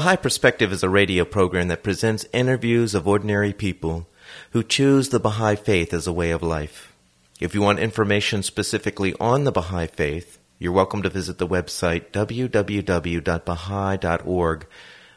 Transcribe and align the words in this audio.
Baha'i 0.00 0.16
Perspective 0.16 0.72
is 0.72 0.82
a 0.82 0.88
radio 0.88 1.26
program 1.26 1.68
that 1.68 1.82
presents 1.82 2.24
interviews 2.32 2.94
of 2.94 3.06
ordinary 3.06 3.52
people 3.52 4.08
who 4.52 4.62
choose 4.62 5.10
the 5.10 5.20
Baha'i 5.20 5.56
faith 5.56 5.92
as 5.92 6.06
a 6.06 6.12
way 6.12 6.30
of 6.30 6.42
life. 6.42 6.94
If 7.38 7.54
you 7.54 7.60
want 7.60 7.80
information 7.80 8.42
specifically 8.42 9.12
on 9.20 9.44
the 9.44 9.52
Baha'i 9.52 9.88
faith, 9.88 10.38
you're 10.58 10.72
welcome 10.72 11.02
to 11.02 11.10
visit 11.10 11.36
the 11.36 11.46
website 11.46 12.12
www.baha'i.org. 12.12 14.66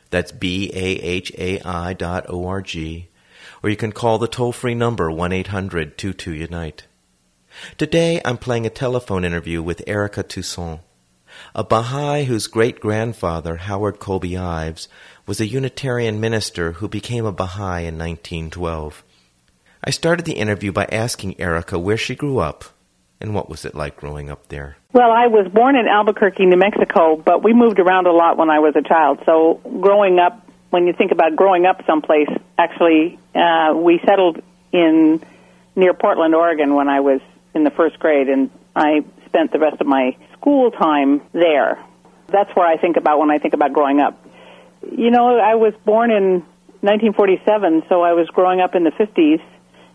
That's 0.09 0.31
B 0.33 0.69
A 0.73 0.85
H 0.85 1.31
A 1.37 1.61
I 1.61 1.93
dot 1.93 2.25
O 2.27 2.45
R 2.45 2.61
G. 2.61 3.07
Or 3.63 3.69
you 3.69 3.77
can 3.77 3.93
call 3.93 4.17
the 4.17 4.27
toll 4.27 4.51
free 4.51 4.75
number 4.75 5.09
1 5.09 5.31
800 5.31 5.97
22 5.97 6.33
Unite. 6.33 6.87
Today 7.77 8.19
I'm 8.25 8.37
playing 8.37 8.65
a 8.65 8.69
telephone 8.69 9.23
interview 9.23 9.63
with 9.63 9.81
Erica 9.87 10.23
Toussaint 10.23 10.81
a 11.55 11.63
Baha'i 11.63 12.23
whose 12.23 12.47
great 12.47 12.79
grandfather, 12.79 13.57
Howard 13.57 13.99
Colby 13.99 14.35
Ives, 14.37 14.87
was 15.27 15.39
a 15.39 15.47
Unitarian 15.47 16.19
minister 16.19 16.73
who 16.73 16.87
became 16.87 17.25
a 17.25 17.31
Baha'i 17.31 17.85
in 17.85 17.97
1912. 17.97 19.03
I 19.83 19.91
started 19.91 20.25
the 20.25 20.33
interview 20.33 20.71
by 20.71 20.85
asking 20.91 21.39
Erica 21.39 21.77
where 21.77 21.97
she 21.97 22.15
grew 22.15 22.39
up 22.39 22.65
and 23.21 23.35
what 23.35 23.49
was 23.49 23.65
it 23.65 23.75
like 23.75 23.95
growing 23.97 24.29
up 24.29 24.47
there. 24.47 24.77
Well, 24.93 25.11
I 25.11 25.27
was 25.27 25.47
born 25.51 25.75
in 25.75 25.87
Albuquerque, 25.87 26.45
New 26.45 26.57
Mexico, 26.57 27.15
but 27.15 27.43
we 27.43 27.53
moved 27.53 27.79
around 27.79 28.07
a 28.07 28.11
lot 28.11 28.37
when 28.37 28.49
I 28.49 28.59
was 28.59 28.75
a 28.75 28.81
child. 28.81 29.19
So 29.25 29.61
growing 29.79 30.19
up, 30.19 30.47
when 30.71 30.87
you 30.87 30.93
think 30.93 31.11
about 31.11 31.35
growing 31.35 31.65
up 31.65 31.85
someplace, 31.85 32.29
actually, 32.57 33.19
uh, 33.35 33.73
we 33.75 33.99
settled 34.05 34.41
in 34.71 35.21
near 35.75 35.93
Portland, 35.93 36.33
Oregon 36.33 36.73
when 36.73 36.89
I 36.89 36.99
was 36.99 37.21
in 37.53 37.63
the 37.63 37.71
first 37.71 37.99
grade, 37.99 38.27
and 38.27 38.49
I 38.75 39.05
spent 39.25 39.51
the 39.51 39.59
rest 39.59 39.79
of 39.79 39.87
my 39.87 40.17
school 40.43 40.71
time 40.71 41.21
there. 41.31 41.79
That's 42.27 42.53
where 42.53 42.67
I 42.67 42.75
think 42.77 42.97
about 42.97 43.19
when 43.19 43.31
I 43.31 43.37
think 43.37 43.53
about 43.53 43.71
growing 43.71 44.01
up. 44.01 44.19
You 44.91 45.09
know, 45.09 45.39
I 45.39 45.55
was 45.55 45.73
born 45.85 46.11
in 46.11 46.43
1947, 46.81 47.83
so 47.87 48.01
I 48.01 48.11
was 48.11 48.27
growing 48.27 48.59
up 48.59 48.75
in 48.75 48.83
the 48.83 48.91
50s 48.91 49.41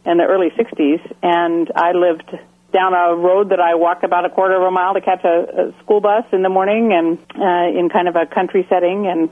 and 0.07 0.19
the 0.19 0.25
early 0.25 0.49
60s, 0.51 1.01
and 1.23 1.71
I 1.77 1.93
lived 1.93 2.31
down 2.73 2.95
a 2.95 3.15
road 3.15 3.51
that 3.51 3.61
I 3.61 3.75
walked 3.75 4.05
about 4.05 4.25
a 4.25 4.31
quarter 4.31 4.57
of 4.57 4.63
a 4.63 4.71
mile 4.71 4.95
to 4.95 5.03
catch 5.03 5.23
a, 5.25 5.69
a 5.69 5.83
school 5.83 6.01
bus 6.01 6.25
in 6.33 6.43
the 6.43 6.49
morning 6.49 6.93
and 6.93 7.19
uh, 7.37 7.79
in 7.79 7.91
kind 7.91 8.09
of 8.09 8.17
a 8.17 8.25
country 8.25 8.67
setting 8.71 9.07
and 9.07 9.29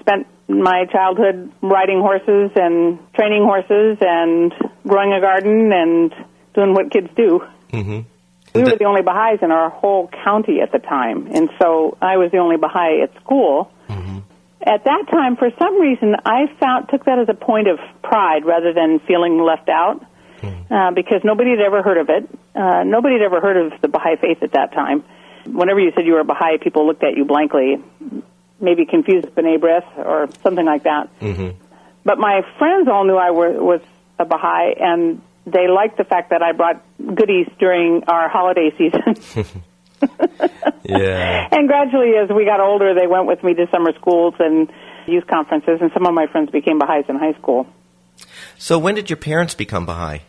spent 0.00 0.26
my 0.48 0.86
childhood 0.90 1.52
riding 1.60 2.00
horses 2.00 2.50
and 2.56 2.98
training 3.14 3.44
horses 3.44 3.98
and 4.00 4.54
growing 4.86 5.12
a 5.12 5.20
garden 5.20 5.70
and 5.72 6.14
doing 6.54 6.72
what 6.72 6.90
kids 6.90 7.08
do. 7.14 7.44
Mm-hmm. 7.72 8.15
We 8.56 8.70
were 8.70 8.76
the 8.76 8.84
only 8.84 9.02
Baha'is 9.02 9.40
in 9.42 9.50
our 9.50 9.70
whole 9.70 10.08
county 10.24 10.60
at 10.60 10.72
the 10.72 10.78
time, 10.78 11.28
and 11.32 11.50
so 11.60 11.96
I 12.00 12.16
was 12.16 12.30
the 12.32 12.38
only 12.38 12.56
Baha'i 12.56 13.02
at 13.02 13.14
school. 13.22 13.70
Mm-hmm. 13.88 14.18
At 14.62 14.84
that 14.84 15.04
time, 15.10 15.36
for 15.36 15.50
some 15.58 15.80
reason, 15.80 16.16
I 16.24 16.46
found 16.58 16.88
took 16.88 17.04
that 17.04 17.18
as 17.18 17.28
a 17.28 17.34
point 17.34 17.68
of 17.68 17.78
pride 18.02 18.44
rather 18.44 18.72
than 18.72 19.00
feeling 19.00 19.40
left 19.40 19.68
out, 19.68 20.04
Mm-hmm. 20.42 20.72
uh, 20.72 20.90
because 20.90 21.22
nobody 21.24 21.50
had 21.50 21.60
ever 21.60 21.82
heard 21.82 21.96
of 21.96 22.10
it. 22.10 22.28
Uh, 22.54 22.84
nobody 22.84 23.14
had 23.14 23.22
ever 23.22 23.40
heard 23.40 23.56
of 23.56 23.80
the 23.80 23.88
Baha'i 23.88 24.16
faith 24.16 24.42
at 24.42 24.52
that 24.52 24.72
time. 24.72 25.02
Whenever 25.46 25.80
you 25.80 25.92
said 25.94 26.04
you 26.04 26.12
were 26.12 26.20
a 26.20 26.24
Baha'i, 26.24 26.58
people 26.58 26.86
looked 26.86 27.02
at 27.02 27.16
you 27.16 27.24
blankly, 27.24 27.82
maybe 28.60 28.84
confused 28.84 29.28
B'nai 29.28 29.58
B'rith 29.58 29.96
or 29.96 30.28
something 30.42 30.66
like 30.66 30.82
that. 30.82 31.08
Mm-hmm. 31.20 31.58
But 32.04 32.18
my 32.18 32.42
friends 32.58 32.86
all 32.86 33.04
knew 33.04 33.16
I 33.16 33.30
were, 33.30 33.52
was 33.52 33.80
a 34.18 34.26
Baha'i, 34.26 34.74
and 34.78 35.22
they 35.46 35.68
liked 35.68 35.96
the 35.96 36.04
fact 36.04 36.30
that 36.30 36.42
I 36.42 36.52
brought 36.52 36.82
goodies 36.98 37.48
during 37.58 38.04
our 38.08 38.28
holiday 38.28 38.70
season. 38.76 39.46
Yeah. 40.84 41.48
and 41.50 41.66
gradually, 41.66 42.12
as 42.22 42.28
we 42.28 42.44
got 42.44 42.60
older, 42.60 42.94
they 42.94 43.06
went 43.06 43.26
with 43.26 43.42
me 43.42 43.54
to 43.54 43.66
summer 43.72 43.92
schools 43.98 44.34
and 44.38 44.70
youth 45.06 45.26
conferences, 45.26 45.78
and 45.80 45.90
some 45.92 46.06
of 46.06 46.14
my 46.14 46.26
friends 46.26 46.50
became 46.50 46.78
Baha'is 46.78 47.06
in 47.08 47.16
high 47.16 47.32
school. 47.40 47.66
So 48.58 48.78
when 48.78 48.94
did 48.94 49.10
your 49.10 49.16
parents 49.16 49.54
become 49.54 49.84
Baha'i? 49.86 50.20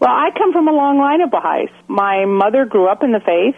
Well, 0.00 0.10
I 0.10 0.30
come 0.36 0.52
from 0.52 0.68
a 0.68 0.72
long 0.72 0.98
line 0.98 1.20
of 1.20 1.30
Baha'is. 1.30 1.70
My 1.86 2.24
mother 2.24 2.64
grew 2.64 2.88
up 2.88 3.02
in 3.02 3.12
the 3.12 3.20
faith, 3.20 3.56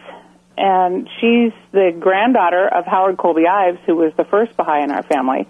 and 0.57 1.09
she's 1.21 1.53
the 1.73 1.95
granddaughter 1.99 2.67
of 2.67 2.87
Howard 2.87 3.17
Colby 3.19 3.47
Ives, 3.47 3.79
who 3.87 3.95
was 3.97 4.13
the 4.17 4.25
first 4.25 4.57
Baha'i 4.57 4.83
in 4.83 4.91
our 4.91 5.03
family. 5.03 5.47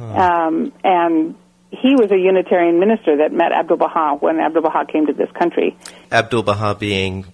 Um, 0.00 0.72
and 0.82 1.34
he 1.70 1.94
was 1.94 2.10
a 2.10 2.18
Unitarian 2.18 2.80
minister 2.80 3.18
that 3.18 3.32
met 3.32 3.52
Abdul 3.52 3.76
Baha 3.76 4.16
when 4.18 4.40
Abdul 4.40 4.62
Baha 4.62 4.86
came 4.90 5.06
to 5.06 5.12
this 5.12 5.30
country. 5.38 5.76
Abdul 6.10 6.42
Baha 6.42 6.74
being. 6.74 7.26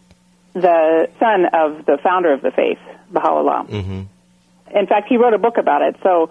The 0.52 1.08
son 1.18 1.46
of 1.52 1.84
the 1.84 1.98
founder 2.02 2.32
of 2.32 2.42
the 2.42 2.50
faith, 2.50 2.78
Baha'u'llah. 3.10 3.66
Mm-hmm. 3.68 4.02
In 4.76 4.86
fact, 4.86 5.08
he 5.08 5.16
wrote 5.16 5.34
a 5.34 5.38
book 5.38 5.58
about 5.58 5.82
it. 5.82 5.96
So 6.02 6.30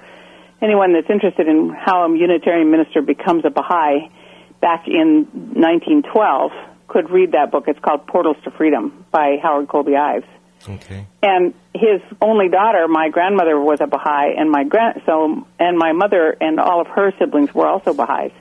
anyone 0.61 0.93
that's 0.93 1.09
interested 1.09 1.47
in 1.47 1.69
how 1.69 2.05
a 2.05 2.17
Unitarian 2.17 2.71
minister 2.71 3.01
becomes 3.01 3.45
a 3.45 3.49
Baha'i 3.49 4.09
back 4.61 4.87
in 4.87 5.27
1912 5.53 6.51
could 6.87 7.09
read 7.09 7.31
that 7.33 7.51
book. 7.51 7.65
It's 7.67 7.79
called 7.79 8.07
Portals 8.07 8.37
to 8.43 8.51
Freedom 8.51 9.05
by 9.11 9.37
Howard 9.41 9.67
Colby 9.67 9.95
Ives. 9.95 10.25
Okay. 10.67 11.05
And 11.21 11.53
his 11.73 12.01
only 12.21 12.49
daughter, 12.49 12.87
my 12.87 13.09
grandmother, 13.09 13.59
was 13.59 13.79
a 13.81 13.87
Baha'i, 13.87 14.33
and 14.37 14.49
my 14.49 14.63
grand 14.63 15.01
so 15.05 15.45
and 15.59 15.77
my 15.77 15.91
mother 15.91 16.35
and 16.41 16.59
all 16.59 16.81
of 16.81 16.87
her 16.87 17.11
siblings 17.19 17.53
were 17.53 17.67
also 17.67 17.93
Baha'is. 17.93 18.31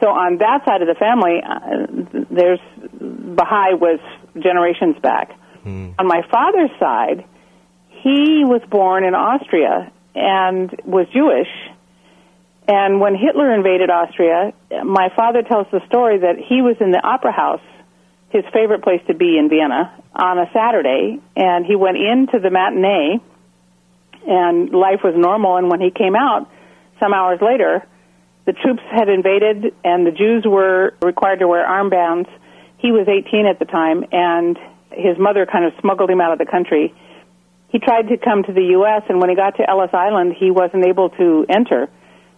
So 0.00 0.08
on 0.08 0.38
that 0.38 0.64
side 0.64 0.82
of 0.82 0.88
the 0.88 0.94
family, 0.94 1.40
uh, 1.42 2.24
there's 2.30 2.60
Baha'i 3.00 3.74
was 3.74 4.00
generations 4.34 4.96
back. 5.00 5.30
Mm. 5.64 5.94
On 5.98 6.06
my 6.06 6.22
father's 6.30 6.70
side, 6.78 7.24
he 8.02 8.44
was 8.44 8.60
born 8.68 9.04
in 9.04 9.14
Austria 9.14 9.92
and 10.14 10.70
was 10.84 11.06
Jewish. 11.12 11.48
And 12.66 13.00
when 13.00 13.14
Hitler 13.14 13.54
invaded 13.54 13.90
Austria, 13.90 14.52
my 14.84 15.08
father 15.14 15.42
tells 15.42 15.66
the 15.70 15.80
story 15.86 16.18
that 16.18 16.36
he 16.38 16.62
was 16.62 16.76
in 16.80 16.90
the 16.90 17.00
opera 17.02 17.32
house, 17.32 17.64
his 18.34 18.44
favorite 18.52 18.82
place 18.82 19.00
to 19.06 19.14
be 19.14 19.38
in 19.38 19.48
Vienna, 19.48 19.94
on 20.12 20.38
a 20.40 20.50
Saturday, 20.52 21.20
and 21.36 21.64
he 21.64 21.76
went 21.76 21.96
into 21.96 22.40
the 22.40 22.50
matinee, 22.50 23.20
and 24.26 24.70
life 24.70 25.00
was 25.04 25.14
normal. 25.16 25.56
And 25.56 25.70
when 25.70 25.80
he 25.80 25.92
came 25.92 26.16
out, 26.16 26.50
some 26.98 27.14
hours 27.14 27.38
later, 27.40 27.86
the 28.44 28.52
troops 28.52 28.82
had 28.90 29.08
invaded, 29.08 29.72
and 29.84 30.04
the 30.04 30.10
Jews 30.10 30.44
were 30.44 30.94
required 31.00 31.38
to 31.38 31.46
wear 31.46 31.64
armbands. 31.64 32.28
He 32.78 32.90
was 32.90 33.06
18 33.06 33.46
at 33.46 33.60
the 33.60 33.66
time, 33.66 34.04
and 34.10 34.58
his 34.90 35.16
mother 35.16 35.46
kind 35.46 35.64
of 35.64 35.72
smuggled 35.80 36.10
him 36.10 36.20
out 36.20 36.32
of 36.32 36.38
the 36.38 36.50
country. 36.50 36.92
He 37.68 37.78
tried 37.78 38.08
to 38.08 38.18
come 38.18 38.42
to 38.42 38.52
the 38.52 38.64
U.S., 38.82 39.02
and 39.08 39.20
when 39.20 39.30
he 39.30 39.36
got 39.36 39.58
to 39.58 39.70
Ellis 39.70 39.94
Island, 39.94 40.34
he 40.36 40.50
wasn't 40.50 40.84
able 40.86 41.10
to 41.10 41.46
enter 41.48 41.88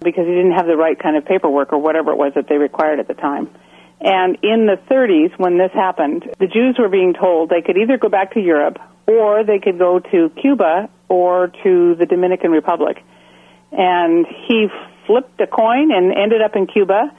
because 0.05 0.27
he 0.27 0.35
didn't 0.35 0.53
have 0.53 0.67
the 0.67 0.77
right 0.77 0.99
kind 0.99 1.17
of 1.17 1.25
paperwork 1.25 1.73
or 1.73 1.79
whatever 1.79 2.13
it 2.13 2.19
was 2.19 2.33
that 2.35 2.49
they 2.49 2.59
required 2.59 3.01
at 3.01 3.09
the 3.09 3.15
time. 3.15 3.49
And 4.01 4.39
in 4.43 4.67
the 4.67 4.79
30s, 4.91 5.39
when 5.39 5.59
this 5.59 5.73
happened, 5.73 6.25
the 6.39 6.47
Jews 6.47 6.77
were 6.79 6.89
being 6.89 7.15
told 7.15 7.51
they 7.51 7.63
could 7.63 7.79
either 7.79 7.97
go 7.97 8.09
back 8.09 8.35
to 8.35 8.41
Europe 8.41 8.79
or 9.07 9.45
they 9.45 9.59
could 9.59 9.79
go 9.79 10.01
to 10.01 10.31
Cuba 10.41 10.89
or 11.09 11.49
to 11.63 11.95
the 11.95 12.07
Dominican 12.07 12.51
Republic. 12.51 13.03
And 13.73 14.27
he 14.27 14.69
flipped 15.07 15.41
a 15.41 15.47
coin 15.47 15.93
and 15.93 16.13
ended 16.13 16.43
up 16.43 16.57
in 16.57 16.67
Cuba. 16.67 17.13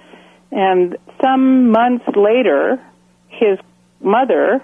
And 0.52 0.98
some 1.22 1.72
months 1.72 2.06
later, 2.16 2.82
his 3.30 3.58
mother 4.00 4.62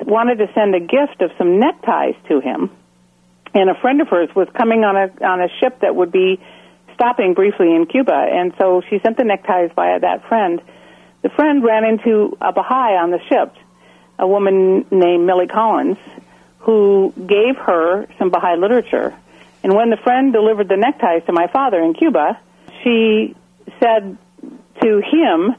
wanted 0.00 0.38
to 0.38 0.46
send 0.54 0.74
a 0.74 0.80
gift 0.80 1.20
of 1.20 1.30
some 1.38 1.60
neckties 1.60 2.16
to 2.28 2.40
him. 2.40 2.70
And 3.54 3.70
a 3.70 3.74
friend 3.80 4.00
of 4.00 4.08
hers 4.08 4.28
was 4.34 4.48
coming 4.56 4.82
on 4.82 4.96
a 4.96 5.24
on 5.24 5.40
a 5.40 5.48
ship 5.60 5.80
that 5.80 5.94
would 5.94 6.10
be 6.10 6.40
stopping 6.94 7.34
briefly 7.34 7.74
in 7.74 7.86
Cuba, 7.86 8.12
and 8.14 8.52
so 8.58 8.82
she 8.88 8.98
sent 9.00 9.16
the 9.16 9.24
neckties 9.24 9.70
via 9.76 10.00
that 10.00 10.26
friend. 10.28 10.60
The 11.24 11.30
friend 11.30 11.64
ran 11.64 11.84
into 11.86 12.36
a 12.38 12.52
Baha'i 12.52 13.00
on 13.00 13.10
the 13.10 13.18
ship, 13.30 13.56
a 14.18 14.28
woman 14.28 14.84
named 14.90 15.24
Millie 15.24 15.46
Collins, 15.46 15.96
who 16.58 17.14
gave 17.16 17.56
her 17.56 18.06
some 18.18 18.28
Baha'i 18.28 18.58
literature. 18.58 19.16
And 19.62 19.74
when 19.74 19.88
the 19.88 19.96
friend 19.96 20.34
delivered 20.34 20.68
the 20.68 20.76
neckties 20.76 21.24
to 21.24 21.32
my 21.32 21.46
father 21.46 21.80
in 21.82 21.94
Cuba, 21.94 22.38
she 22.82 23.34
said 23.80 24.18
to 24.82 25.00
him, 25.00 25.56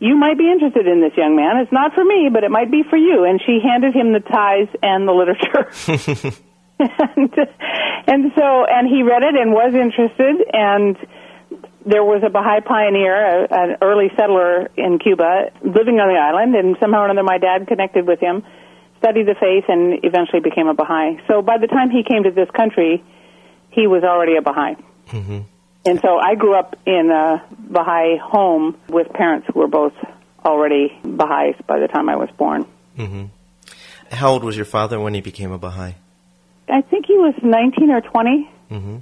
You 0.00 0.16
might 0.16 0.36
be 0.36 0.52
interested 0.52 0.86
in 0.86 1.00
this 1.00 1.16
young 1.16 1.34
man. 1.34 1.62
It's 1.62 1.72
not 1.72 1.94
for 1.94 2.04
me, 2.04 2.28
but 2.30 2.44
it 2.44 2.50
might 2.50 2.70
be 2.70 2.82
for 2.82 2.98
you. 2.98 3.24
And 3.24 3.40
she 3.40 3.58
handed 3.64 3.94
him 3.94 4.12
the 4.12 4.20
ties 4.20 4.68
and 4.82 5.08
the 5.08 5.12
literature. 5.12 6.36
and, 6.78 7.32
and 8.06 8.32
so, 8.36 8.66
and 8.68 8.86
he 8.86 9.02
read 9.02 9.22
it 9.22 9.34
and 9.34 9.52
was 9.52 9.72
interested, 9.72 10.44
and 10.52 10.94
there 11.86 12.02
was 12.02 12.22
a 12.26 12.30
Baha'i 12.30 12.60
pioneer, 12.60 13.14
a, 13.14 13.46
an 13.50 13.76
early 13.80 14.10
settler 14.16 14.68
in 14.76 14.98
Cuba, 14.98 15.50
living 15.62 16.00
on 16.00 16.08
the 16.12 16.18
island, 16.18 16.54
and 16.56 16.76
somehow 16.80 17.02
or 17.02 17.04
another 17.06 17.22
my 17.22 17.38
dad 17.38 17.68
connected 17.68 18.06
with 18.06 18.18
him, 18.20 18.42
studied 18.98 19.26
the 19.26 19.36
faith, 19.38 19.64
and 19.68 20.04
eventually 20.04 20.40
became 20.40 20.66
a 20.66 20.74
Baha'i. 20.74 21.22
So 21.28 21.42
by 21.42 21.58
the 21.58 21.68
time 21.68 21.90
he 21.90 22.02
came 22.02 22.24
to 22.24 22.30
this 22.32 22.50
country, 22.50 23.04
he 23.70 23.86
was 23.86 24.02
already 24.02 24.36
a 24.36 24.42
Baha'i. 24.42 24.74
Mm-hmm. 25.08 25.38
And 25.86 26.00
so 26.00 26.18
I 26.18 26.34
grew 26.34 26.58
up 26.58 26.74
in 26.84 27.10
a 27.10 27.46
Baha'i 27.56 28.18
home 28.18 28.76
with 28.88 29.08
parents 29.12 29.46
who 29.52 29.60
were 29.60 29.68
both 29.68 29.94
already 30.44 30.98
Baha'is 31.04 31.54
by 31.66 31.78
the 31.78 31.86
time 31.86 32.08
I 32.08 32.16
was 32.16 32.28
born. 32.36 32.66
Mm-hmm. 32.98 33.26
How 34.10 34.30
old 34.30 34.42
was 34.42 34.56
your 34.56 34.64
father 34.64 34.98
when 34.98 35.14
he 35.14 35.20
became 35.20 35.52
a 35.52 35.58
Baha'i? 35.58 35.94
I 36.68 36.80
think 36.82 37.06
he 37.06 37.14
was 37.14 37.34
19 37.42 37.90
or 37.90 38.00
20, 38.00 38.50
Mm-hmm. 38.70 38.96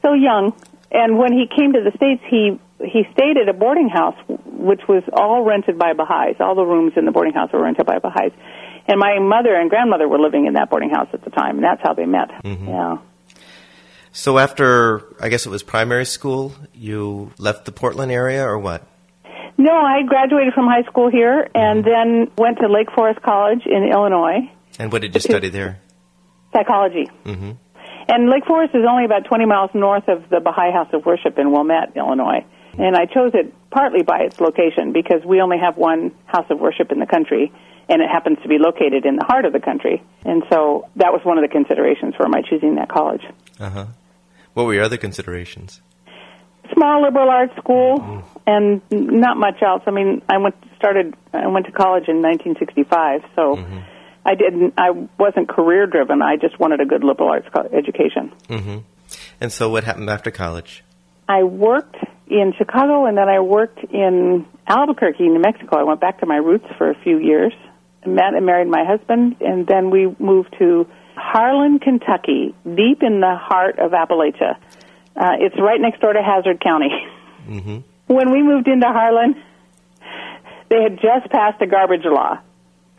so 0.00 0.14
young. 0.14 0.54
And 0.92 1.18
when 1.18 1.32
he 1.32 1.46
came 1.46 1.72
to 1.72 1.80
the 1.82 1.92
States, 1.96 2.22
he 2.28 2.58
he 2.82 3.04
stayed 3.12 3.36
at 3.36 3.48
a 3.48 3.52
boarding 3.52 3.88
house, 3.88 4.16
which 4.46 4.80
was 4.88 5.02
all 5.12 5.44
rented 5.44 5.78
by 5.78 5.92
Baha'is. 5.92 6.36
All 6.40 6.54
the 6.54 6.64
rooms 6.64 6.94
in 6.96 7.04
the 7.04 7.10
boarding 7.12 7.34
house 7.34 7.52
were 7.52 7.62
rented 7.62 7.84
by 7.86 7.98
Baha'is. 7.98 8.32
And 8.88 8.98
my 8.98 9.18
mother 9.18 9.54
and 9.54 9.68
grandmother 9.68 10.08
were 10.08 10.18
living 10.18 10.46
in 10.46 10.54
that 10.54 10.70
boarding 10.70 10.90
house 10.90 11.08
at 11.12 11.22
the 11.22 11.30
time, 11.30 11.56
and 11.56 11.64
that's 11.64 11.82
how 11.82 11.92
they 11.92 12.06
met. 12.06 12.30
Mhm. 12.42 12.66
Yeah. 12.68 12.96
So 14.12 14.38
after, 14.38 15.02
I 15.20 15.28
guess 15.28 15.46
it 15.46 15.50
was 15.50 15.62
primary 15.62 16.06
school, 16.06 16.52
you 16.74 17.30
left 17.38 17.66
the 17.66 17.72
Portland 17.72 18.10
area, 18.10 18.44
or 18.44 18.58
what? 18.58 18.82
No, 19.58 19.72
I 19.76 20.02
graduated 20.02 20.54
from 20.54 20.66
high 20.66 20.82
school 20.84 21.10
here, 21.10 21.48
and 21.54 21.84
then 21.84 22.28
went 22.38 22.58
to 22.60 22.66
Lake 22.68 22.90
Forest 22.92 23.20
College 23.22 23.66
in 23.66 23.84
Illinois, 23.84 24.50
And 24.78 24.90
what 24.90 25.02
did 25.02 25.14
you 25.14 25.20
study 25.20 25.50
there? 25.50 25.78
psychology. 26.52 27.08
Mm-hmm. 27.26 27.50
And 28.10 28.28
Lake 28.28 28.44
Forest 28.44 28.74
is 28.74 28.84
only 28.88 29.04
about 29.04 29.24
20 29.26 29.46
miles 29.46 29.70
north 29.72 30.08
of 30.08 30.28
the 30.30 30.40
Baha'i 30.40 30.72
House 30.72 30.88
of 30.92 31.06
Worship 31.06 31.38
in 31.38 31.52
Wilmette, 31.52 31.92
Illinois. 31.96 32.44
And 32.76 32.96
I 32.96 33.06
chose 33.06 33.30
it 33.34 33.54
partly 33.70 34.02
by 34.02 34.20
its 34.22 34.40
location 34.40 34.92
because 34.92 35.24
we 35.24 35.40
only 35.40 35.58
have 35.58 35.76
one 35.76 36.10
house 36.26 36.46
of 36.50 36.58
worship 36.58 36.90
in 36.90 36.98
the 36.98 37.06
country, 37.06 37.52
and 37.88 38.02
it 38.02 38.08
happens 38.08 38.38
to 38.42 38.48
be 38.48 38.58
located 38.58 39.06
in 39.06 39.14
the 39.14 39.24
heart 39.24 39.44
of 39.44 39.52
the 39.52 39.60
country. 39.60 40.02
And 40.24 40.42
so 40.50 40.88
that 40.96 41.12
was 41.12 41.20
one 41.24 41.38
of 41.38 41.42
the 41.42 41.48
considerations 41.48 42.16
for 42.16 42.28
my 42.28 42.42
choosing 42.42 42.74
that 42.76 42.88
college. 42.88 43.22
Uh 43.60 43.70
huh. 43.70 43.86
What 44.54 44.66
were 44.66 44.74
your 44.74 44.84
other 44.84 44.96
considerations? 44.96 45.80
Small 46.72 47.02
liberal 47.02 47.28
arts 47.28 47.56
school, 47.56 48.24
and 48.46 48.80
not 48.90 49.36
much 49.36 49.62
else. 49.62 49.82
I 49.86 49.92
mean, 49.92 50.22
I 50.28 50.38
went 50.38 50.56
started. 50.76 51.14
I 51.32 51.46
went 51.46 51.66
to 51.66 51.72
college 51.72 52.08
in 52.08 52.22
1965, 52.22 53.22
so 53.36 53.56
I 54.24 54.34
didn't. 54.34 54.74
I 54.76 54.90
wasn't 55.18 55.48
career 55.48 55.86
driven. 55.86 56.22
I 56.22 56.36
just 56.36 56.58
wanted 56.58 56.80
a 56.80 56.84
good 56.84 57.02
liberal 57.04 57.30
arts 57.30 57.48
education. 57.72 58.32
Mm-hmm. 58.48 58.78
And 59.40 59.52
so 59.52 59.70
what 59.70 59.84
happened 59.84 60.10
after 60.10 60.30
college? 60.30 60.84
I 61.28 61.44
worked 61.44 61.96
in 62.28 62.52
Chicago 62.56 63.06
and 63.06 63.16
then 63.16 63.28
I 63.28 63.40
worked 63.40 63.82
in 63.84 64.46
Albuquerque, 64.66 65.28
New 65.28 65.40
Mexico. 65.40 65.78
I 65.78 65.84
went 65.84 66.00
back 66.00 66.20
to 66.20 66.26
my 66.26 66.36
roots 66.36 66.66
for 66.76 66.90
a 66.90 66.94
few 66.94 67.18
years, 67.18 67.52
met 68.06 68.34
and 68.34 68.44
married 68.44 68.68
my 68.68 68.84
husband, 68.84 69.36
and 69.40 69.66
then 69.66 69.90
we 69.90 70.14
moved 70.18 70.54
to 70.58 70.86
Harlan, 71.16 71.78
Kentucky, 71.78 72.54
deep 72.64 73.02
in 73.02 73.20
the 73.20 73.36
heart 73.36 73.78
of 73.78 73.92
Appalachia. 73.92 74.56
Uh, 75.16 75.36
it's 75.38 75.56
right 75.58 75.80
next 75.80 76.00
door 76.00 76.12
to 76.12 76.22
Hazard 76.22 76.60
County. 76.60 76.90
Mm-hmm. 77.48 77.78
when 78.06 78.30
we 78.30 78.42
moved 78.42 78.68
into 78.68 78.86
Harlan, 78.86 79.34
they 80.68 80.82
had 80.82 81.00
just 81.00 81.32
passed 81.32 81.60
a 81.62 81.66
garbage 81.66 82.04
law. 82.04 82.38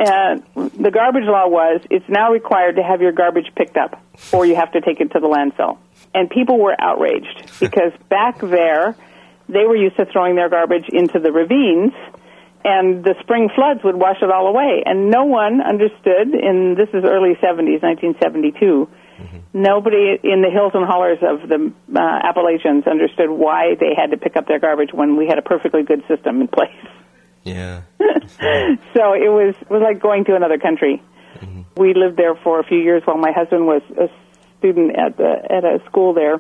And 0.02 0.44
the 0.56 0.90
garbage 0.90 1.26
law 1.26 1.48
was 1.48 1.82
it's 1.92 2.10
now 2.10 2.32
required 2.32 2.78
to 2.78 2.84
have 2.84 3.02
your 3.02 3.12
garbage 3.12 3.52
picked 3.56 3.78
up 3.78 4.02
or 4.34 4.48
you 4.48 4.56
have 4.56 4.72
to 4.72 4.82
take 4.82 5.00
it 5.00 5.12
to 5.12 5.20
the 5.20 5.28
landfill. 5.28 5.78
And 6.16 6.28
people 6.28 6.60
were 6.60 6.76
outraged 6.80 7.52
because 7.60 7.94
back 8.10 8.40
there, 8.40 8.96
they 9.48 9.64
were 9.64 9.76
used 9.76 9.98
to 9.98 10.06
throwing 10.06 10.36
their 10.36 10.50
garbage 10.50 10.90
into 10.90 11.20
the 11.20 11.32
ravines 11.32 11.94
and 12.66 13.04
the 13.04 13.14
spring 13.22 13.50
floods 13.54 13.82
would 13.84 13.96
wash 13.96 14.18
it 14.24 14.32
all 14.32 14.48
away. 14.48 14.82
And 14.86 15.12
no 15.12 15.26
one 15.26 15.62
understood, 15.62 16.34
in 16.34 16.74
this 16.76 16.90
is 16.90 17.06
early 17.06 17.36
70s, 17.36 17.82
1972, 17.86 18.90
nobody 19.54 20.18
in 20.24 20.42
the 20.42 20.50
hills 20.50 20.72
and 20.74 20.86
hollers 20.86 21.20
of 21.22 21.48
the 21.48 21.72
uh, 21.94 22.00
Appalachians 22.02 22.88
understood 22.88 23.30
why 23.30 23.76
they 23.80 23.94
had 23.96 24.12
to 24.12 24.18
pick 24.18 24.36
up 24.36 24.48
their 24.48 24.60
garbage 24.60 24.94
when 24.94 25.16
we 25.16 25.28
had 25.28 25.38
a 25.38 25.44
perfectly 25.44 25.84
good 25.84 26.04
system 26.08 26.42
in 26.42 26.48
place. 26.48 26.74
Yeah. 27.44 27.82
so 28.00 29.14
it 29.14 29.32
was 29.32 29.56
it 29.62 29.70
was 29.70 29.82
like 29.82 30.02
going 30.02 30.26
to 30.26 30.36
another 30.36 30.58
country. 30.58 31.02
Mm-hmm. 31.40 31.62
We 31.78 31.94
lived 31.94 32.18
there 32.18 32.36
for 32.36 32.60
a 32.60 32.64
few 32.64 32.78
years 32.78 33.04
while 33.06 33.18
my 33.18 33.32
husband 33.32 33.66
was 33.66 33.82
a 33.98 34.10
student 34.60 34.98
at 34.98 35.18
the 35.18 35.48
at 35.50 35.64
a 35.64 35.84
school 35.86 36.14
there, 36.14 36.40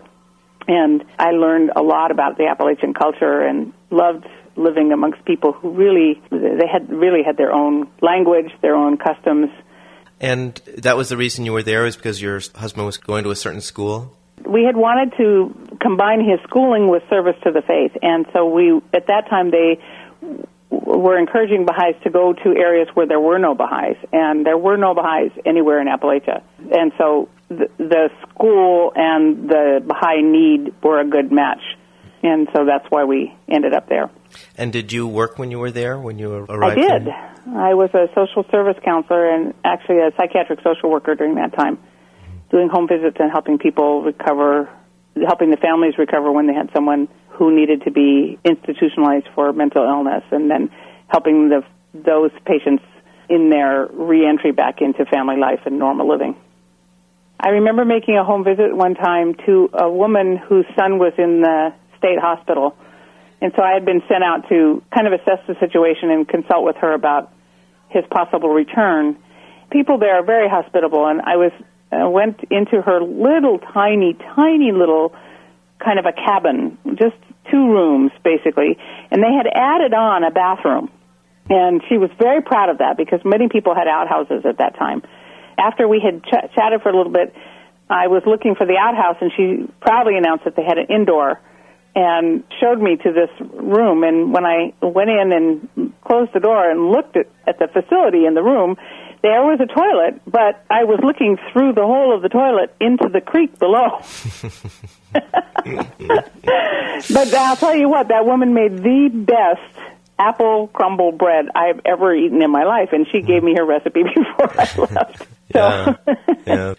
and 0.68 1.04
I 1.18 1.32
learned 1.32 1.72
a 1.76 1.82
lot 1.82 2.12
about 2.12 2.38
the 2.38 2.48
Appalachian 2.48 2.94
culture 2.94 3.42
and 3.42 3.74
loved 3.90 4.28
living 4.56 4.92
amongst 4.92 5.24
people 5.26 5.54
who 5.54 5.72
really 5.72 6.22
they 6.30 6.68
had 6.72 6.92
really 6.92 7.24
had 7.26 7.38
their 7.38 7.52
own 7.52 7.88
language, 8.02 8.52
their 8.62 8.76
own 8.76 8.98
customs. 8.98 9.50
And 10.20 10.62
that 10.78 10.98
was 10.98 11.10
the 11.10 11.18
reason 11.18 11.46
you 11.46 11.54
were 11.54 11.64
there, 11.64 11.88
is 11.88 11.96
because 11.96 12.22
your 12.22 12.40
husband 12.54 12.86
was 12.86 12.98
going 12.98 13.24
to 13.24 13.32
a 13.32 13.36
certain 13.36 13.62
school? 13.62 14.16
we 14.46 14.64
had 14.64 14.76
wanted 14.76 15.16
to 15.18 15.78
combine 15.80 16.20
his 16.20 16.40
schooling 16.44 16.90
with 16.90 17.04
service 17.10 17.36
to 17.44 17.52
the 17.52 17.62
faith, 17.62 17.92
and 18.02 18.26
so 18.34 18.46
we 18.46 18.82
at 18.94 19.08
that 19.08 19.30
time 19.30 19.52
they 19.52 19.80
were 20.72 21.20
encouraging 21.20 21.66
Baha'is 21.66 21.96
to 22.04 22.10
go 22.10 22.34
to 22.34 22.50
areas 22.56 22.88
where 22.94 23.06
there 23.06 23.20
were 23.20 23.38
no 23.38 23.54
Baha'is, 23.54 23.98
and 24.12 24.46
there 24.46 24.58
were 24.58 24.78
no 24.78 24.96
Baha'is 24.96 25.32
anywhere 25.46 25.82
in 25.82 25.88
Appalachia, 25.88 26.42
and 26.72 26.94
so 26.98 27.30
the, 27.50 27.70
the 27.78 28.10
school 28.22 28.94
and 28.96 29.50
the 29.50 29.84
Baha'i 29.86 30.22
need 30.24 30.74
were 30.82 31.00
a 31.00 31.06
good 31.06 31.32
match, 31.32 31.62
and 32.24 32.48
so 32.56 32.66
that's 32.66 32.86
why 32.90 33.04
we 33.04 33.36
ended 33.50 33.74
up 33.74 33.90
there. 33.90 34.10
And 34.58 34.72
did 34.72 34.94
you 34.94 35.08
work 35.08 35.38
when 35.38 35.52
you 35.52 35.60
were 35.60 35.72
there, 35.72 36.00
when 36.00 36.18
you 36.18 36.34
arrived? 36.34 36.80
I 36.80 37.00
did. 37.00 37.10
I 37.10 37.74
was 37.74 37.90
a 37.94 38.08
social 38.16 38.46
service 38.50 38.78
counselor 38.86 39.30
and 39.30 39.54
actually 39.66 39.98
a 39.98 40.12
psychiatric 40.16 40.60
social 40.64 40.90
worker 40.90 41.16
during 41.16 41.36
that 41.36 41.54
time, 41.54 41.78
doing 42.50 42.70
home 42.70 42.88
visits 42.88 43.18
and 43.20 43.30
helping 43.30 43.58
people 43.58 44.04
recover, 44.04 44.70
helping 45.16 45.52
the 45.52 45.58
families 45.58 45.98
recover 45.98 46.32
when 46.32 46.48
they 46.48 46.54
had 46.54 46.70
someone 46.74 47.08
who 47.30 47.56
needed 47.56 47.84
to 47.84 47.92
be 47.92 48.40
institutionalized 48.44 49.28
for 49.36 49.52
mental 49.54 49.84
illness, 49.84 50.24
and 50.32 50.50
then 50.50 50.70
helping 51.08 51.50
the 51.50 51.64
those 51.94 52.32
patients 52.46 52.84
in 53.30 53.50
their 53.50 53.88
reentry 53.88 54.52
back 54.52 54.82
into 54.82 55.06
family 55.06 55.38
life 55.38 55.60
and 55.66 55.78
normal 55.78 56.08
living. 56.08 56.36
I 57.40 57.50
remember 57.50 57.86
making 57.86 58.18
a 58.18 58.24
home 58.24 58.44
visit 58.44 58.76
one 58.76 58.94
time 58.94 59.34
to 59.46 59.70
a 59.74 59.90
woman 59.90 60.38
whose 60.38 60.66
son 60.76 61.00
was 61.00 61.14
in 61.18 61.42
the 61.42 61.74
state 61.98 62.20
hospital. 62.20 62.76
And 63.42 63.52
so 63.56 63.64
I 63.64 63.74
had 63.74 63.84
been 63.84 64.02
sent 64.08 64.24
out 64.24 64.48
to 64.50 64.84
kind 64.94 65.08
of 65.08 65.14
assess 65.14 65.40
the 65.48 65.56
situation 65.60 66.12
and 66.12 66.28
consult 66.28 66.64
with 66.64 66.76
her 66.78 66.94
about 66.94 67.34
his 67.90 68.04
possible 68.12 68.50
return. 68.50 69.18
People 69.72 69.98
there 69.98 70.16
are 70.16 70.24
very 70.24 70.48
hospitable, 70.48 71.08
and 71.08 71.22
I 71.22 71.38
was 71.38 71.52
uh, 71.92 72.10
went 72.10 72.40
into 72.50 72.82
her 72.82 73.02
little 73.02 73.60
tiny, 73.74 74.18
tiny 74.36 74.72
little 74.72 75.14
kind 75.84 76.00
of 76.00 76.06
a 76.06 76.14
cabin, 76.14 76.78
just 76.96 77.16
two 77.50 77.68
rooms 77.68 78.12
basically, 78.24 78.78
and 79.10 79.22
they 79.22 79.34
had 79.34 79.48
added 79.48 79.94
on 79.94 80.24
a 80.24 80.32
bathroom. 80.32 80.92
And 81.50 81.82
she 81.90 81.98
was 81.98 82.10
very 82.20 82.42
proud 82.42 82.70
of 82.70 82.78
that 82.78 82.98
because 82.98 83.20
many 83.26 83.50
people 83.50 83.76
had 83.76 83.88
outhouses 83.88 84.46
at 84.46 84.60
that 84.60 84.78
time. 84.78 85.02
After 85.58 85.88
we 85.88 86.00
had 86.00 86.24
ch- 86.24 86.54
chatted 86.56 86.82
for 86.82 86.90
a 86.90 86.96
little 86.96 87.12
bit, 87.12 87.36
I 87.90 88.08
was 88.08 88.24
looking 88.26 88.56
for 88.56 88.66
the 88.66 88.78
outhouse, 88.78 89.18
and 89.20 89.32
she 89.36 89.68
proudly 89.82 90.16
announced 90.16 90.46
that 90.46 90.56
they 90.56 90.64
had 90.64 90.78
an 90.78 90.88
indoor 90.88 91.42
and 91.94 92.44
showed 92.62 92.80
me 92.80 92.96
to 92.96 93.12
this 93.12 93.30
room. 93.52 94.04
And 94.04 94.32
when 94.32 94.46
I 94.46 94.74
went 94.82 95.10
in 95.10 95.34
and 95.34 95.94
closed 96.06 96.32
the 96.34 96.40
door 96.40 96.70
and 96.70 96.90
looked 96.90 97.18
at, 97.18 97.28
at 97.46 97.60
the 97.60 97.68
facility 97.68 98.26
in 98.26 98.34
the 98.34 98.44
room, 98.44 98.78
there 99.22 99.44
was 99.44 99.60
a 99.60 99.68
toilet, 99.68 100.22
but 100.26 100.66
I 100.70 100.86
was 100.86 101.00
looking 101.04 101.38
through 101.52 101.74
the 101.74 101.86
hole 101.86 102.16
of 102.16 102.22
the 102.22 102.30
toilet 102.30 102.74
into 102.80 103.10
the 103.10 103.22
creek 103.22 103.60
below. 103.60 104.02
but 107.14 107.34
I'll 107.34 107.56
tell 107.56 107.76
you 107.76 107.90
what, 107.90 108.08
that 108.08 108.26
woman 108.26 108.54
made 108.54 108.78
the 108.78 109.10
best 109.14 109.62
apple 110.18 110.68
crumble 110.68 111.12
bread 111.12 111.48
I've 111.56 111.82
ever 111.86 112.16
eaten 112.16 112.42
in 112.42 112.52
my 112.52 112.64
life, 112.64 112.90
and 112.92 113.08
she 113.12 113.22
hmm. 113.22 113.28
gave 113.28 113.44
me 113.44 113.56
her 113.58 113.66
recipe 113.66 114.04
before 114.16 114.60
I 114.60 114.70
left. 114.78 115.28
Yeah. 115.54 115.96
So, 116.08 116.14
Yeah. 116.48 116.74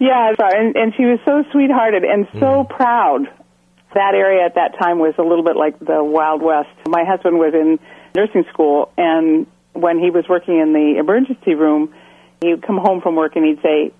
yeah, 0.00 0.34
sorry. 0.34 0.58
And, 0.58 0.76
and 0.76 0.92
she 0.96 1.04
was 1.04 1.20
so 1.24 1.44
sweethearted 1.52 2.02
and 2.02 2.26
so 2.40 2.64
hmm. 2.64 2.74
proud. 2.74 3.28
That 3.94 4.14
area 4.14 4.44
at 4.44 4.56
that 4.56 4.76
time 4.78 4.98
was 4.98 5.14
a 5.18 5.22
little 5.22 5.44
bit 5.44 5.56
like 5.56 5.78
the 5.78 6.04
Wild 6.04 6.42
West. 6.42 6.68
My 6.86 7.04
husband 7.04 7.38
was 7.38 7.54
in 7.54 7.78
nursing 8.14 8.44
school, 8.52 8.92
and 8.98 9.46
when 9.80 9.98
he 9.98 10.10
was 10.10 10.28
working 10.28 10.58
in 10.58 10.72
the 10.72 10.98
emergency 10.98 11.54
room, 11.54 11.94
he 12.40 12.50
would 12.50 12.62
come 12.62 12.78
home 12.78 13.00
from 13.00 13.16
work 13.16 13.36
and 13.36 13.44
he'd 13.44 13.62
say, 13.62 13.92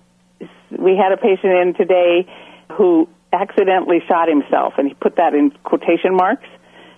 "We 0.71 0.95
had 0.95 1.11
a 1.11 1.17
patient 1.17 1.53
in 1.53 1.73
today 1.73 2.27
who 2.73 3.07
accidentally 3.31 4.01
shot 4.07 4.27
himself," 4.27 4.73
and 4.77 4.87
he 4.87 4.93
put 4.93 5.15
that 5.15 5.33
in 5.33 5.51
quotation 5.63 6.15
marks. 6.15 6.47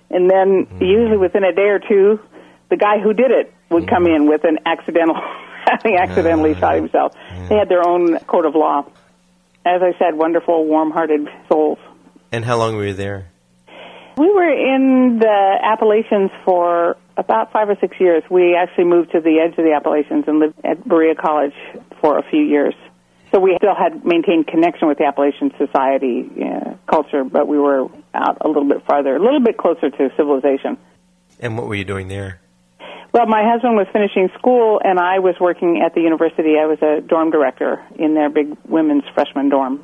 And 0.10 0.30
then 0.30 0.66
mm-hmm. 0.66 0.84
usually 0.84 1.18
within 1.18 1.44
a 1.44 1.54
day 1.54 1.70
or 1.70 1.80
two, 1.80 2.20
the 2.70 2.78
guy 2.78 3.00
who 3.00 3.14
did 3.14 3.32
it 3.32 3.54
would 3.70 3.88
come 3.88 4.06
in 4.06 4.28
with 4.28 4.44
an 4.44 4.60
accidental 4.66 5.16
having 5.66 5.98
accidentally 5.98 6.54
shot 6.56 6.76
himself. 6.76 7.14
They 7.48 7.56
had 7.56 7.70
their 7.70 7.88
own 7.88 8.20
code 8.20 8.46
of 8.46 8.56
law. 8.56 8.86
as 9.66 9.82
I 9.82 9.98
said, 10.00 10.16
wonderful, 10.16 10.66
warm-hearted 10.66 11.30
souls. 11.48 11.78
And 12.32 12.44
how 12.44 12.58
long 12.58 12.76
were 12.76 12.86
you 12.86 12.94
there? 12.94 13.31
We 14.18 14.30
were 14.30 14.50
in 14.50 15.20
the 15.20 15.58
Appalachians 15.64 16.32
for 16.44 16.98
about 17.18 17.52
five 17.52 17.70
or 17.70 17.78
six 17.80 18.00
years. 18.00 18.24
We 18.30 18.56
actually 18.56 18.86
moved 18.86 19.12
to 19.12 19.22
the 19.22 19.40
edge 19.40 19.58
of 19.58 19.64
the 19.64 19.74
Appalachians 19.74 20.26
and 20.28 20.40
lived 20.40 20.60
at 20.64 20.88
Berea 20.88 21.16
College 21.16 21.54
for 22.02 22.18
a 22.18 22.24
few 22.30 22.42
years. 22.42 22.76
So 23.32 23.40
we 23.40 23.56
still 23.58 23.76
had 23.76 24.06
maintained 24.06 24.48
connection 24.48 24.90
with 24.90 24.98
the 24.98 25.06
Appalachian 25.06 25.52
society 25.58 26.30
uh, 26.44 26.74
culture, 26.86 27.24
but 27.24 27.48
we 27.48 27.58
were 27.58 27.88
out 28.14 28.38
a 28.42 28.48
little 28.48 28.68
bit 28.68 28.86
farther, 28.86 29.16
a 29.16 29.20
little 29.20 29.40
bit 29.40 29.58
closer 29.58 29.90
to 29.90 30.10
civilization. 30.18 30.78
And 31.40 31.58
what 31.58 31.68
were 31.68 31.76
you 31.76 31.86
doing 31.86 32.10
there? 32.10 32.42
Well, 33.14 33.26
my 33.28 33.44
husband 33.44 33.76
was 33.76 33.88
finishing 33.92 34.30
school, 34.38 34.82
and 34.84 35.00
I 35.00 35.20
was 35.20 35.36
working 35.40 35.82
at 35.86 35.94
the 35.94 36.02
university. 36.02 36.58
I 36.58 36.66
was 36.66 36.82
a 36.82 37.02
dorm 37.02 37.30
director 37.30 37.84
in 37.96 38.14
their 38.14 38.30
big 38.30 38.58
women's 38.66 39.04
freshman 39.14 39.50
dorm. 39.50 39.84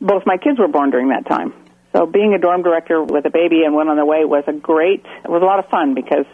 Both 0.00 0.24
my 0.26 0.36
kids 0.36 0.58
were 0.58 0.68
born 0.68 0.90
during 0.90 1.08
that 1.08 1.26
time. 1.26 1.52
So 1.92 2.06
being 2.06 2.34
a 2.34 2.38
dorm 2.38 2.62
director 2.62 3.02
with 3.02 3.24
a 3.26 3.30
baby 3.30 3.62
and 3.64 3.74
one 3.74 3.88
on 3.88 3.96
the 3.96 4.06
way 4.06 4.24
was 4.24 4.44
a 4.46 4.52
great, 4.52 5.04
it 5.24 5.30
was 5.30 5.42
a 5.42 5.44
lot 5.44 5.58
of 5.58 5.68
fun 5.68 5.94
because 5.94 6.26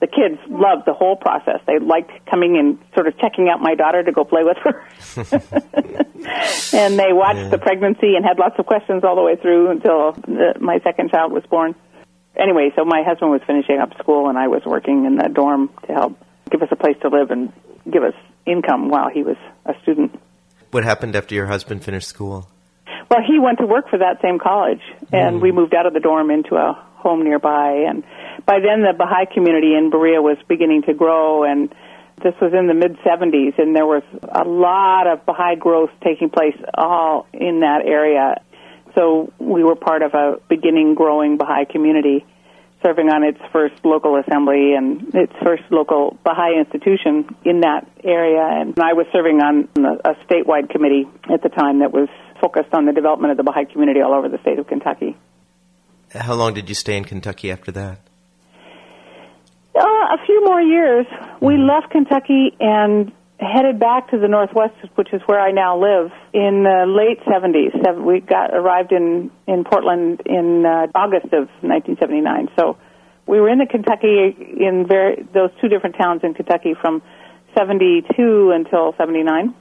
the 0.00 0.06
kids 0.08 0.38
loved 0.48 0.86
the 0.86 0.92
whole 0.92 1.16
process. 1.16 1.60
They 1.66 1.78
liked 1.78 2.10
coming 2.26 2.58
and 2.58 2.78
sort 2.94 3.06
of 3.06 3.16
checking 3.18 3.48
out 3.48 3.60
my 3.60 3.74
daughter 3.74 4.02
to 4.02 4.12
go 4.12 4.24
play 4.24 4.42
with 4.42 4.58
her. 4.58 4.84
and 6.76 6.98
they 6.98 7.12
watched 7.12 7.38
yeah. 7.38 7.48
the 7.48 7.58
pregnancy 7.58 8.16
and 8.16 8.24
had 8.24 8.38
lots 8.38 8.58
of 8.58 8.66
questions 8.66 9.04
all 9.04 9.14
the 9.16 9.22
way 9.22 9.36
through 9.36 9.70
until 9.70 10.12
the, 10.12 10.54
my 10.60 10.80
second 10.80 11.10
child 11.10 11.32
was 11.32 11.44
born. 11.48 11.74
Anyway, 12.36 12.72
so 12.74 12.84
my 12.84 13.02
husband 13.06 13.30
was 13.30 13.40
finishing 13.46 13.78
up 13.78 13.96
school 13.98 14.28
and 14.28 14.36
I 14.36 14.48
was 14.48 14.62
working 14.66 15.04
in 15.06 15.16
the 15.16 15.28
dorm 15.28 15.70
to 15.86 15.92
help 15.92 16.18
give 16.50 16.60
us 16.60 16.68
a 16.72 16.76
place 16.76 16.96
to 17.02 17.08
live 17.08 17.30
and 17.30 17.52
give 17.90 18.02
us 18.02 18.14
income 18.44 18.88
while 18.88 19.08
he 19.08 19.22
was 19.22 19.36
a 19.64 19.74
student. 19.82 20.20
What 20.72 20.84
happened 20.84 21.14
after 21.14 21.34
your 21.34 21.46
husband 21.46 21.84
finished 21.84 22.08
school? 22.08 22.50
Well, 23.14 23.22
he 23.24 23.38
went 23.38 23.58
to 23.58 23.66
work 23.66 23.88
for 23.88 23.98
that 23.98 24.20
same 24.22 24.40
college, 24.40 24.82
and 25.12 25.36
mm. 25.36 25.40
we 25.40 25.52
moved 25.52 25.72
out 25.72 25.86
of 25.86 25.94
the 25.94 26.00
dorm 26.00 26.32
into 26.32 26.56
a 26.56 26.72
home 26.96 27.22
nearby. 27.22 27.84
And 27.86 28.02
by 28.44 28.58
then, 28.58 28.82
the 28.82 28.92
Baha'i 28.92 29.26
community 29.32 29.72
in 29.72 29.90
Berea 29.90 30.20
was 30.20 30.36
beginning 30.48 30.82
to 30.88 30.94
grow, 30.94 31.44
and 31.44 31.72
this 32.24 32.34
was 32.42 32.52
in 32.52 32.66
the 32.66 32.74
mid 32.74 32.96
70s, 33.06 33.56
and 33.56 33.76
there 33.76 33.86
was 33.86 34.02
a 34.22 34.42
lot 34.42 35.06
of 35.06 35.24
Baha'i 35.24 35.54
growth 35.54 35.90
taking 36.02 36.28
place 36.28 36.56
all 36.74 37.28
in 37.32 37.60
that 37.60 37.86
area. 37.86 38.42
So 38.96 39.32
we 39.38 39.62
were 39.62 39.76
part 39.76 40.02
of 40.02 40.14
a 40.14 40.40
beginning, 40.48 40.96
growing 40.96 41.36
Baha'i 41.36 41.66
community, 41.66 42.26
serving 42.82 43.10
on 43.10 43.22
its 43.22 43.38
first 43.52 43.76
local 43.84 44.16
assembly 44.18 44.74
and 44.74 45.14
its 45.14 45.32
first 45.40 45.62
local 45.70 46.18
Baha'i 46.24 46.58
institution 46.58 47.32
in 47.44 47.60
that 47.60 47.88
area. 48.02 48.42
And 48.42 48.76
I 48.76 48.94
was 48.94 49.06
serving 49.12 49.40
on 49.40 49.68
a 50.04 50.16
statewide 50.26 50.68
committee 50.68 51.06
at 51.32 51.44
the 51.44 51.48
time 51.48 51.78
that 51.78 51.92
was 51.92 52.08
focused 52.44 52.74
on 52.74 52.84
the 52.84 52.92
development 52.92 53.30
of 53.30 53.36
the 53.38 53.42
Baha'i 53.42 53.64
community 53.64 54.00
all 54.00 54.12
over 54.12 54.28
the 54.28 54.38
state 54.42 54.58
of 54.58 54.66
Kentucky. 54.66 55.16
How 56.12 56.34
long 56.34 56.52
did 56.52 56.68
you 56.68 56.74
stay 56.74 56.96
in 56.96 57.04
Kentucky 57.04 57.50
after 57.50 57.72
that? 57.72 57.98
Uh, 59.74 59.80
a 59.82 60.18
few 60.26 60.44
more 60.44 60.60
years. 60.60 61.06
We 61.40 61.54
mm-hmm. 61.54 61.68
left 61.68 61.90
Kentucky 61.90 62.52
and 62.60 63.12
headed 63.40 63.80
back 63.80 64.10
to 64.10 64.18
the 64.18 64.28
Northwest, 64.28 64.74
which 64.94 65.12
is 65.12 65.22
where 65.26 65.40
I 65.40 65.50
now 65.50 65.80
live, 65.80 66.12
in 66.32 66.62
the 66.62 66.84
late 66.86 67.20
70s. 67.26 67.72
We 68.04 68.20
got 68.20 68.54
arrived 68.54 68.92
in, 68.92 69.30
in 69.48 69.64
Portland 69.64 70.22
in 70.26 70.64
uh, 70.64 70.86
August 70.94 71.32
of 71.32 71.48
1979. 71.62 72.48
So 72.58 72.76
we 73.26 73.40
were 73.40 73.48
in 73.48 73.58
the 73.58 73.66
Kentucky, 73.66 74.36
in 74.38 74.86
very, 74.86 75.26
those 75.32 75.50
two 75.60 75.68
different 75.68 75.96
towns 75.96 76.20
in 76.22 76.34
Kentucky 76.34 76.74
from 76.80 77.02
72 77.56 78.52
until 78.54 78.94
79. 78.98 79.54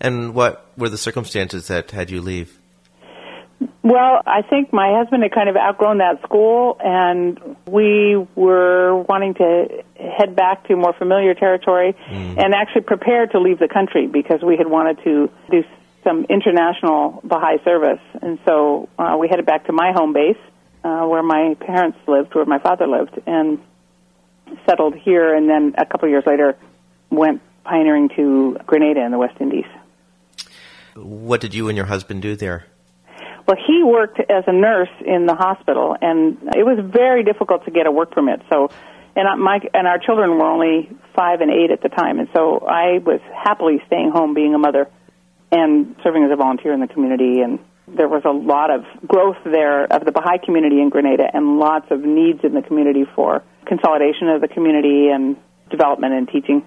And 0.00 0.34
what 0.34 0.66
were 0.76 0.88
the 0.88 0.98
circumstances 0.98 1.68
that 1.68 1.90
had 1.90 2.10
you 2.10 2.20
leave? 2.20 2.58
Well, 3.82 4.22
I 4.26 4.42
think 4.42 4.72
my 4.72 4.92
husband 4.96 5.22
had 5.22 5.32
kind 5.32 5.48
of 5.48 5.56
outgrown 5.56 5.98
that 5.98 6.22
school, 6.22 6.76
and 6.82 7.56
we 7.66 8.16
were 8.34 8.94
wanting 9.08 9.34
to 9.34 9.82
head 9.96 10.36
back 10.36 10.66
to 10.68 10.76
more 10.76 10.92
familiar 10.92 11.34
territory 11.34 11.94
mm. 12.08 12.38
and 12.38 12.54
actually 12.54 12.82
prepare 12.82 13.26
to 13.26 13.40
leave 13.40 13.58
the 13.58 13.68
country 13.68 14.06
because 14.06 14.40
we 14.42 14.56
had 14.56 14.68
wanted 14.68 15.02
to 15.04 15.30
do 15.50 15.64
some 16.04 16.26
international 16.28 17.20
Baha'i 17.24 17.62
service. 17.64 18.00
And 18.20 18.38
so 18.44 18.88
uh, 18.98 19.16
we 19.18 19.28
headed 19.28 19.46
back 19.46 19.66
to 19.66 19.72
my 19.72 19.92
home 19.92 20.12
base, 20.12 20.38
uh, 20.84 21.06
where 21.06 21.22
my 21.22 21.54
parents 21.60 21.98
lived, 22.06 22.34
where 22.34 22.44
my 22.44 22.58
father 22.58 22.86
lived, 22.86 23.20
and 23.26 23.58
settled 24.66 24.94
here. 24.94 25.34
And 25.34 25.48
then 25.48 25.74
a 25.78 25.86
couple 25.86 26.06
of 26.06 26.10
years 26.10 26.24
later, 26.26 26.56
went 27.10 27.42
pioneering 27.64 28.08
to 28.16 28.58
Grenada 28.66 29.04
in 29.04 29.10
the 29.10 29.18
West 29.18 29.40
Indies. 29.40 29.66
What 30.94 31.40
did 31.40 31.54
you 31.54 31.68
and 31.68 31.76
your 31.76 31.86
husband 31.86 32.22
do 32.22 32.36
there? 32.36 32.66
Well, 33.46 33.56
he 33.66 33.82
worked 33.82 34.20
as 34.20 34.44
a 34.46 34.52
nurse 34.52 34.90
in 35.04 35.26
the 35.26 35.34
hospital, 35.34 35.96
and 36.00 36.38
it 36.54 36.64
was 36.64 36.78
very 36.80 37.24
difficult 37.24 37.64
to 37.64 37.70
get 37.70 37.86
a 37.86 37.90
work 37.90 38.12
permit. 38.12 38.40
So, 38.48 38.70
and 39.16 39.42
my 39.42 39.60
and 39.74 39.86
our 39.86 39.98
children 39.98 40.38
were 40.38 40.46
only 40.46 40.90
five 41.14 41.40
and 41.40 41.50
eight 41.50 41.70
at 41.70 41.82
the 41.82 41.88
time, 41.88 42.18
and 42.18 42.28
so 42.34 42.64
I 42.66 42.98
was 42.98 43.20
happily 43.34 43.82
staying 43.86 44.10
home, 44.10 44.34
being 44.34 44.54
a 44.54 44.58
mother, 44.58 44.88
and 45.50 45.96
serving 46.02 46.24
as 46.24 46.30
a 46.30 46.36
volunteer 46.36 46.72
in 46.72 46.80
the 46.80 46.86
community. 46.86 47.40
And 47.40 47.58
there 47.88 48.08
was 48.08 48.22
a 48.24 48.30
lot 48.30 48.70
of 48.70 48.84
growth 49.06 49.38
there 49.44 49.84
of 49.92 50.04
the 50.04 50.12
Baha'i 50.12 50.38
community 50.38 50.80
in 50.80 50.88
Grenada, 50.88 51.24
and 51.32 51.58
lots 51.58 51.90
of 51.90 52.00
needs 52.00 52.44
in 52.44 52.54
the 52.54 52.62
community 52.62 53.04
for 53.16 53.42
consolidation 53.66 54.28
of 54.28 54.40
the 54.40 54.48
community 54.48 55.08
and 55.08 55.36
development 55.68 56.14
and 56.14 56.28
teaching. 56.28 56.64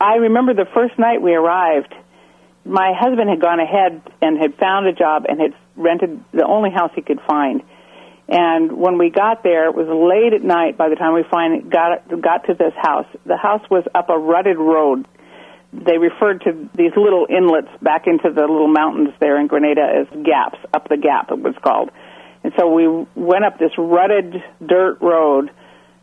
I 0.00 0.16
remember 0.16 0.54
the 0.54 0.66
first 0.72 0.98
night 0.98 1.20
we 1.20 1.34
arrived 1.34 1.94
my 2.64 2.92
husband 2.98 3.30
had 3.30 3.40
gone 3.40 3.60
ahead 3.60 4.02
and 4.20 4.38
had 4.38 4.54
found 4.56 4.86
a 4.86 4.92
job 4.92 5.24
and 5.28 5.40
had 5.40 5.54
rented 5.76 6.22
the 6.32 6.44
only 6.44 6.70
house 6.70 6.90
he 6.94 7.02
could 7.02 7.20
find. 7.26 7.62
And 8.28 8.72
when 8.72 8.98
we 8.98 9.10
got 9.10 9.42
there, 9.42 9.66
it 9.66 9.74
was 9.74 9.88
late 9.88 10.32
at 10.32 10.44
night 10.44 10.76
by 10.76 10.88
the 10.88 10.94
time 10.94 11.14
we 11.14 11.24
finally 11.28 11.62
got 11.62 12.06
got 12.20 12.46
to 12.46 12.54
this 12.54 12.74
house. 12.76 13.06
The 13.26 13.36
house 13.36 13.62
was 13.70 13.84
up 13.94 14.08
a 14.08 14.18
rutted 14.18 14.56
road. 14.56 15.06
They 15.72 15.98
referred 15.98 16.42
to 16.42 16.68
these 16.76 16.92
little 16.96 17.26
inlets 17.28 17.70
back 17.82 18.06
into 18.06 18.30
the 18.30 18.42
little 18.42 18.68
mountains 18.68 19.14
there 19.20 19.40
in 19.40 19.46
Grenada 19.46 19.82
as 19.82 20.24
gaps, 20.24 20.58
up 20.72 20.88
the 20.88 20.96
gap 20.96 21.30
it 21.30 21.38
was 21.38 21.54
called. 21.62 21.90
And 22.44 22.52
so 22.58 22.72
we 22.72 22.86
went 23.14 23.44
up 23.44 23.58
this 23.58 23.72
rutted 23.76 24.42
dirt 24.64 24.98
road 25.00 25.50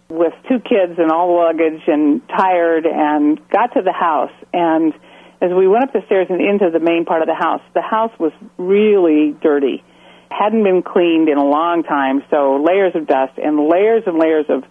with 0.10 0.34
two 0.48 0.60
kids 0.60 0.98
and 0.98 1.12
all 1.12 1.36
luggage 1.36 1.82
and 1.88 2.22
tired 2.30 2.86
and 2.86 3.40
got 3.50 3.74
to 3.74 3.82
the 3.82 3.94
house 3.94 4.32
and 4.54 4.94
as 5.42 5.52
we 5.52 5.68
went 5.68 5.84
up 5.84 5.94
the 5.94 6.02
stairs 6.06 6.28
and 6.30 6.42
into 6.42 6.70
the 6.72 6.80
main 6.80 7.06
part 7.06 7.22
of 7.22 7.28
the 7.28 7.36
house, 7.36 7.62
the 7.74 7.82
house 7.82 8.12
was 8.20 8.32
really 8.58 9.36
dirty. 9.42 9.84
Hadn't 10.30 10.64
been 10.64 10.82
cleaned 10.82 11.30
in 11.30 11.38
a 11.38 11.46
long 11.46 11.84
time, 11.84 12.24
so 12.30 12.58
layers 12.58 12.96
of 12.96 13.08
dust 13.08 13.38
and 13.38 13.68
layers 13.70 14.04
and 14.06 14.18
layers 14.18 14.46
of 14.50 14.64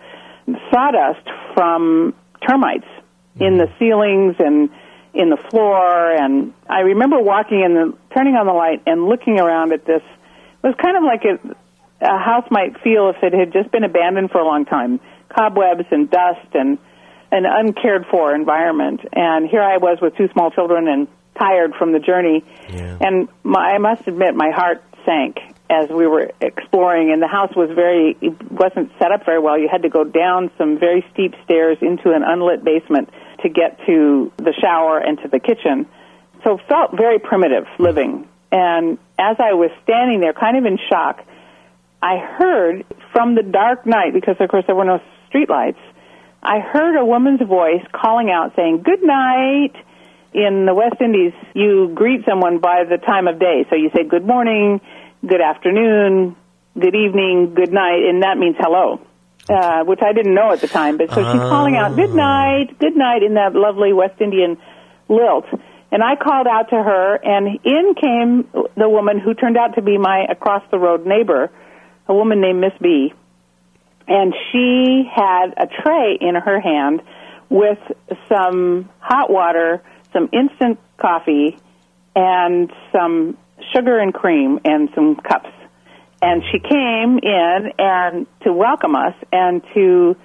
sawdust 0.71 1.27
from 1.55 2.15
termites 2.47 2.87
in 3.39 3.59
the 3.59 3.69
ceilings 3.79 4.37
and 4.39 4.71
in 5.15 5.31
the 5.31 5.39
floor. 5.51 6.13
And 6.13 6.53
I 6.69 6.81
remember 6.81 7.21
walking 7.21 7.63
in 7.63 7.75
the, 7.75 7.97
turning 8.15 8.35
on 8.35 8.47
the 8.47 8.53
light 8.53 8.83
and 8.87 9.07
looking 9.07 9.39
around 9.39 9.73
at 9.73 9.87
this. 9.87 10.03
It 10.03 10.67
was 10.67 10.75
kind 10.83 10.97
of 10.97 11.05
like 11.05 11.23
a, 11.25 12.05
a 12.05 12.19
house 12.19 12.47
might 12.51 12.81
feel 12.83 13.11
if 13.11 13.23
it 13.23 13.33
had 13.33 13.53
just 13.53 13.71
been 13.71 13.85
abandoned 13.85 14.31
for 14.31 14.39
a 14.39 14.45
long 14.45 14.65
time. 14.65 15.01
Cobwebs 15.29 15.87
and 15.91 16.11
dust 16.11 16.55
and 16.55 16.79
an 17.33 17.45
uncared 17.45 18.07
for 18.11 18.35
environment. 18.35 19.01
And 19.13 19.49
here 19.49 19.63
I 19.63 19.79
was 19.79 19.99
with 20.01 20.17
two 20.17 20.29
small 20.33 20.51
children 20.51 20.89
and 20.89 21.09
tired 21.39 21.75
from 21.75 21.93
the 21.93 21.99
journey. 21.99 22.45
Yeah. 22.73 22.99
And 23.01 23.29
my, 23.43 23.73
I 23.75 23.79
must 23.79 24.07
admit, 24.07 24.35
my 24.35 24.51
heart 24.51 24.83
sank 25.05 25.39
as 25.69 25.89
we 25.91 26.07
were 26.07 26.31
exploring. 26.41 27.13
And 27.13 27.21
the 27.21 27.27
house 27.27 27.55
was 27.57 27.71
very, 27.75 28.17
it 28.21 28.51
wasn't 28.51 28.93
set 28.99 29.11
up 29.13 29.25
very 29.25 29.41
well. 29.41 29.59
You 29.59 29.69
had 29.71 29.83
to 29.83 29.89
go 29.89 30.05
down 30.05 30.51
some 30.57 30.79
very 30.79 31.05
steep 31.13 31.35
stairs 31.45 31.79
into 31.81 32.13
an 32.13 32.23
unlit 32.23 32.65
basement 32.65 33.11
to 33.43 33.49
get 33.49 33.79
to 33.87 34.33
the 34.39 34.55
shower 34.61 34.99
and 34.99 35.19
to 35.23 35.29
the 35.29 35.41
kitchen. 35.41 35.87
So 36.45 36.59
felt 36.69 36.97
very 36.97 37.19
primitive 37.19 37.67
living. 37.79 38.29
And 38.53 38.99
as 39.19 39.37
I 39.41 39.55
was 39.55 39.71
standing 39.83 40.21
there, 40.21 40.33
kind 40.33 40.57
of 40.57 40.65
in 40.65 40.79
shock, 40.89 41.25
I 42.01 42.19
heard 42.19 42.85
from 43.13 43.35
the 43.35 43.43
dark 43.43 43.85
night, 43.85 44.13
because 44.15 44.37
of 44.39 44.49
course 44.49 44.65
there 44.67 44.77
were 44.77 44.85
no 44.85 45.01
streetlights, 45.37 45.79
I 46.43 46.61
heard 46.61 46.99
a 46.99 47.05
woman's 47.05 47.41
voice 47.43 47.85
calling 47.93 48.31
out 48.31 48.53
saying, 48.57 48.83
Good 48.83 49.03
night. 49.03 49.73
In 50.33 50.67
the 50.67 50.75
West 50.75 51.01
Indies, 51.01 51.33
you 51.55 51.91
greet 51.95 52.27
someone 52.29 52.59
by 52.59 52.85
the 52.85 52.99
time 52.99 53.27
of 53.27 53.39
day. 53.39 53.65
So 53.71 53.77
you 53.77 53.91
say 53.97 54.05
good 54.05 54.27
morning, 54.27 54.83
good 55.27 55.41
afternoon, 55.41 56.37
good 56.79 56.95
evening, 56.95 57.55
good 57.55 57.73
night, 57.73 58.05
and 58.07 58.23
that 58.23 58.37
means 58.37 58.55
hello. 58.59 59.01
Uh, 59.49 59.85
which 59.85 60.01
I 60.03 60.13
didn't 60.13 60.35
know 60.35 60.53
at 60.53 60.61
the 60.61 60.67
time, 60.67 60.99
but 60.99 61.09
so 61.09 61.23
she's 61.23 61.41
calling 61.41 61.77
out, 61.77 61.97
good 61.97 62.13
night, 62.13 62.79
good 62.79 62.97
night, 62.97 63.23
in 63.23 63.35
that 63.35 63.55
lovely 63.55 63.95
West 63.95 64.21
Indian 64.21 64.59
lilt. 65.09 65.47
And 65.91 66.03
I 66.03 66.17
called 66.17 66.49
out 66.49 66.69
to 66.71 66.77
her, 66.77 67.15
and 67.15 67.61
in 67.65 67.95
came 67.95 68.49
the 68.77 68.89
woman 68.89 69.21
who 69.21 69.33
turned 69.33 69.57
out 69.57 69.77
to 69.77 69.83
be 69.83 69.97
my 69.97 70.27
across 70.29 70.65
the 70.71 70.79
road 70.79 71.07
neighbor, 71.07 71.51
a 72.09 72.15
woman 72.15 72.43
named 72.43 72.61
Miss 72.61 72.73
B 72.83 73.15
and 74.09 74.35
she 74.53 75.05
had 75.13 75.55
a 75.57 75.67
tray 75.67 76.17
in 76.21 76.35
her 76.35 76.61
hand 76.61 77.03
with 77.49 77.79
some 78.29 78.89
hot 79.01 79.31
water, 79.31 79.83
some 80.13 80.29
instant 80.33 80.79
coffee, 80.97 81.59
and 82.15 82.73
some 82.93 83.37
sugar 83.75 83.99
and 83.99 84.15
cream 84.15 84.61
and 84.65 84.89
some 84.95 85.17
cups. 85.17 85.51
And 86.23 86.43
she 86.51 86.59
came 86.59 87.19
in 87.23 87.73
and 87.79 88.27
to 88.43 88.53
welcome 88.53 88.95
us 88.97 89.15
and 89.33 89.63
to 89.75 90.17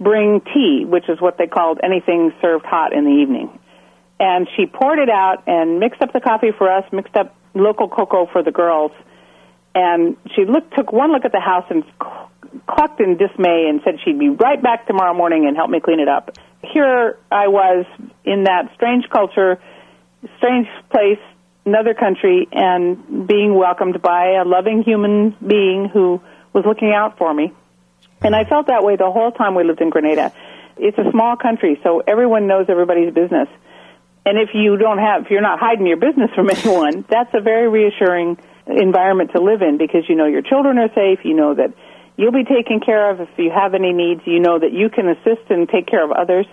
bring 0.00 0.40
tea, 0.52 0.84
which 0.86 1.08
is 1.08 1.20
what 1.20 1.38
they 1.38 1.46
called 1.46 1.80
anything 1.82 2.32
served 2.42 2.66
hot 2.66 2.92
in 2.92 3.04
the 3.04 3.10
evening. 3.10 3.58
And 4.18 4.48
she 4.56 4.66
poured 4.66 4.98
it 4.98 5.08
out 5.08 5.44
and 5.46 5.78
mixed 5.78 6.02
up 6.02 6.12
the 6.12 6.20
coffee 6.20 6.50
for 6.56 6.70
us, 6.70 6.84
mixed 6.92 7.16
up 7.16 7.36
local 7.54 7.88
cocoa 7.88 8.26
for 8.32 8.42
the 8.42 8.50
girls. 8.50 8.92
And 9.76 10.16
she 10.34 10.46
looked, 10.46 10.74
took 10.74 10.90
one 10.90 11.12
look 11.12 11.26
at 11.26 11.32
the 11.32 11.40
house 11.40 11.66
and 11.68 11.84
clucked 12.66 12.98
in 12.98 13.18
dismay 13.18 13.66
and 13.68 13.82
said 13.84 13.96
she'd 14.02 14.18
be 14.18 14.30
right 14.30 14.60
back 14.62 14.86
tomorrow 14.86 15.12
morning 15.12 15.44
and 15.46 15.54
help 15.54 15.68
me 15.68 15.80
clean 15.80 16.00
it 16.00 16.08
up. 16.08 16.34
Here 16.62 17.18
I 17.30 17.48
was 17.48 17.84
in 18.24 18.44
that 18.44 18.72
strange 18.74 19.04
culture, 19.10 19.60
strange 20.38 20.66
place, 20.90 21.18
another 21.66 21.92
country, 21.92 22.48
and 22.52 23.28
being 23.28 23.54
welcomed 23.54 24.00
by 24.00 24.40
a 24.40 24.48
loving 24.48 24.82
human 24.82 25.36
being 25.46 25.90
who 25.92 26.22
was 26.54 26.64
looking 26.64 26.94
out 26.96 27.18
for 27.18 27.34
me. 27.34 27.52
And 28.22 28.34
I 28.34 28.44
felt 28.44 28.68
that 28.68 28.82
way 28.82 28.96
the 28.96 29.10
whole 29.10 29.30
time 29.30 29.54
we 29.54 29.62
lived 29.62 29.82
in 29.82 29.90
Grenada. 29.90 30.32
It's 30.78 30.96
a 30.96 31.10
small 31.10 31.36
country, 31.36 31.78
so 31.82 32.00
everyone 32.00 32.46
knows 32.46 32.64
everybody's 32.70 33.12
business. 33.12 33.48
And 34.24 34.38
if 34.38 34.54
you 34.54 34.78
don't 34.78 34.98
have, 34.98 35.26
if 35.26 35.30
you're 35.30 35.42
not 35.42 35.60
hiding 35.60 35.86
your 35.86 35.98
business 35.98 36.30
from 36.34 36.48
anyone, 36.56 37.04
that's 37.10 37.34
a 37.34 37.42
very 37.42 37.68
reassuring 37.68 38.38
environment 38.66 39.30
to 39.34 39.40
live 39.40 39.62
in 39.62 39.78
because 39.78 40.08
you 40.08 40.14
know 40.14 40.26
your 40.26 40.42
children 40.42 40.78
are 40.78 40.92
safe, 40.94 41.20
you 41.24 41.34
know 41.34 41.54
that 41.54 41.72
you'll 42.16 42.32
be 42.32 42.44
taken 42.44 42.80
care 42.80 43.10
of 43.10 43.20
if 43.20 43.28
you 43.36 43.50
have 43.50 43.74
any 43.74 43.92
needs, 43.92 44.22
you 44.24 44.40
know 44.40 44.58
that 44.58 44.72
you 44.72 44.88
can 44.88 45.08
assist 45.08 45.50
and 45.50 45.68
take 45.68 45.86
care 45.86 46.04
of 46.04 46.10
others. 46.10 46.46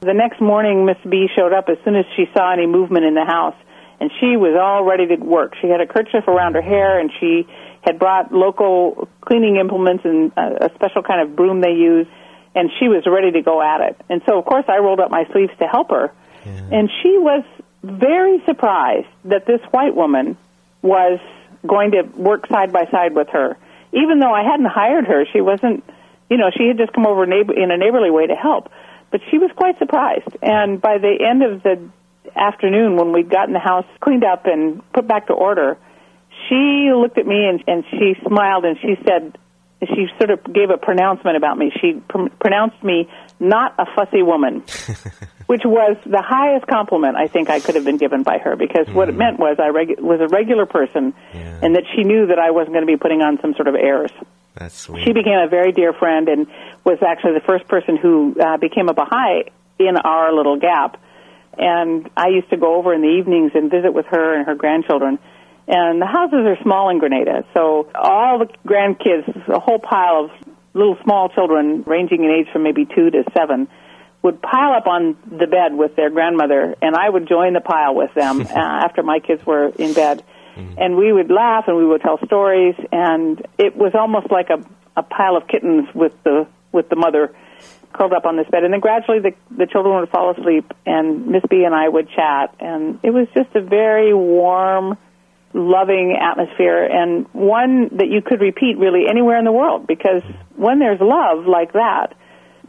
The 0.00 0.12
next 0.12 0.40
morning, 0.40 0.84
Miss 0.84 0.98
B 1.08 1.26
showed 1.34 1.52
up 1.52 1.68
as 1.68 1.78
soon 1.84 1.96
as 1.96 2.04
she 2.16 2.26
saw 2.34 2.52
any 2.52 2.66
movement 2.66 3.06
in 3.06 3.14
the 3.14 3.24
house, 3.24 3.56
and 3.98 4.10
she 4.20 4.36
was 4.36 4.58
all 4.60 4.84
ready 4.84 5.06
to 5.06 5.16
work. 5.16 5.54
She 5.60 5.68
had 5.68 5.80
a 5.80 5.86
kerchief 5.86 6.28
around 6.28 6.54
her 6.54 6.62
hair, 6.62 6.98
and 7.00 7.10
she 7.18 7.48
had 7.82 7.98
brought 7.98 8.32
local 8.32 9.08
cleaning 9.22 9.56
implements 9.56 10.04
and 10.04 10.32
a, 10.36 10.70
special 10.74 11.02
kind 11.02 11.22
of 11.22 11.34
broom 11.34 11.60
they 11.60 11.72
use, 11.72 12.06
and 12.54 12.70
she 12.78 12.88
was 12.88 13.04
ready 13.06 13.30
to 13.32 13.42
go 13.42 13.62
at 13.62 13.80
it. 13.80 13.96
And 14.10 14.20
so, 14.26 14.38
of 14.38 14.44
course, 14.44 14.64
I 14.68 14.78
rolled 14.78 15.00
up 15.00 15.10
my 15.10 15.24
sleeves 15.32 15.52
to 15.60 15.66
help 15.66 15.90
her. 15.90 16.12
Yeah. 16.44 16.68
And 16.72 16.90
she 17.02 17.16
was 17.16 17.44
very 17.82 18.42
surprised 18.44 19.08
that 19.24 19.46
this 19.46 19.60
white 19.70 19.94
woman 19.94 20.36
was 20.82 21.20
going 21.66 21.92
to 21.92 22.02
work 22.16 22.46
side 22.48 22.72
by 22.72 22.86
side 22.90 23.14
with 23.14 23.28
her. 23.30 23.56
Even 23.92 24.18
though 24.18 24.32
I 24.32 24.42
hadn't 24.42 24.66
hired 24.66 25.06
her, 25.06 25.24
she 25.32 25.40
wasn't, 25.40 25.84
you 26.30 26.36
know, 26.36 26.50
she 26.56 26.66
had 26.68 26.78
just 26.78 26.92
come 26.92 27.06
over 27.06 27.24
in 27.24 27.70
a 27.70 27.76
neighborly 27.76 28.10
way 28.10 28.26
to 28.26 28.34
help. 28.34 28.70
But 29.10 29.20
she 29.30 29.38
was 29.38 29.50
quite 29.56 29.78
surprised. 29.78 30.28
And 30.42 30.80
by 30.80 30.98
the 30.98 31.16
end 31.24 31.42
of 31.42 31.62
the 31.62 31.88
afternoon, 32.34 32.96
when 32.96 33.12
we'd 33.12 33.30
gotten 33.30 33.54
the 33.54 33.60
house 33.60 33.86
cleaned 34.00 34.24
up 34.24 34.46
and 34.46 34.82
put 34.92 35.06
back 35.06 35.28
to 35.28 35.32
order, 35.32 35.78
she 36.48 36.90
looked 36.94 37.18
at 37.18 37.26
me 37.26 37.46
and, 37.46 37.62
and 37.66 37.84
she 37.90 38.14
smiled 38.26 38.64
and 38.64 38.76
she 38.80 38.96
said, 39.06 39.38
she 39.80 40.06
sort 40.18 40.30
of 40.30 40.42
gave 40.52 40.70
a 40.70 40.78
pronouncement 40.78 41.36
about 41.36 41.58
me. 41.58 41.70
She 41.80 42.00
pr- 42.08 42.28
pronounced 42.40 42.82
me 42.82 43.08
not 43.38 43.74
a 43.78 43.84
fussy 43.94 44.22
woman, 44.22 44.64
which 45.46 45.62
was 45.64 45.96
the 46.04 46.22
highest 46.22 46.66
compliment 46.66 47.16
I 47.16 47.28
think 47.28 47.50
I 47.50 47.60
could 47.60 47.74
have 47.74 47.84
been 47.84 47.96
given 47.96 48.22
by 48.22 48.38
her 48.38 48.56
because 48.56 48.86
mm. 48.86 48.94
what 48.94 49.08
it 49.08 49.12
hmm. 49.12 49.18
meant 49.18 49.38
was 49.38 49.56
I 49.58 49.70
regu- 49.70 50.00
was 50.00 50.20
a 50.20 50.28
regular 50.28 50.66
person 50.66 51.14
yeah. 51.32 51.60
and 51.62 51.74
that 51.74 51.84
she 51.94 52.02
knew 52.02 52.26
that 52.26 52.38
I 52.38 52.50
wasn't 52.50 52.74
going 52.74 52.86
to 52.86 52.92
be 52.92 52.96
putting 52.96 53.22
on 53.22 53.38
some 53.40 53.54
sort 53.54 53.68
of 53.68 53.74
airs. 53.74 54.10
That's 54.54 54.76
sweet. 54.76 55.04
She 55.04 55.12
became 55.12 55.38
a 55.38 55.48
very 55.48 55.72
dear 55.72 55.92
friend 55.92 56.28
and 56.28 56.46
was 56.84 56.98
actually 57.06 57.34
the 57.34 57.46
first 57.46 57.68
person 57.68 57.96
who 57.96 58.34
uh, 58.40 58.56
became 58.56 58.88
a 58.88 58.94
Baha'i 58.94 59.50
in 59.78 59.96
our 59.96 60.32
little 60.32 60.58
gap. 60.58 61.00
And 61.58 62.10
I 62.16 62.28
used 62.28 62.50
to 62.50 62.56
go 62.56 62.76
over 62.76 62.92
in 62.92 63.02
the 63.02 63.08
evenings 63.08 63.52
and 63.54 63.70
visit 63.70 63.92
with 63.92 64.06
her 64.06 64.34
and 64.34 64.46
her 64.46 64.54
grandchildren 64.54 65.18
and 65.68 66.00
the 66.00 66.06
houses 66.06 66.46
are 66.46 66.56
small 66.62 66.90
in 66.90 66.98
Grenada, 66.98 67.44
so 67.52 67.88
all 67.94 68.38
the 68.38 68.46
grandkids, 68.66 69.26
a 69.48 69.58
whole 69.58 69.80
pile 69.80 70.26
of 70.26 70.30
little 70.74 70.96
small 71.02 71.28
children 71.28 71.82
ranging 71.86 72.22
in 72.22 72.30
age 72.30 72.46
from 72.52 72.62
maybe 72.62 72.84
two 72.84 73.10
to 73.10 73.24
seven, 73.36 73.66
would 74.22 74.42
pile 74.42 74.72
up 74.72 74.86
on 74.86 75.16
the 75.26 75.46
bed 75.46 75.76
with 75.76 75.94
their 75.96 76.10
grandmother, 76.10 76.74
and 76.82 76.96
I 76.96 77.08
would 77.08 77.28
join 77.28 77.52
the 77.52 77.60
pile 77.60 77.94
with 77.94 78.12
them 78.14 78.40
uh, 78.50 78.52
after 78.54 79.02
my 79.02 79.20
kids 79.20 79.44
were 79.46 79.68
in 79.68 79.94
bed. 79.94 80.24
Mm-hmm. 80.56 80.78
And 80.78 80.96
we 80.96 81.12
would 81.12 81.30
laugh 81.30 81.64
and 81.66 81.76
we 81.76 81.86
would 81.86 82.00
tell 82.00 82.18
stories, 82.24 82.74
and 82.90 83.46
it 83.58 83.76
was 83.76 83.92
almost 83.94 84.30
like 84.30 84.48
a, 84.50 84.64
a 84.96 85.02
pile 85.02 85.36
of 85.36 85.46
kittens 85.48 85.88
with 85.94 86.12
the 86.24 86.46
with 86.72 86.88
the 86.88 86.96
mother 86.96 87.34
curled 87.92 88.12
up 88.12 88.26
on 88.26 88.36
this 88.36 88.46
bed. 88.50 88.64
And 88.64 88.72
then 88.72 88.80
gradually 88.80 89.20
the 89.20 89.32
the 89.54 89.66
children 89.66 90.00
would 90.00 90.08
fall 90.08 90.30
asleep, 90.30 90.72
and 90.86 91.26
Miss 91.26 91.42
B 91.48 91.64
and 91.64 91.74
I 91.74 91.88
would 91.88 92.08
chat, 92.08 92.54
and 92.58 92.98
it 93.02 93.10
was 93.10 93.28
just 93.34 93.54
a 93.54 93.60
very 93.60 94.14
warm 94.14 94.96
loving 95.56 96.16
atmosphere 96.20 96.84
and 96.84 97.26
one 97.32 97.88
that 97.96 98.08
you 98.08 98.20
could 98.20 98.42
repeat 98.42 98.76
really 98.76 99.04
anywhere 99.08 99.38
in 99.38 99.44
the 99.46 99.52
world 99.52 99.86
because 99.86 100.22
when 100.54 100.78
there's 100.78 101.00
love 101.00 101.46
like 101.46 101.72
that, 101.72 102.14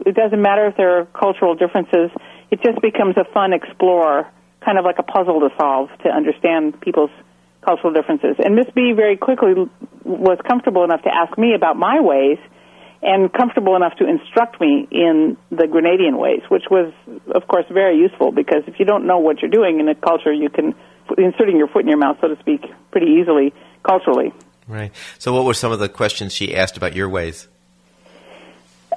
it 0.06 0.14
doesn't 0.14 0.40
matter 0.40 0.66
if 0.66 0.76
there 0.76 0.98
are 1.00 1.06
cultural 1.06 1.54
differences, 1.54 2.10
it 2.50 2.62
just 2.62 2.80
becomes 2.80 3.16
a 3.16 3.24
fun 3.32 3.52
explorer, 3.52 4.26
kind 4.64 4.78
of 4.78 4.84
like 4.84 4.98
a 4.98 5.02
puzzle 5.02 5.40
to 5.40 5.48
solve 5.58 5.90
to 6.04 6.08
understand 6.08 6.80
people's 6.80 7.10
cultural 7.64 7.92
differences. 7.92 8.36
And 8.42 8.54
Miss 8.54 8.66
B 8.74 8.92
very 8.94 9.16
quickly 9.16 9.52
was 10.04 10.38
comfortable 10.46 10.84
enough 10.84 11.02
to 11.02 11.10
ask 11.12 11.36
me 11.36 11.54
about 11.54 11.76
my 11.76 12.00
ways 12.00 12.38
and 13.02 13.32
comfortable 13.32 13.76
enough 13.76 13.94
to 13.98 14.08
instruct 14.08 14.60
me 14.60 14.88
in 14.90 15.36
the 15.50 15.64
Grenadian 15.64 16.18
ways, 16.18 16.40
which 16.48 16.64
was, 16.70 16.92
of 17.32 17.46
course, 17.46 17.66
very 17.70 17.96
useful 17.96 18.32
because 18.32 18.62
if 18.66 18.80
you 18.80 18.84
don't 18.84 19.06
know 19.06 19.18
what 19.18 19.40
you're 19.40 19.50
doing 19.50 19.78
in 19.78 19.88
a 19.88 19.94
culture, 19.94 20.32
you 20.32 20.48
can 20.48 20.74
inserting 21.16 21.56
your 21.56 21.68
foot 21.68 21.82
in 21.82 21.88
your 21.88 21.98
mouth, 21.98 22.18
so 22.20 22.28
to 22.28 22.38
speak, 22.40 22.64
pretty 22.90 23.06
easily 23.20 23.54
culturally. 23.82 24.32
Right. 24.66 24.92
So, 25.18 25.32
what 25.32 25.44
were 25.44 25.54
some 25.54 25.72
of 25.72 25.78
the 25.78 25.88
questions 25.88 26.34
she 26.34 26.54
asked 26.54 26.76
about 26.76 26.94
your 26.94 27.08
ways? 27.08 27.48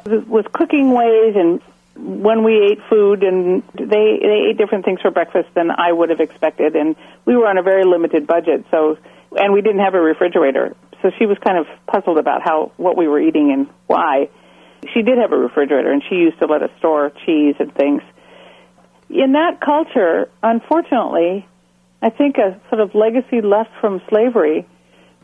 With 0.06 0.52
cooking 0.52 0.92
ways 0.92 1.36
and 1.36 1.62
when 1.96 2.44
we 2.44 2.72
ate 2.72 2.80
food 2.90 3.24
and 3.24 3.64
they 3.74 4.20
they 4.22 4.48
ate 4.50 4.58
different 4.58 4.86
things 4.86 5.02
for 5.02 5.12
breakfast 5.12 5.50
than 5.54 5.72
I 5.72 5.92
would 5.92 6.10
have 6.10 6.20
expected. 6.20 6.76
And 6.76 6.96
we 7.26 7.36
were 7.36 7.48
on 7.48 7.58
a 7.58 7.64
very 7.64 7.84
limited 7.84 8.28
budget 8.28 8.66
so 8.72 8.98
and 9.38 9.54
we 9.54 9.62
didn't 9.62 9.82
have 9.82 9.94
a 9.94 10.02
refrigerator. 10.02 10.76
So 11.02 11.12
she 11.18 11.26
was 11.26 11.38
kind 11.40 11.58
of 11.58 11.68
puzzled 11.88 12.18
about 12.18 12.42
how 12.42 12.72
what 12.78 12.98
we 12.98 13.08
were 13.08 13.20
eating 13.20 13.52
and 13.52 13.68
why. 13.88 14.30
She 14.94 15.04
did 15.04 15.18
have 15.20 15.32
a 15.32 15.38
refrigerator 15.38 15.92
and 15.92 16.02
she 16.10 16.16
used 16.16 16.40
to 16.40 16.48
let 16.48 16.64
us 16.64 16.72
store 16.80 17.12
cheese 17.26 17.56
and 17.60 17.74
things. 17.74 18.02
In 19.10 19.34
that 19.34 19.60
culture 19.60 20.30
unfortunately 20.42 21.48
I 22.02 22.10
think 22.10 22.38
a 22.38 22.60
sort 22.70 22.82
of 22.82 22.96
legacy 22.96 23.42
left 23.42 23.70
from 23.80 24.02
slavery. 24.10 24.66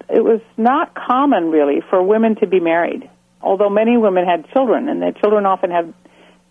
It 0.09 0.23
was 0.23 0.41
not 0.57 0.93
common, 0.93 1.49
really, 1.49 1.81
for 1.89 2.01
women 2.03 2.35
to 2.35 2.47
be 2.47 2.59
married, 2.59 3.09
although 3.41 3.69
many 3.69 3.97
women 3.97 4.25
had 4.25 4.49
children, 4.51 4.89
and 4.89 5.01
the 5.01 5.13
children 5.19 5.45
often 5.45 5.71
had, 5.71 5.93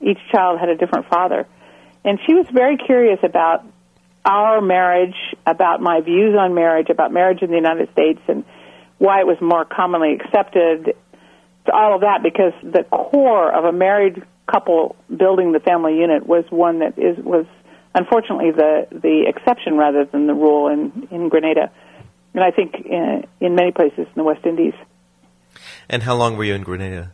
each 0.01 0.19
child 0.33 0.59
had 0.61 0.69
a 0.69 0.77
different 0.77 1.09
father. 1.09 1.47
And 2.05 2.19
she 2.27 2.35
was 2.35 2.47
very 2.53 2.77
curious 2.77 3.19
about 3.23 3.65
our 4.25 4.61
marriage, 4.61 5.17
about 5.47 5.81
my 5.81 6.01
views 6.01 6.37
on 6.39 6.55
marriage, 6.55 6.89
about 6.91 7.13
marriage 7.13 7.43
in 7.43 7.51
the 7.51 7.57
United 7.57 7.91
States, 7.93 8.21
and 8.29 8.45
why 8.99 9.21
it 9.21 9.27
was 9.27 9.41
more 9.41 9.65
commonly 9.65 10.15
accepted, 10.15 10.95
all 11.73 11.95
of 11.95 12.01
that, 12.03 12.23
because 12.23 12.53
the 12.63 12.85
core 12.85 13.53
of 13.53 13.65
a 13.65 13.73
married 13.73 14.23
couple 14.47 14.97
building 15.15 15.53
the 15.53 15.61
family 15.61 15.99
unit 15.99 16.27
was 16.27 16.45
one 16.51 16.79
that 16.79 16.97
is 16.99 17.17
was 17.19 17.47
unfortunately 17.95 18.53
the 18.53 18.87
the 18.93 19.25
exception 19.27 19.77
rather 19.77 20.05
than 20.05 20.27
the 20.27 20.35
rule 20.35 20.69
in 20.69 21.09
in 21.11 21.29
Grenada, 21.29 21.71
and 22.35 22.45
I 22.45 22.51
think 22.51 22.75
in, 22.85 23.25
uh, 23.25 23.45
in 23.45 23.55
many 23.55 23.73
places 23.73 24.07
in 24.07 24.15
the 24.15 24.23
West 24.23 24.47
Indies. 24.47 24.75
And 25.89 26.03
how 26.03 26.15
long 26.17 26.37
were 26.37 26.45
you 26.45 26.55
in 26.55 26.63
Grenada? 26.63 27.13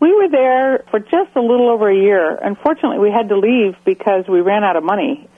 We 0.00 0.14
were 0.14 0.28
there 0.28 0.84
for 0.90 0.98
just 0.98 1.36
a 1.36 1.40
little 1.40 1.70
over 1.70 1.90
a 1.90 1.94
year. 1.94 2.36
Unfortunately, 2.36 2.98
we 2.98 3.10
had 3.10 3.28
to 3.28 3.38
leave 3.38 3.76
because 3.84 4.24
we 4.28 4.40
ran 4.40 4.64
out 4.64 4.76
of 4.76 4.82
money. 4.82 5.28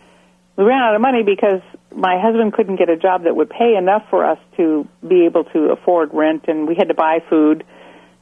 We 0.57 0.65
ran 0.65 0.83
out 0.83 0.95
of 0.95 1.01
money 1.01 1.23
because 1.25 1.61
my 1.95 2.21
husband 2.21 2.53
couldn't 2.53 2.77
get 2.77 2.89
a 2.89 2.97
job 2.97 3.25
that 3.25 3.35
would 3.35 3.51
pay 3.51 3.75
enough 3.77 4.05
for 4.09 4.25
us 4.25 4.39
to 4.57 4.87
be 5.07 5.25
able 5.25 5.45
to 5.45 5.73
afford 5.73 6.11
rent, 6.13 6.45
and 6.47 6.69
we 6.69 6.75
had 6.77 6.89
to 6.89 6.95
buy 6.95 7.19
food, 7.29 7.65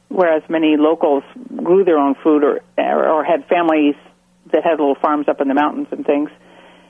whereas 0.07 0.41
many 0.49 0.77
locals 0.77 1.23
grew 1.63 1.83
their 1.83 1.97
own 1.97 2.15
food 2.23 2.43
or 2.43 2.61
or 2.77 3.23
had 3.23 3.45
families 3.47 3.95
that 4.51 4.63
had 4.63 4.79
little 4.79 4.95
farms 4.95 5.27
up 5.27 5.41
in 5.41 5.47
the 5.47 5.53
mountains 5.53 5.87
and 5.91 6.05
things. 6.05 6.29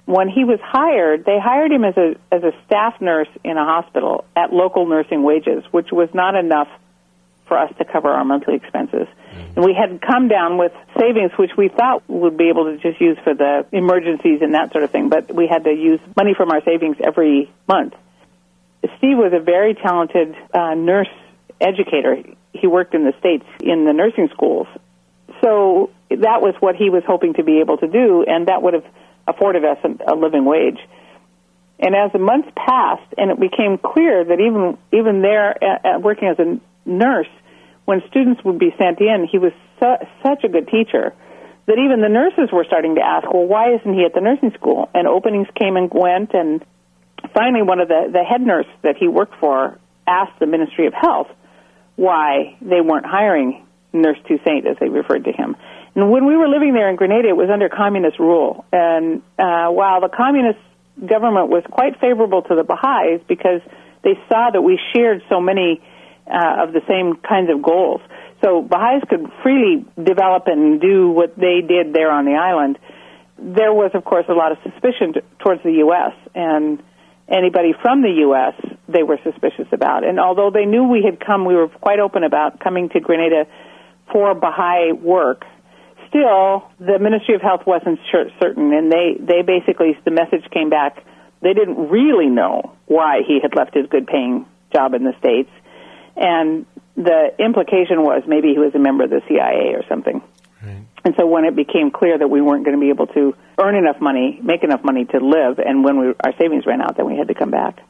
When 0.06 0.30
he 0.30 0.44
was 0.44 0.60
hired, 0.64 1.26
they 1.26 1.40
hired 1.40 1.72
him 1.72 1.84
as 1.84 1.98
a 1.98 2.16
as 2.32 2.44
a 2.44 2.52
staff 2.66 3.02
nurse 3.02 3.30
in 3.44 3.58
a 3.58 3.66
hospital 3.66 4.26
at 4.36 4.54
local 4.54 4.86
nursing 4.86 5.24
wages, 5.24 5.64
which 5.72 5.92
was 5.92 6.10
not 6.14 6.36
enough 6.36 6.68
for 7.52 7.58
us 7.58 7.70
to 7.78 7.84
cover 7.84 8.08
our 8.08 8.24
monthly 8.24 8.56
expenses. 8.56 9.08
Mm-hmm. 9.10 9.54
And 9.58 9.66
we 9.66 9.74
had 9.74 10.00
come 10.00 10.30
down 10.30 10.58
with 10.58 10.72
savings, 10.98 11.32
which 11.38 11.52
we 11.58 11.68
thought 11.68 12.02
would 12.08 12.38
be 12.38 12.48
able 12.48 12.64
to 12.72 12.78
just 12.78 13.02
use 13.02 13.18
for 13.26 13.34
the 13.34 13.66
emergencies 13.74 14.42
and 14.42 14.54
that 14.54 14.72
sort 14.72 14.86
of 14.86 14.92
thing, 14.92 15.10
but 15.10 15.36
we 15.36 15.48
had 15.48 15.66
to 15.66 15.74
use 15.74 16.00
money 16.16 16.34
from 16.34 16.50
our 16.50 16.64
savings 16.64 16.96
every 17.04 17.52
month. 17.68 17.94
Steve 18.98 19.18
was 19.18 19.34
a 19.36 19.44
very 19.44 19.74
talented 19.74 20.34
uh, 20.54 20.76
nurse 20.76 21.12
educator. 21.60 22.24
He 22.54 22.68
worked 22.68 22.96
in 22.96 23.04
the 23.04 23.14
States 23.20 23.44
in 23.60 23.84
the 23.84 23.92
nursing 23.92 24.30
schools. 24.34 24.68
So 25.42 25.92
that 26.10 26.42
was 26.42 26.56
what 26.62 26.78
he 26.78 26.90
was 26.90 27.04
hoping 27.06 27.34
to 27.34 27.44
be 27.44 27.60
able 27.60 27.80
to 27.80 27.88
do, 27.88 28.24
and 28.26 28.48
that 28.48 28.62
would 28.62 28.76
have 28.76 28.86
afforded 29.28 29.66
us 29.66 29.78
a, 30.08 30.16
living 30.16 30.46
wage. 30.46 30.80
And 31.80 31.96
as 31.96 32.14
the 32.14 32.20
months 32.20 32.48
passed, 32.56 33.14
and 33.18 33.30
it 33.30 33.40
became 33.42 33.78
clear 33.78 34.24
that 34.24 34.40
even 34.40 34.78
even 34.94 35.22
there, 35.22 35.58
uh, 35.62 35.98
uh, 35.98 36.00
working 36.00 36.30
as 36.30 36.40
a 36.40 36.62
nurse, 36.86 37.28
when 37.86 38.02
students 38.10 38.44
would 38.44 38.60
be 38.60 38.74
sent 38.78 39.00
in, 39.00 39.28
he 39.30 39.38
was 39.38 39.52
su- 39.80 40.06
such 40.24 40.44
a 40.44 40.50
good 40.50 40.68
teacher 40.68 41.14
that 41.68 41.78
even 41.78 42.02
the 42.02 42.10
nurses 42.10 42.52
were 42.52 42.66
starting 42.66 42.96
to 42.96 43.02
ask, 43.02 43.32
well, 43.32 43.46
why 43.46 43.74
isn't 43.76 43.94
he 43.94 44.04
at 44.04 44.14
the 44.14 44.22
nursing 44.22 44.52
school? 44.52 44.90
And 44.94 45.08
openings 45.08 45.48
came 45.60 45.78
and 45.78 45.90
went, 45.94 46.34
and 46.34 46.64
finally, 47.34 47.62
one 47.62 47.80
of 47.80 47.88
the 47.88 48.10
the 48.12 48.24
head 48.24 48.42
nurse 48.42 48.68
that 48.84 48.98
he 48.98 49.08
worked 49.08 49.36
for 49.40 49.80
asked 50.08 50.40
the 50.40 50.48
Ministry 50.48 50.88
of 50.88 50.94
Health 50.94 51.28
why 51.96 52.58
they 52.62 52.82
weren't 52.82 53.06
hiring 53.06 53.66
Nurse 53.94 54.18
Toussaint, 54.28 54.66
as 54.66 54.78
they 54.80 54.90
referred 54.90 55.26
to 55.26 55.32
him. 55.32 55.56
And 55.96 56.10
when 56.10 56.26
we 56.26 56.38
were 56.38 56.48
living 56.48 56.74
there 56.74 56.90
in 56.90 56.96
Grenada, 56.96 57.30
it 57.30 57.36
was 57.36 57.50
under 57.52 57.68
communist 57.70 58.18
rule. 58.18 58.66
And 58.72 59.22
uh, 59.38 59.68
while 59.68 60.00
the 60.02 60.10
communist 60.10 60.60
government 61.06 61.50
was 61.50 61.64
quite 61.70 62.00
favorable 62.00 62.42
to 62.44 62.56
the 62.56 62.64
Baha'is 62.64 63.22
because 63.28 63.62
they 64.04 64.18
saw 64.30 64.50
that 64.52 64.62
we 64.62 64.80
shared 64.96 65.22
so 65.30 65.42
many 65.42 65.82
uh, 66.28 66.64
of 66.64 66.74
the 66.74 66.82
same 66.88 67.16
kinds 67.18 67.50
of 67.52 67.62
goals. 67.62 68.02
So 68.44 68.62
Baha'is 68.62 69.04
could 69.10 69.32
freely 69.44 69.86
develop 70.02 70.48
and 70.48 70.82
do 70.82 71.10
what 71.10 71.38
they 71.38 71.62
did 71.62 71.94
there 71.94 72.12
on 72.12 72.26
the 72.26 72.34
island. 72.34 72.80
There 73.38 73.74
was, 73.74 73.92
of 73.94 74.04
course, 74.04 74.26
a 74.30 74.34
lot 74.34 74.52
of 74.52 74.58
suspicion 74.64 75.14
t- 75.14 75.22
towards 75.40 75.64
the 75.64 75.74
U.S. 75.86 76.14
and 76.34 76.82
anybody 77.28 77.74
from 77.82 78.02
the 78.02 78.14
U.S. 78.26 78.54
they 78.88 79.04
were 79.04 79.20
suspicious 79.24 79.68
about. 79.72 80.08
And 80.08 80.20
although 80.20 80.52
they 80.52 80.66
knew 80.66 80.84
we 80.84 81.04
had 81.04 81.20
come, 81.20 81.46
we 81.46 81.56
were 81.56 81.68
quite 81.68 82.00
open 82.00 82.24
about 82.24 82.60
coming 82.60 82.90
to 82.90 83.00
Grenada 83.00 83.46
for 84.12 84.34
Baha'i 84.36 84.92
work. 84.92 85.46
Still, 86.10 86.68
the 86.80 87.00
Ministry 87.00 87.36
of 87.36 87.42
Health 87.42 87.62
wasn't 87.66 88.00
sure, 88.12 88.26
certain, 88.42 88.74
and 88.74 88.92
they, 88.92 89.16
they 89.18 89.42
basically, 89.44 89.98
the 90.04 90.12
message 90.12 90.44
came 90.52 90.70
back, 90.70 91.04
they 91.42 91.54
didn't 91.54 91.90
really 91.90 92.28
know 92.28 92.74
why 92.86 93.22
he 93.26 93.40
had 93.42 93.56
left 93.56 93.74
his 93.74 93.88
good 93.88 94.08
paying 94.08 94.46
job 94.74 94.94
in 94.94 95.04
the 95.04 95.14
States. 95.20 95.50
And 96.16 96.66
the 96.96 97.34
implication 97.40 98.04
was 98.04 98.24
maybe 98.28 98.50
he 98.50 98.60
was 98.60 98.76
a 98.76 98.80
member 98.80 99.06
of 99.06 99.10
the 99.10 99.22
CIA 99.28 99.74
or 99.74 99.84
something. 99.88 100.22
Right. 100.62 100.86
And 101.04 101.16
so 101.18 101.26
when 101.26 101.46
it 101.46 101.56
became 101.56 101.90
clear 101.92 102.18
that 102.18 102.30
we 102.30 102.42
weren't 102.42 102.64
going 102.64 102.78
to 102.78 102.82
be 102.82 102.90
able 102.90 103.08
to 103.08 103.36
earn 103.60 103.76
enough 103.76 104.00
money, 104.00 104.40
make 104.44 104.64
enough 104.64 104.84
money 104.84 105.06
to 105.06 105.18
live, 105.18 105.60
and 105.60 105.84
when 105.84 106.00
we, 106.00 106.08
our 106.24 106.34
savings 106.38 106.66
ran 106.66 106.82
out, 106.82 106.98
then 106.98 107.06
we 107.06 107.18
had 107.18 107.28
to 107.30 107.34
come 107.34 107.50
back. 107.50 107.82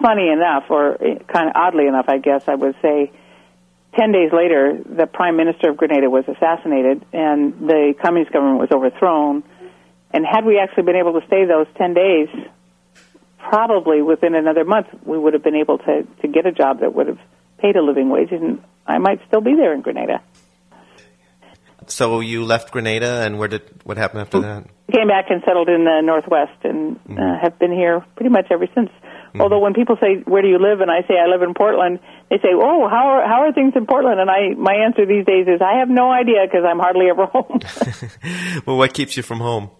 Funny 0.00 0.28
enough, 0.28 0.64
or 0.70 0.96
kind 1.28 1.48
of 1.48 1.52
oddly 1.54 1.86
enough, 1.86 2.06
I 2.08 2.18
guess 2.18 2.48
I 2.48 2.54
would 2.54 2.74
say, 2.82 3.12
ten 3.94 4.10
days 4.10 4.32
later, 4.32 4.78
the 4.84 5.06
prime 5.06 5.36
minister 5.36 5.70
of 5.70 5.76
Grenada 5.76 6.10
was 6.10 6.24
assassinated, 6.26 7.04
and 7.12 7.68
the 7.68 7.94
communist 8.02 8.32
government 8.32 8.58
was 8.58 8.70
overthrown. 8.72 9.44
And 10.10 10.26
had 10.26 10.44
we 10.44 10.58
actually 10.58 10.84
been 10.84 10.96
able 10.96 11.20
to 11.20 11.26
stay 11.26 11.44
those 11.44 11.66
ten 11.76 11.94
days, 11.94 12.28
probably 13.38 14.02
within 14.02 14.34
another 14.34 14.64
month, 14.64 14.88
we 15.04 15.18
would 15.18 15.34
have 15.34 15.44
been 15.44 15.56
able 15.56 15.78
to 15.78 16.02
to 16.22 16.28
get 16.28 16.46
a 16.46 16.52
job 16.52 16.80
that 16.80 16.94
would 16.94 17.06
have 17.06 17.18
paid 17.62 17.76
a 17.76 17.82
living 17.82 18.10
wage, 18.10 18.32
and 18.32 18.62
I 18.86 18.98
might 18.98 19.20
still 19.28 19.40
be 19.40 19.54
there 19.54 19.72
in 19.72 19.80
Grenada. 19.80 20.20
So 21.86 22.20
you 22.20 22.44
left 22.44 22.72
Grenada, 22.72 23.22
and 23.22 23.38
where 23.38 23.48
did 23.48 23.62
what 23.84 23.96
happened 23.96 24.22
after 24.22 24.40
that? 24.40 24.66
Came 24.92 25.08
back 25.08 25.26
and 25.30 25.42
settled 25.46 25.68
in 25.68 25.84
the 25.84 26.00
Northwest, 26.02 26.58
and 26.64 26.96
mm-hmm. 26.98 27.18
uh, 27.18 27.40
have 27.40 27.58
been 27.58 27.72
here 27.72 28.04
pretty 28.16 28.30
much 28.30 28.46
ever 28.50 28.66
since. 28.74 28.90
Mm-hmm. 28.90 29.40
Although 29.40 29.60
when 29.60 29.72
people 29.72 29.96
say 30.00 30.22
where 30.26 30.42
do 30.42 30.48
you 30.48 30.58
live, 30.58 30.80
and 30.80 30.90
I 30.90 31.00
say 31.08 31.14
I 31.18 31.26
live 31.26 31.42
in 31.42 31.54
Portland, 31.54 32.00
they 32.28 32.36
say, 32.36 32.52
"Oh, 32.52 32.88
how 32.88 33.08
are 33.08 33.26
how 33.26 33.42
are 33.42 33.52
things 33.52 33.72
in 33.74 33.86
Portland?" 33.86 34.20
And 34.20 34.30
I 34.30 34.54
my 34.56 34.74
answer 34.74 35.06
these 35.06 35.24
days 35.24 35.46
is 35.48 35.60
I 35.62 35.78
have 35.78 35.88
no 35.88 36.10
idea 36.12 36.44
because 36.44 36.64
I'm 36.68 36.78
hardly 36.78 37.08
ever 37.08 37.26
home. 37.34 37.60
well, 38.66 38.76
what 38.76 38.92
keeps 38.92 39.16
you 39.16 39.22
from 39.22 39.40
home? 39.40 39.70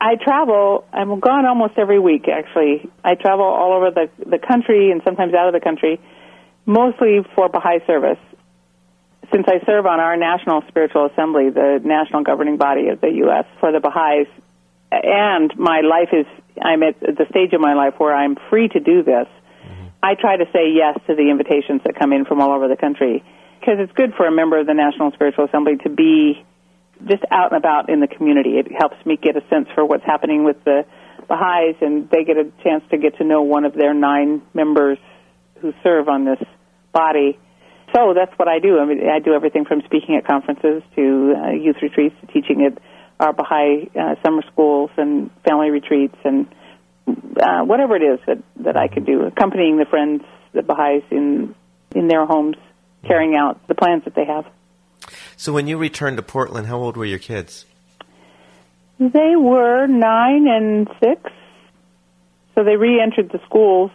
I 0.00 0.14
travel. 0.14 0.84
I'm 0.92 1.18
gone 1.18 1.44
almost 1.46 1.74
every 1.76 1.98
week. 1.98 2.28
Actually, 2.28 2.88
I 3.02 3.14
travel 3.14 3.46
all 3.46 3.72
over 3.72 3.90
the 3.90 4.10
the 4.24 4.38
country 4.38 4.90
and 4.90 5.00
sometimes 5.04 5.34
out 5.34 5.48
of 5.48 5.54
the 5.54 5.64
country, 5.64 6.00
mostly 6.68 7.24
for 7.34 7.48
Baha'i 7.48 7.80
service 7.86 8.18
since 9.32 9.46
I 9.48 9.64
serve 9.66 9.86
on 9.86 10.00
our 10.00 10.16
National 10.16 10.62
Spiritual 10.68 11.06
Assembly, 11.06 11.50
the 11.50 11.80
national 11.82 12.22
governing 12.22 12.56
body 12.56 12.88
of 12.88 13.00
the 13.00 13.10
U.S. 13.24 13.44
for 13.60 13.72
the 13.72 13.80
Baha'is, 13.80 14.28
and 14.90 15.52
my 15.58 15.80
life 15.80 16.10
is, 16.12 16.26
I'm 16.62 16.82
at 16.82 17.00
the 17.00 17.26
stage 17.30 17.52
of 17.52 17.60
my 17.60 17.74
life 17.74 17.94
where 17.98 18.14
I'm 18.14 18.36
free 18.48 18.68
to 18.68 18.80
do 18.80 19.02
this. 19.02 19.26
I 20.02 20.14
try 20.14 20.36
to 20.36 20.46
say 20.52 20.70
yes 20.72 20.96
to 21.08 21.14
the 21.14 21.30
invitations 21.30 21.82
that 21.84 21.98
come 21.98 22.12
in 22.12 22.24
from 22.24 22.40
all 22.40 22.52
over 22.52 22.68
the 22.68 22.76
country 22.76 23.24
because 23.60 23.76
it's 23.80 23.92
good 23.92 24.14
for 24.14 24.26
a 24.26 24.32
member 24.32 24.58
of 24.58 24.66
the 24.66 24.74
National 24.74 25.10
Spiritual 25.12 25.44
Assembly 25.44 25.76
to 25.82 25.90
be 25.90 26.44
just 27.06 27.24
out 27.30 27.52
and 27.52 27.58
about 27.58 27.90
in 27.90 28.00
the 28.00 28.06
community. 28.06 28.58
It 28.58 28.72
helps 28.72 29.04
me 29.04 29.16
get 29.16 29.36
a 29.36 29.42
sense 29.48 29.68
for 29.74 29.84
what's 29.84 30.04
happening 30.04 30.44
with 30.44 30.62
the 30.64 30.86
Baha'is, 31.28 31.76
and 31.80 32.08
they 32.08 32.24
get 32.24 32.36
a 32.38 32.50
chance 32.62 32.84
to 32.90 32.98
get 32.98 33.18
to 33.18 33.24
know 33.24 33.42
one 33.42 33.64
of 33.64 33.74
their 33.74 33.92
nine 33.92 34.42
members 34.54 34.98
who 35.60 35.74
serve 35.82 36.08
on 36.08 36.24
this 36.24 36.38
body 36.92 37.38
so 37.94 38.12
that's 38.14 38.36
what 38.38 38.48
I 38.48 38.58
do. 38.58 38.78
I 38.78 38.84
mean, 38.84 39.08
I 39.08 39.18
do 39.18 39.32
everything 39.32 39.64
from 39.64 39.80
speaking 39.84 40.16
at 40.16 40.26
conferences 40.26 40.82
to 40.94 41.34
uh, 41.36 41.50
youth 41.52 41.76
retreats 41.80 42.14
to 42.20 42.26
teaching 42.26 42.64
at 42.66 42.78
our 43.18 43.32
Baha'i 43.32 43.90
uh, 43.98 44.14
summer 44.22 44.42
schools 44.52 44.90
and 44.96 45.30
family 45.42 45.70
retreats 45.70 46.16
and 46.24 46.46
uh, 47.08 47.62
whatever 47.62 47.96
it 47.96 48.02
is 48.02 48.20
that 48.26 48.38
that 48.64 48.76
I 48.76 48.88
could 48.88 49.06
do, 49.06 49.22
accompanying 49.22 49.78
the 49.78 49.86
friends, 49.86 50.22
the 50.52 50.62
Baha'is 50.62 51.02
in 51.10 51.54
in 51.94 52.08
their 52.08 52.26
homes, 52.26 52.56
carrying 53.06 53.34
out 53.34 53.66
the 53.68 53.74
plans 53.74 54.04
that 54.04 54.14
they 54.14 54.26
have. 54.26 54.44
So 55.36 55.52
when 55.52 55.66
you 55.66 55.78
returned 55.78 56.18
to 56.18 56.22
Portland, 56.22 56.66
how 56.66 56.76
old 56.76 56.96
were 56.96 57.06
your 57.06 57.18
kids? 57.18 57.64
They 58.98 59.36
were 59.36 59.86
nine 59.86 60.46
and 60.48 60.88
six. 61.02 61.30
So 62.54 62.64
they 62.64 62.76
re-entered 62.76 63.30
the 63.30 63.40
schools 63.46 63.92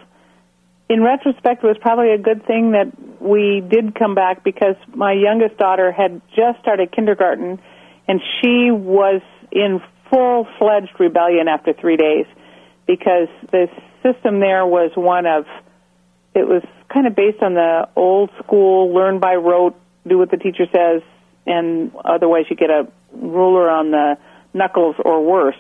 in 0.90 1.02
retrospect, 1.02 1.64
it 1.64 1.68
was 1.68 1.78
probably 1.80 2.12
a 2.12 2.18
good 2.18 2.46
thing 2.46 2.72
that 2.72 2.92
we 3.22 3.62
did 3.62 3.96
come 3.96 4.16
back 4.16 4.44
because 4.44 4.76
my 4.94 5.14
youngest 5.14 5.58
daughter 5.58 5.92
had 5.92 6.22
just 6.36 6.60
started 6.60 6.92
kindergarten 6.92 7.60
and 8.08 8.22
she 8.42 8.70
was 8.72 9.22
in 9.52 9.82
full 10.10 10.48
fledged 10.60 11.00
rebellion 11.00 11.48
after 11.48 11.74
three 11.74 11.98
days 11.98 12.26
because 12.86 13.30
the 13.52 13.68
system 14.04 14.40
there 14.40 14.66
was 14.66 14.92
one 14.96 15.26
of, 15.26 15.46
it 16.36 16.48
was 16.48 16.64
kind 16.94 17.08
of 17.08 17.16
based 17.16 17.42
on 17.42 17.54
the 17.54 17.88
old 17.96 18.30
school, 18.44 18.94
learn 18.94 19.20
by 19.20 19.36
rote, 19.36 19.76
do 20.06 20.18
what 20.18 20.30
the 20.32 20.38
teacher 20.38 20.66
says, 20.66 21.02
and 21.46 21.92
otherwise 22.04 22.46
you 22.50 22.56
get 22.56 22.70
a 22.70 22.88
ruler 23.14 23.70
on 23.70 23.92
the 23.92 24.18
knuckles 24.54 24.96
or 25.04 25.24
worse. 25.24 25.56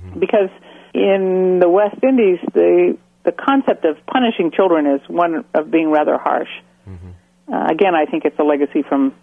Mm-hmm. 0.00 0.20
Because 0.20 0.50
in 0.94 1.58
the 1.60 1.68
West 1.68 1.96
Indies, 2.02 2.38
the 2.54 2.96
the 3.24 3.32
concept 3.32 3.84
of 3.84 3.96
punishing 4.06 4.50
children 4.50 4.86
is 4.86 5.00
one 5.08 5.44
of 5.54 5.70
being 5.70 5.90
rather 5.90 6.18
harsh. 6.18 6.48
Mm-hmm. 6.88 7.52
Uh, 7.52 7.66
again, 7.66 7.94
I 7.94 8.06
think 8.06 8.24
it's 8.24 8.38
a 8.38 8.44
legacy 8.44 8.82
from 8.82 9.14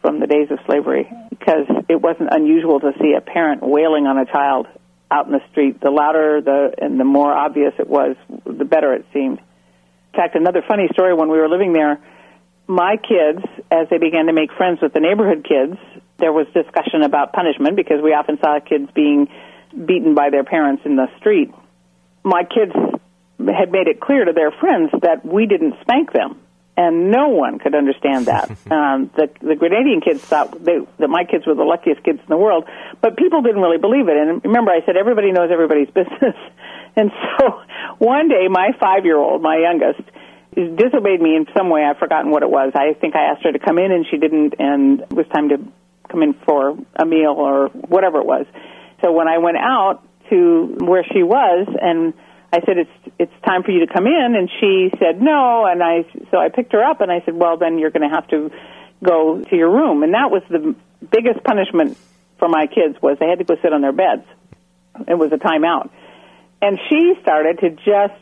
from 0.00 0.20
the 0.20 0.26
days 0.26 0.50
of 0.50 0.58
slavery 0.66 1.10
because 1.30 1.66
it 1.88 2.00
wasn't 2.00 2.28
unusual 2.30 2.78
to 2.80 2.92
see 3.00 3.14
a 3.16 3.20
parent 3.20 3.62
wailing 3.62 4.06
on 4.06 4.18
a 4.18 4.24
child 4.26 4.66
out 5.10 5.26
in 5.26 5.32
the 5.32 5.40
street. 5.50 5.80
The 5.80 5.90
louder 5.90 6.40
the 6.40 6.74
and 6.78 6.98
the 6.98 7.04
more 7.04 7.32
obvious 7.32 7.74
it 7.78 7.88
was, 7.88 8.16
the 8.44 8.64
better 8.64 8.94
it 8.94 9.04
seemed. 9.12 9.38
In 9.38 10.22
fact, 10.22 10.34
another 10.34 10.62
funny 10.66 10.88
story 10.92 11.14
when 11.14 11.28
we 11.28 11.38
were 11.38 11.48
living 11.48 11.72
there, 11.72 12.00
my 12.66 12.96
kids, 12.96 13.44
as 13.70 13.88
they 13.90 13.98
began 13.98 14.26
to 14.26 14.32
make 14.32 14.52
friends 14.52 14.80
with 14.80 14.92
the 14.92 15.00
neighborhood 15.00 15.46
kids, 15.46 15.78
there 16.18 16.32
was 16.32 16.46
discussion 16.54 17.02
about 17.02 17.32
punishment 17.32 17.76
because 17.76 18.00
we 18.02 18.12
often 18.12 18.38
saw 18.38 18.58
kids 18.60 18.88
being 18.94 19.28
beaten 19.72 20.14
by 20.14 20.30
their 20.30 20.44
parents 20.44 20.82
in 20.86 20.96
the 20.96 21.06
street. 21.18 21.52
My 22.24 22.42
kids 22.44 22.72
had 23.38 23.70
made 23.70 23.86
it 23.86 24.00
clear 24.00 24.24
to 24.24 24.32
their 24.32 24.50
friends 24.50 24.90
that 25.02 25.24
we 25.24 25.46
didn't 25.46 25.74
spank 25.82 26.12
them, 26.12 26.40
and 26.76 27.10
no 27.10 27.28
one 27.28 27.58
could 27.58 27.74
understand 27.74 28.26
that. 28.26 28.50
um, 28.70 29.10
the 29.16 29.28
the 29.40 29.54
Grenadian 29.54 30.02
kids 30.02 30.22
thought 30.22 30.52
they, 30.64 30.78
that 30.98 31.08
my 31.08 31.24
kids 31.24 31.46
were 31.46 31.54
the 31.54 31.64
luckiest 31.64 32.02
kids 32.02 32.20
in 32.20 32.28
the 32.28 32.36
world, 32.36 32.64
but 33.00 33.16
people 33.16 33.42
didn't 33.42 33.60
really 33.60 33.78
believe 33.78 34.08
it. 34.08 34.16
And 34.16 34.44
remember, 34.44 34.70
I 34.70 34.84
said 34.84 34.96
everybody 34.96 35.32
knows 35.32 35.50
everybody's 35.52 35.90
business, 35.94 36.36
and 36.96 37.10
so 37.38 37.62
one 37.98 38.28
day 38.28 38.48
my 38.48 38.70
five 38.80 39.04
year 39.04 39.18
old, 39.18 39.42
my 39.42 39.58
youngest, 39.58 40.08
disobeyed 40.54 41.20
me 41.20 41.36
in 41.36 41.46
some 41.56 41.68
way. 41.68 41.84
I've 41.84 41.98
forgotten 41.98 42.30
what 42.30 42.42
it 42.42 42.50
was. 42.50 42.72
I 42.74 42.94
think 42.98 43.14
I 43.14 43.32
asked 43.32 43.44
her 43.44 43.52
to 43.52 43.58
come 43.58 43.78
in, 43.78 43.92
and 43.92 44.06
she 44.10 44.16
didn't, 44.16 44.54
and 44.58 45.00
it 45.00 45.12
was 45.12 45.26
time 45.28 45.50
to 45.50 45.58
come 46.08 46.22
in 46.22 46.34
for 46.46 46.78
a 46.94 47.04
meal 47.04 47.34
or 47.36 47.68
whatever 47.68 48.18
it 48.20 48.26
was. 48.26 48.46
So 49.02 49.12
when 49.12 49.28
I 49.28 49.38
went 49.38 49.58
out 49.58 50.02
to 50.30 50.76
where 50.80 51.04
she 51.04 51.22
was 51.22 51.68
and 51.80 52.14
I 52.56 52.60
said, 52.64 52.78
"It's 52.78 53.14
it's 53.18 53.32
time 53.44 53.62
for 53.62 53.70
you 53.70 53.84
to 53.86 53.92
come 53.92 54.06
in," 54.06 54.34
and 54.34 54.48
she 54.60 54.90
said, 54.98 55.20
"No." 55.20 55.66
And 55.66 55.82
I 55.82 56.04
so 56.30 56.38
I 56.38 56.48
picked 56.48 56.72
her 56.72 56.82
up 56.82 57.00
and 57.00 57.12
I 57.12 57.20
said, 57.24 57.34
"Well, 57.34 57.58
then 57.58 57.78
you're 57.78 57.90
going 57.90 58.08
to 58.08 58.14
have 58.14 58.26
to 58.28 58.50
go 59.04 59.42
to 59.42 59.56
your 59.56 59.70
room." 59.70 60.02
And 60.02 60.14
that 60.14 60.30
was 60.30 60.42
the 60.48 60.74
biggest 61.10 61.44
punishment 61.44 61.98
for 62.38 62.48
my 62.48 62.66
kids 62.66 62.96
was 63.02 63.18
they 63.18 63.28
had 63.28 63.38
to 63.38 63.44
go 63.44 63.56
sit 63.60 63.72
on 63.72 63.82
their 63.82 63.92
beds. 63.92 64.24
It 65.06 65.18
was 65.18 65.32
a 65.32 65.36
timeout, 65.36 65.90
and 66.62 66.78
she 66.88 67.14
started 67.20 67.58
to 67.60 67.70
just 67.70 68.20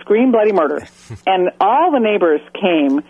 scream 0.00 0.32
bloody 0.32 0.52
murder, 0.52 0.86
and 1.26 1.50
all 1.60 1.90
the 1.90 2.00
neighbors 2.00 2.40
came. 2.60 3.00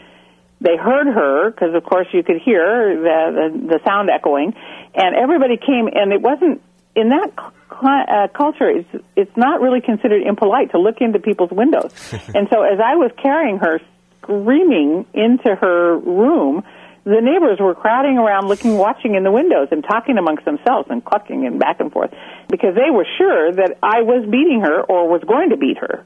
They 0.61 0.77
heard 0.77 1.09
her 1.09 1.51
because, 1.51 1.75
of 1.75 1.83
course, 1.83 2.07
you 2.13 2.23
could 2.23 2.41
hear 2.41 2.95
the, 2.95 3.19
the 3.35 3.79
the 3.79 3.81
sound 3.85 4.11
echoing, 4.11 4.55
and 4.95 5.17
everybody 5.17 5.57
came. 5.57 5.89
And 5.93 6.13
it 6.13 6.23
wasn't 6.23 6.63
in 6.95 7.09
that 7.09 7.33
uh, 7.39 8.29
culture, 8.37 8.69
it's 8.69 9.05
it's 9.17 9.37
not 9.37 9.61
really 9.61 9.81
considered 9.81 10.23
impolite 10.23 10.73
to 10.73 10.79
look 10.79 11.01
into 11.01 11.19
people's 11.19 11.51
windows. 11.51 11.93
and 12.35 12.49
so, 12.51 12.63
as 12.63 12.81
I 12.81 12.97
was 12.97 13.11
carrying 13.21 13.59
her, 13.59 13.81
screaming 14.21 15.07
into 15.15 15.55
her 15.55 15.97
room, 15.97 16.63
the 17.05 17.21
neighbors 17.21 17.59
were 17.59 17.75
crowding 17.75 18.19
around, 18.19 18.47
looking, 18.47 18.77
watching 18.77 19.15
in 19.15 19.25
the 19.25 19.33
windows, 19.33 19.69
and 19.71 19.83
talking 19.83 20.19
amongst 20.19 20.45
themselves 20.45 20.89
and 20.91 21.05
clucking 21.05 21.47
and 21.47 21.59
back 21.59 21.81
and 21.81 21.91
forth 21.91 22.13
because 22.49 22.75
they 22.75 22.91
were 22.91 23.07
sure 23.19 23.53
that 23.53 23.79
I 23.83 24.03
was 24.03 24.25
beating 24.31 24.61
her 24.61 24.83
or 24.83 25.09
was 25.09 25.23
going 25.27 25.51
to 25.51 25.57
beat 25.57 25.79
her. 25.79 26.05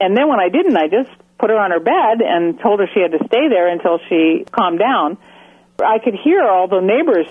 And 0.00 0.16
then 0.16 0.28
when 0.28 0.40
I 0.40 0.50
didn't, 0.50 0.76
I 0.76 0.88
just 0.88 1.10
put 1.38 1.50
her 1.50 1.56
on 1.56 1.70
her 1.70 1.80
bed 1.80 2.20
and 2.20 2.60
told 2.60 2.80
her 2.80 2.86
she 2.92 3.00
had 3.00 3.12
to 3.12 3.24
stay 3.26 3.48
there 3.48 3.68
until 3.68 3.98
she 4.08 4.44
calmed 4.50 4.78
down. 4.78 5.16
I 5.78 5.98
could 5.98 6.14
hear 6.14 6.42
all 6.42 6.68
the 6.68 6.80
neighbors 6.80 7.26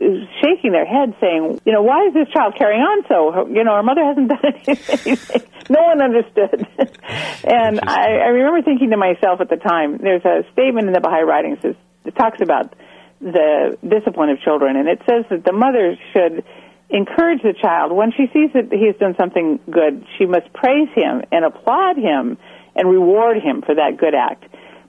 shaking 0.00 0.72
their 0.72 0.86
head 0.86 1.14
saying, 1.20 1.60
you 1.64 1.72
know, 1.72 1.82
why 1.82 2.06
is 2.06 2.14
this 2.14 2.28
child 2.32 2.54
carrying 2.56 2.80
on 2.80 3.04
so? 3.06 3.46
You 3.48 3.64
know, 3.64 3.72
our 3.72 3.82
mother 3.82 4.02
hasn't 4.02 4.28
done 4.28 4.40
anything. 4.66 5.42
no 5.68 5.82
one 5.82 6.00
understood. 6.00 6.66
and 7.44 7.80
I, 7.84 8.24
I 8.24 8.28
remember 8.32 8.62
thinking 8.62 8.90
to 8.90 8.96
myself 8.96 9.40
at 9.40 9.50
the 9.50 9.56
time, 9.56 9.98
there's 9.98 10.24
a 10.24 10.44
statement 10.52 10.88
in 10.88 10.94
the 10.94 11.00
Baha'i 11.00 11.22
writings 11.22 11.58
that, 11.62 11.76
that 12.04 12.16
talks 12.16 12.40
about 12.40 12.74
the 13.20 13.76
discipline 13.86 14.30
of 14.30 14.40
children, 14.40 14.76
and 14.76 14.88
it 14.88 15.02
says 15.04 15.26
that 15.28 15.44
the 15.44 15.52
mother 15.52 15.96
should 16.14 16.44
encourage 16.88 17.42
the 17.42 17.52
child 17.60 17.92
when 17.92 18.10
she 18.12 18.26
sees 18.32 18.50
that 18.54 18.72
he 18.72 18.86
has 18.86 18.96
done 18.96 19.14
something 19.20 19.60
good. 19.70 20.04
She 20.16 20.24
must 20.24 20.50
praise 20.54 20.88
him 20.94 21.22
and 21.30 21.44
applaud 21.44 21.98
him 21.98 22.38
and 22.74 22.88
reward 22.88 23.36
him 23.36 23.60
for 23.60 23.74
that 23.74 23.98
good 23.98 24.14
act. 24.14 24.44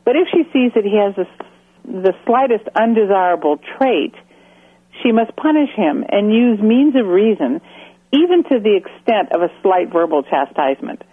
But 0.06 0.15
if 0.15 0.30
she 0.32 0.43
sees 0.54 0.71
that 0.74 0.86
he 0.88 0.95
has 0.95 1.13
a, 1.19 1.28
the 1.84 2.13
slightest 2.26 2.63
undesirable 2.74 3.60
trait, 3.78 4.15
she 5.03 5.11
must 5.11 5.35
punish 5.35 5.69
him 5.75 6.03
and 6.07 6.33
use 6.33 6.59
means 6.59 6.95
of 6.95 7.05
reason, 7.07 7.61
even 8.11 8.43
to 8.43 8.59
the 8.59 8.75
extent 8.75 9.31
of 9.31 9.41
a 9.41 9.49
slight 9.61 9.91
verbal 9.91 10.23
chastisement. 10.23 11.03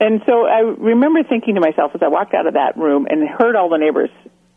And 0.00 0.22
so 0.26 0.46
I 0.46 0.60
remember 0.60 1.22
thinking 1.22 1.54
to 1.54 1.60
myself 1.60 1.92
as 1.94 2.02
I 2.02 2.08
walked 2.08 2.34
out 2.34 2.46
of 2.46 2.54
that 2.54 2.76
room 2.76 3.06
and 3.08 3.26
heard 3.28 3.56
all 3.56 3.68
the 3.68 3.78
neighbors 3.78 4.10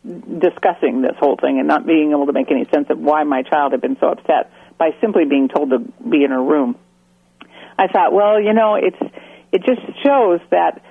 discussing 0.04 1.02
this 1.02 1.16
whole 1.20 1.38
thing 1.38 1.60
and 1.60 1.68
not 1.68 1.86
being 1.86 2.12
able 2.12 2.26
to 2.26 2.34
make 2.34 2.50
any 2.50 2.66
sense 2.74 2.88
of 2.90 2.98
why 2.98 3.24
my 3.24 3.44
child 3.44 3.74
had 3.74 3.82
been 3.82 3.98
so 4.00 4.08
upset 4.08 4.52
by 4.78 4.92
simply 5.02 5.26
being 5.26 5.48
told 5.48 5.70
to 5.70 5.80
be 5.80 6.24
in 6.24 6.32
her 6.32 6.42
room. 6.42 6.76
I 7.78 7.88
thought, 7.88 8.14
well, 8.14 8.42
you 8.42 8.54
know, 8.54 8.76
it's 8.76 8.98
it 9.52 9.64
just 9.66 9.82
shows 10.04 10.40
that 10.52 10.82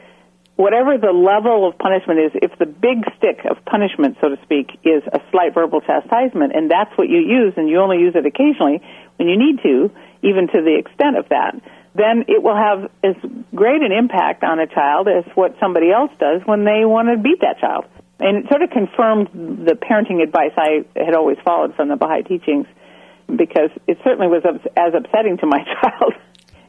whatever 0.56 0.98
the 0.98 1.12
level 1.12 1.68
of 1.68 1.78
punishment 1.78 2.18
is, 2.20 2.32
if 2.34 2.58
the 2.58 2.66
big 2.66 3.04
stick 3.16 3.44
of 3.48 3.62
punishment, 3.64 4.16
so 4.20 4.28
to 4.30 4.38
speak, 4.42 4.72
is 4.84 5.04
a 5.12 5.20
slight 5.30 5.54
verbal 5.54 5.80
chastisement, 5.80 6.52
and 6.56 6.70
that's 6.70 6.90
what 6.96 7.08
you 7.08 7.20
use, 7.20 7.54
and 7.56 7.68
you 7.68 7.80
only 7.80 7.98
use 7.98 8.16
it 8.16 8.26
occasionally 8.26 8.80
when 9.16 9.28
you 9.28 9.36
need 9.36 9.62
to, 9.62 9.90
even 10.22 10.48
to 10.48 10.60
the 10.60 10.76
extent 10.76 11.16
of 11.16 11.28
that, 11.28 11.54
then 11.94 12.24
it 12.28 12.42
will 12.42 12.56
have 12.56 12.90
as 13.02 13.16
great 13.54 13.80
an 13.80 13.92
impact 13.92 14.44
on 14.44 14.58
a 14.58 14.66
child 14.66 15.08
as 15.08 15.24
what 15.34 15.56
somebody 15.60 15.90
else 15.90 16.10
does 16.20 16.42
when 16.44 16.64
they 16.64 16.84
want 16.84 17.08
to 17.08 17.16
beat 17.16 17.40
that 17.40 17.58
child. 17.58 17.84
And 18.20 18.44
it 18.44 18.48
sort 18.48 18.62
of 18.62 18.70
confirmed 18.70 19.28
the 19.32 19.76
parenting 19.76 20.22
advice 20.22 20.52
I 20.56 20.84
had 20.96 21.14
always 21.14 21.36
followed 21.44 21.74
from 21.74 21.88
the 21.88 21.96
Baha'i 21.96 22.22
teachings 22.22 22.66
because 23.28 23.70
it 23.86 23.98
certainly 24.04 24.28
was 24.28 24.42
as 24.76 24.94
upsetting 24.94 25.38
to 25.38 25.46
my 25.46 25.64
child. 25.80 26.14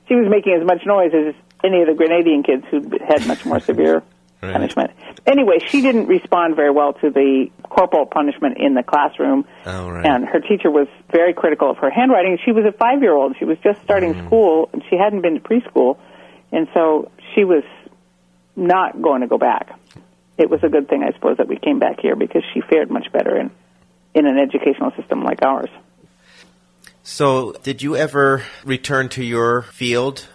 she 0.08 0.16
was 0.16 0.28
making 0.30 0.56
as 0.60 0.66
much 0.66 0.86
noise 0.86 1.12
as 1.14 1.36
any 1.64 1.82
of 1.82 1.88
the 1.88 1.94
Grenadian 1.94 2.44
kids 2.44 2.66
who 2.70 2.82
had 3.06 3.26
much 3.28 3.46
more 3.46 3.60
severe 3.60 4.04
right. 4.42 4.54
punishment. 4.54 4.92
Anyway, 5.26 5.60
she 5.68 5.82
didn't 5.82 6.08
respond 6.08 6.56
very 6.56 6.72
well 6.72 6.94
to 6.94 7.10
the 7.10 7.50
corporal 7.64 8.06
punishment 8.06 8.58
in 8.58 8.74
the 8.74 8.84
classroom, 8.84 9.46
oh, 9.66 9.90
right. 9.90 10.06
and 10.06 10.26
her 10.26 10.40
teacher 10.40 10.72
was 10.72 10.88
very 11.12 11.34
critical 11.34 11.70
of 11.70 11.78
her 11.78 11.90
handwriting. 11.90 12.38
She 12.44 12.52
was 12.52 12.66
a 12.66 12.72
five-year-old; 12.72 13.36
she 13.38 13.46
was 13.46 13.58
just 13.64 13.82
starting 13.84 14.14
mm. 14.14 14.26
school, 14.26 14.70
and 14.74 14.84
she 14.90 14.96
hadn't 14.96 15.22
been 15.22 15.36
to 15.36 15.42
preschool, 15.42 15.98
and 16.52 16.68
so 16.74 17.12
she 17.36 17.44
was 17.44 17.64
not 18.56 19.02
going 19.02 19.22
to 19.22 19.28
go 19.28 19.38
back. 19.38 19.78
It 20.38 20.50
was 20.50 20.64
a 20.64 20.70
good 20.70 20.88
thing, 20.88 21.04
I 21.04 21.14
suppose, 21.14 21.38
that 21.38 21.48
we 21.48 21.58
came 21.58 21.80
back 21.80 22.00
here 22.00 22.16
because 22.16 22.44
she 22.54 22.62
fared 22.62 22.92
much 22.92 23.12
better 23.12 23.40
in 23.40 23.52
in 24.14 24.26
an 24.26 24.38
educational 24.40 24.92
system 24.92 25.24
like 25.24 25.44
ours. 25.44 25.70
So, 27.10 27.54
did 27.64 27.82
you 27.82 27.96
ever 27.96 28.44
return 28.66 29.08
to 29.10 29.24
your 29.24 29.62
field 29.62 30.28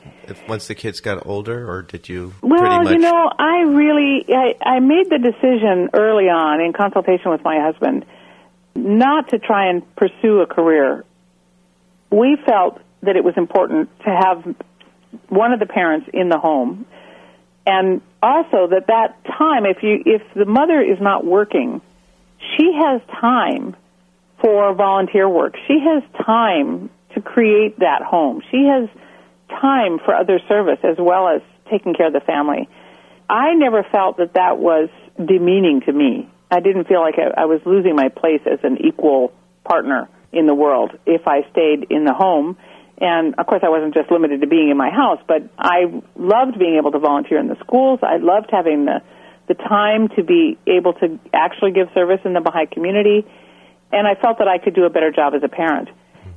once 0.49 0.69
the 0.69 0.75
kids 0.75 1.01
got 1.01 1.27
older, 1.27 1.71
or 1.71 1.83
did 1.83 2.09
you? 2.09 2.33
Well, 2.41 2.91
you 2.91 2.99
know, 2.99 3.31
I 3.39 3.61
really 3.65 4.25
I, 4.27 4.55
I 4.59 4.81
made 4.81 5.11
the 5.11 5.19
decision 5.19 5.91
early 5.93 6.31
on 6.31 6.63
in 6.63 6.73
consultation 6.73 7.31
with 7.31 7.45
my 7.45 7.61
husband 7.61 8.07
not 8.75 9.29
to 9.29 9.39
try 9.39 9.69
and 9.69 9.83
pursue 9.97 10.41
a 10.41 10.47
career. 10.47 11.05
We 12.11 12.39
felt 12.47 12.81
that 13.03 13.17
it 13.17 13.23
was 13.23 13.35
important 13.37 13.91
to 14.07 14.11
have 14.11 14.57
one 15.29 15.53
of 15.53 15.61
the 15.61 15.67
parents 15.67 16.09
in 16.15 16.31
the 16.31 16.39
home, 16.39 16.87
and 17.67 18.01
also 18.23 18.69
that 18.69 18.87
that 18.87 19.23
time, 19.27 19.67
if 19.67 19.83
you 19.83 20.03
if 20.07 20.23
the 20.35 20.47
mother 20.47 20.81
is 20.81 20.99
not 21.03 21.23
working, 21.23 21.83
she 22.57 22.73
has 22.73 23.03
time 23.21 23.77
for 24.43 24.75
volunteer 24.75 25.29
work. 25.29 25.55
She 25.69 25.79
has 25.81 26.03
time 26.27 26.91
to 27.15 27.23
create 27.23 27.79
that 27.79 28.03
home. 28.03 28.43
She 28.51 28.67
has 28.67 28.89
time 29.49 29.99
for 30.05 30.15
other 30.15 30.41
service 30.49 30.79
as 30.83 30.97
well 30.99 31.29
as 31.29 31.41
taking 31.71 31.95
care 31.95 32.09
of 32.09 32.13
the 32.13 32.21
family. 32.21 32.69
I 33.31 33.55
never 33.55 33.87
felt 33.91 34.19
that 34.19 34.35
that 34.35 34.59
was 34.59 34.91
demeaning 35.17 35.83
to 35.87 35.93
me. 35.93 36.29
I 36.51 36.61
didn't 36.61 36.89
feel 36.89 37.01
like 37.01 37.15
I, 37.19 37.43
I 37.43 37.45
was 37.47 37.61
losing 37.65 37.95
my 37.95 38.09
place 38.09 38.43
as 38.45 38.59
an 38.63 38.79
equal 38.85 39.33
partner 39.65 40.09
in 40.33 40.47
the 40.47 40.55
world 40.55 40.91
if 41.07 41.27
I 41.27 41.49
stayed 41.53 41.87
in 41.91 42.05
the 42.05 42.13
home. 42.13 42.59
And 42.99 43.35
of 43.37 43.47
course, 43.47 43.63
I 43.65 43.69
wasn't 43.69 43.95
just 43.95 44.11
limited 44.11 44.41
to 44.41 44.47
being 44.47 44.71
in 44.71 44.77
my 44.77 44.91
house, 44.91 45.21
but 45.27 45.43
I 45.59 46.03
loved 46.17 46.59
being 46.59 46.77
able 46.77 46.91
to 46.93 46.99
volunteer 46.99 47.39
in 47.39 47.49
the 47.49 47.57
schools. 47.61 48.01
I 48.03 48.17
loved 48.17 48.51
having 48.51 48.87
the 48.87 49.03
the 49.49 49.55
time 49.55 50.09
to 50.17 50.23
be 50.23 50.57
able 50.69 50.93
to 50.95 51.19
actually 51.33 51.73
give 51.73 51.89
service 51.95 52.21
in 52.25 52.33
the 52.33 52.41
Baha'i 52.41 52.67
community 52.67 53.27
and 53.93 54.07
I 54.07 54.15
felt 54.15 54.39
that 54.39 54.49
I 54.49 54.59
could 54.59 54.75
do 54.75 54.85
a 54.85 54.91
better 54.91 55.11
job 55.13 55.35
as 55.35 55.43
a 55.43 55.49
parent. 55.49 55.89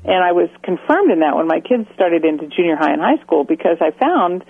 And 0.03 0.23
I 0.23 0.33
was 0.33 0.49
confirmed 0.61 1.11
in 1.11 1.19
that 1.19 1.35
when 1.35 1.47
my 1.47 1.61
kids 1.61 1.87
started 1.95 2.25
into 2.25 2.47
junior 2.47 2.75
high 2.75 2.93
and 2.93 3.01
high 3.01 3.17
school 3.23 3.43
because 3.43 3.77
I 3.81 3.91
found 3.91 4.45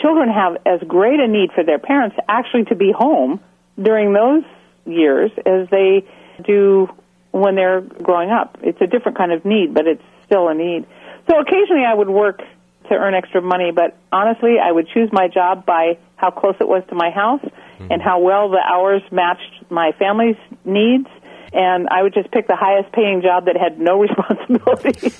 children 0.00 0.30
have 0.30 0.56
as 0.64 0.80
great 0.86 1.20
a 1.20 1.28
need 1.28 1.52
for 1.52 1.64
their 1.64 1.78
parents 1.78 2.16
actually 2.28 2.64
to 2.66 2.74
be 2.74 2.92
home 2.92 3.40
during 3.80 4.12
those 4.14 4.44
years 4.86 5.30
as 5.44 5.68
they 5.70 6.06
do 6.44 6.88
when 7.32 7.54
they're 7.54 7.80
growing 7.80 8.30
up. 8.30 8.58
It's 8.62 8.80
a 8.80 8.86
different 8.86 9.18
kind 9.18 9.32
of 9.32 9.44
need, 9.44 9.74
but 9.74 9.86
it's 9.86 10.02
still 10.24 10.48
a 10.48 10.54
need. 10.54 10.86
So 11.28 11.38
occasionally 11.38 11.84
I 11.86 11.94
would 11.94 12.08
work 12.08 12.40
to 12.88 12.94
earn 12.94 13.14
extra 13.14 13.42
money, 13.42 13.72
but 13.72 13.96
honestly, 14.10 14.56
I 14.62 14.72
would 14.72 14.88
choose 14.88 15.10
my 15.12 15.28
job 15.28 15.64
by 15.66 15.98
how 16.16 16.30
close 16.30 16.56
it 16.60 16.68
was 16.68 16.82
to 16.88 16.94
my 16.94 17.10
house 17.10 17.40
mm-hmm. 17.42 17.88
and 17.90 18.02
how 18.02 18.20
well 18.20 18.50
the 18.50 18.60
hours 18.60 19.02
matched 19.10 19.70
my 19.70 19.92
family's 19.98 20.36
needs 20.64 21.08
and 21.52 21.88
I 21.88 22.02
would 22.02 22.14
just 22.14 22.30
pick 22.30 22.46
the 22.46 22.56
highest 22.56 22.92
paying 22.92 23.22
job 23.22 23.46
that 23.46 23.56
had 23.56 23.78
no 23.78 24.00
responsibility 24.06 25.12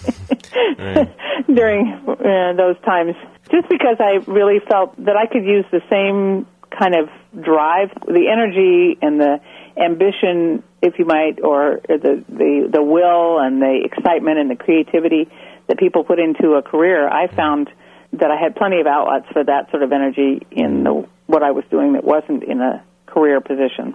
during 1.53 1.93
uh, 2.09 2.53
those 2.57 2.77
times, 2.85 3.15
just 3.51 3.69
because 3.69 3.97
I 4.01 4.23
really 4.31 4.61
felt 4.61 4.97
that 5.05 5.17
I 5.17 5.27
could 5.27 5.45
use 5.45 5.65
the 5.71 5.83
same 5.91 6.47
kind 6.71 6.95
of 6.95 7.09
drive, 7.43 7.91
the 8.07 8.29
energy 8.33 8.99
and 9.03 9.21
the 9.21 9.41
ambition, 9.77 10.63
if 10.81 10.99
you 10.99 11.05
might, 11.05 11.41
or 11.43 11.81
the 11.87 12.25
the 12.29 12.69
the 12.73 12.83
will 12.83 13.39
and 13.39 13.61
the 13.61 13.81
excitement 13.85 14.39
and 14.39 14.51
the 14.51 14.57
creativity 14.57 15.31
that 15.69 15.79
people 15.79 16.05
put 16.05 16.19
into 16.19 16.55
a 16.55 16.63
career. 16.63 17.09
I 17.09 17.29
found 17.29 17.71
that 18.13 18.31
I 18.31 18.37
had 18.37 18.57
plenty 18.57 18.81
of 18.81 18.87
outlets 18.87 19.27
for 19.33 19.43
that 19.45 19.71
sort 19.71 19.83
of 19.83 19.93
energy 19.93 20.47
in 20.51 20.85
the, 20.85 21.07
what 21.27 21.43
I 21.43 21.53
was 21.53 21.65
doing 21.71 21.95
that 21.95 22.05
wasn't 22.05 22.45
in 22.45 22.61
a 22.61 22.85
career 23.07 23.41
position. 23.41 23.95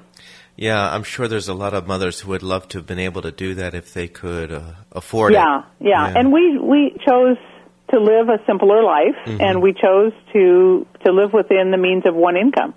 Yeah, 0.57 0.91
I'm 0.91 1.03
sure 1.03 1.27
there's 1.27 1.47
a 1.47 1.53
lot 1.53 1.75
of 1.75 1.85
mothers 1.85 2.19
who 2.19 2.31
would 2.31 2.41
love 2.41 2.67
to 2.69 2.79
have 2.79 2.87
been 2.87 2.99
able 2.99 3.21
to 3.21 3.31
do 3.31 3.53
that 3.55 3.75
if 3.75 3.93
they 3.93 4.07
could 4.07 4.51
uh, 4.51 4.73
afford 4.91 5.33
yeah, 5.33 5.59
it. 5.59 5.65
Yeah, 5.79 6.09
yeah. 6.09 6.19
And 6.19 6.33
we 6.33 6.57
we 6.57 6.97
chose 7.07 7.37
to 7.91 7.99
live 7.99 8.27
a 8.27 8.43
simpler 8.47 8.83
life, 8.83 9.15
mm-hmm. 9.25 9.39
and 9.39 9.61
we 9.61 9.73
chose 9.73 10.13
to 10.33 10.87
to 11.05 11.11
live 11.11 11.31
within 11.31 11.69
the 11.69 11.77
means 11.77 12.03
of 12.07 12.15
one 12.15 12.35
income. 12.35 12.73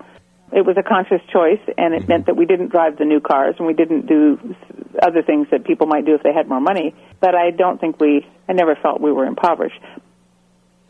It 0.52 0.66
was 0.66 0.76
a 0.76 0.82
conscious 0.82 1.22
choice, 1.32 1.60
and 1.78 1.94
it 1.94 2.02
mm-hmm. 2.02 2.08
meant 2.08 2.26
that 2.26 2.36
we 2.36 2.44
didn't 2.44 2.68
drive 2.68 2.98
the 2.98 3.06
new 3.06 3.20
cars, 3.20 3.54
and 3.58 3.66
we 3.66 3.72
didn't 3.72 4.06
do 4.06 4.54
other 5.02 5.22
things 5.22 5.46
that 5.50 5.64
people 5.64 5.86
might 5.86 6.04
do 6.04 6.14
if 6.14 6.22
they 6.22 6.34
had 6.34 6.48
more 6.48 6.60
money. 6.60 6.94
But 7.18 7.34
I 7.34 7.50
don't 7.50 7.80
think 7.80 7.98
we. 7.98 8.26
I 8.46 8.52
never 8.52 8.76
felt 8.76 9.00
we 9.00 9.10
were 9.10 9.24
impoverished. 9.24 9.80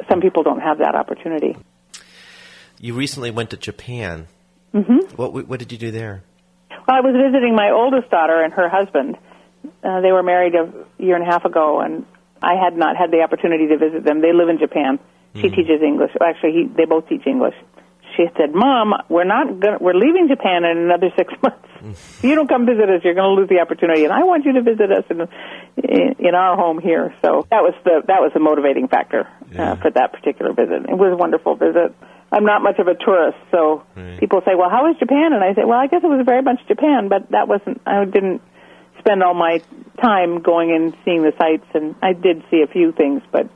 Some 0.09 0.21
people 0.21 0.43
don't 0.43 0.61
have 0.61 0.79
that 0.79 0.97
opportunity. 0.97 1.57
You 2.81 2.95
recently 2.95 3.31
went 3.31 3.51
to 3.51 3.57
Japan. 3.57 4.27
Mm-hmm. 4.75 5.15
What 5.15 5.47
what 5.47 5.61
did 5.61 5.71
you 5.71 5.79
do 5.79 5.93
there? 5.93 6.25
Well, 6.87 6.97
I 6.97 7.01
was 7.01 7.15
visiting 7.15 7.55
my 7.55 7.71
oldest 7.71 8.11
daughter 8.11 8.43
and 8.43 8.53
her 8.53 8.69
husband. 8.69 9.17
Uh, 9.83 10.01
they 10.01 10.13
were 10.13 10.23
married 10.23 10.55
a 10.55 10.73
year 11.03 11.17
and 11.17 11.27
a 11.27 11.31
half 11.31 11.45
ago, 11.45 11.81
and 11.81 12.07
I 12.43 12.55
had 12.55 12.77
not 12.77 12.97
had 12.97 13.11
the 13.11 13.21
opportunity 13.21 13.69
to 13.69 13.79
visit 13.79 14.05
them. 14.05 14.21
They 14.21 14.33
live 14.33 14.49
in 14.49 14.59
Japan. 14.59 14.99
She 15.35 15.43
mm-hmm. 15.43 15.55
teaches 15.55 15.83
English. 15.83 16.11
Actually, 16.21 16.53
he, 16.53 16.65
they 16.67 16.87
both 16.87 17.09
teach 17.09 17.27
English. 17.27 17.55
She 18.17 18.27
said, 18.37 18.55
"Mom, 18.55 18.93
we're 19.09 19.25
not 19.25 19.61
going 19.61 19.79
we're 19.81 19.95
leaving 19.95 20.27
Japan 20.29 20.65
in 20.65 20.79
another 20.79 21.11
6 21.17 21.33
months. 21.43 21.69
if 21.83 22.25
you 22.25 22.35
don't 22.35 22.49
come 22.49 22.67
visit 22.67 22.89
us, 22.91 23.03
you're 23.05 23.15
going 23.15 23.37
to 23.37 23.41
lose 23.41 23.49
the 23.49 23.61
opportunity 23.61 24.05
and 24.05 24.13
I 24.13 24.25
want 24.25 24.45
you 24.45 24.53
to 24.55 24.63
visit 24.63 24.91
us 24.91 25.05
in 25.11 25.21
in 26.19 26.35
our 26.35 26.57
home 26.57 26.81
here." 26.81 27.15
So 27.23 27.47
that 27.51 27.63
was 27.63 27.75
the 27.85 28.03
that 28.09 28.21
was 28.21 28.33
the 28.35 28.41
motivating 28.41 28.89
factor 28.89 29.29
Yeah. 29.53 29.73
uh, 29.73 29.77
for 29.77 29.91
that 29.91 30.13
particular 30.13 30.53
visit. 30.53 30.89
It 30.89 30.99
was 30.99 31.13
a 31.13 31.17
wonderful 31.17 31.55
visit. 31.55 31.95
I'm 32.33 32.45
not 32.45 32.63
much 32.63 32.79
of 32.79 32.87
a 32.87 32.95
tourist, 32.95 33.39
so 33.51 33.83
Right. 33.97 34.19
people 34.19 34.41
say, 34.45 34.55
"Well, 34.55 34.71
how 34.71 34.87
was 34.87 34.97
Japan?" 34.99 35.33
And 35.33 35.43
I 35.43 35.55
say, 35.55 35.65
"Well, 35.65 35.79
I 35.79 35.87
guess 35.89 36.03
it 36.05 36.09
was 36.09 36.25
very 36.25 36.43
much 36.43 36.61
Japan, 36.69 37.09
but 37.09 37.31
that 37.31 37.49
wasn't 37.49 37.81
I 37.87 38.05
didn't 38.05 38.41
spend 38.99 39.23
all 39.23 39.35
my 39.35 39.61
time 40.01 40.41
going 40.41 40.73
and 40.73 40.95
seeing 41.05 41.23
the 41.23 41.33
sights 41.39 41.67
and 41.75 41.95
I 42.03 42.13
did 42.13 42.43
see 42.51 42.63
a 42.63 42.67
few 42.67 42.93
things, 42.93 43.23
but 43.33 43.49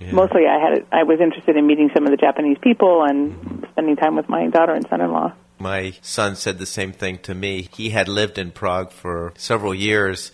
Yeah. 0.00 0.12
mostly 0.12 0.46
I 0.46 0.58
had 0.58 0.84
I 0.92 1.02
was 1.04 1.20
interested 1.20 1.56
in 1.56 1.66
meeting 1.66 1.90
some 1.94 2.04
of 2.04 2.10
the 2.10 2.16
Japanese 2.16 2.58
people 2.60 3.04
and 3.04 3.66
spending 3.72 3.96
time 3.96 4.16
with 4.16 4.28
my 4.28 4.46
daughter 4.48 4.72
and 4.72 4.86
son-in-law. 4.88 5.32
My 5.58 5.92
son 6.02 6.36
said 6.36 6.58
the 6.58 6.66
same 6.66 6.92
thing 6.92 7.18
to 7.18 7.34
me. 7.34 7.68
He 7.74 7.90
had 7.90 8.08
lived 8.08 8.36
in 8.38 8.50
Prague 8.50 8.90
for 8.90 9.32
several 9.36 9.74
years 9.74 10.32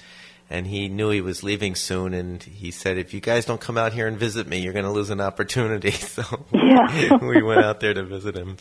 and 0.53 0.67
he 0.67 0.89
knew 0.91 1.09
he 1.09 1.23
was 1.23 1.43
leaving 1.43 1.75
soon 1.75 2.13
and 2.13 2.43
he 2.43 2.71
said 2.71 2.99
if 2.99 3.15
you 3.15 3.21
guys 3.21 3.47
don't 3.47 3.61
come 3.61 3.79
out 3.79 3.95
here 3.95 4.07
and 4.07 4.19
visit 4.19 4.47
me, 4.47 4.59
you're 4.59 4.75
going 4.75 4.85
to 4.85 4.91
lose 4.91 5.11
an 5.11 5.21
opportunity. 5.21 5.91
So 6.13 6.45
Yeah. 6.53 7.17
we 7.23 7.43
went 7.43 7.65
out 7.65 7.81
there 7.81 7.95
to 7.95 8.03
visit 8.03 8.37
him. 8.37 8.59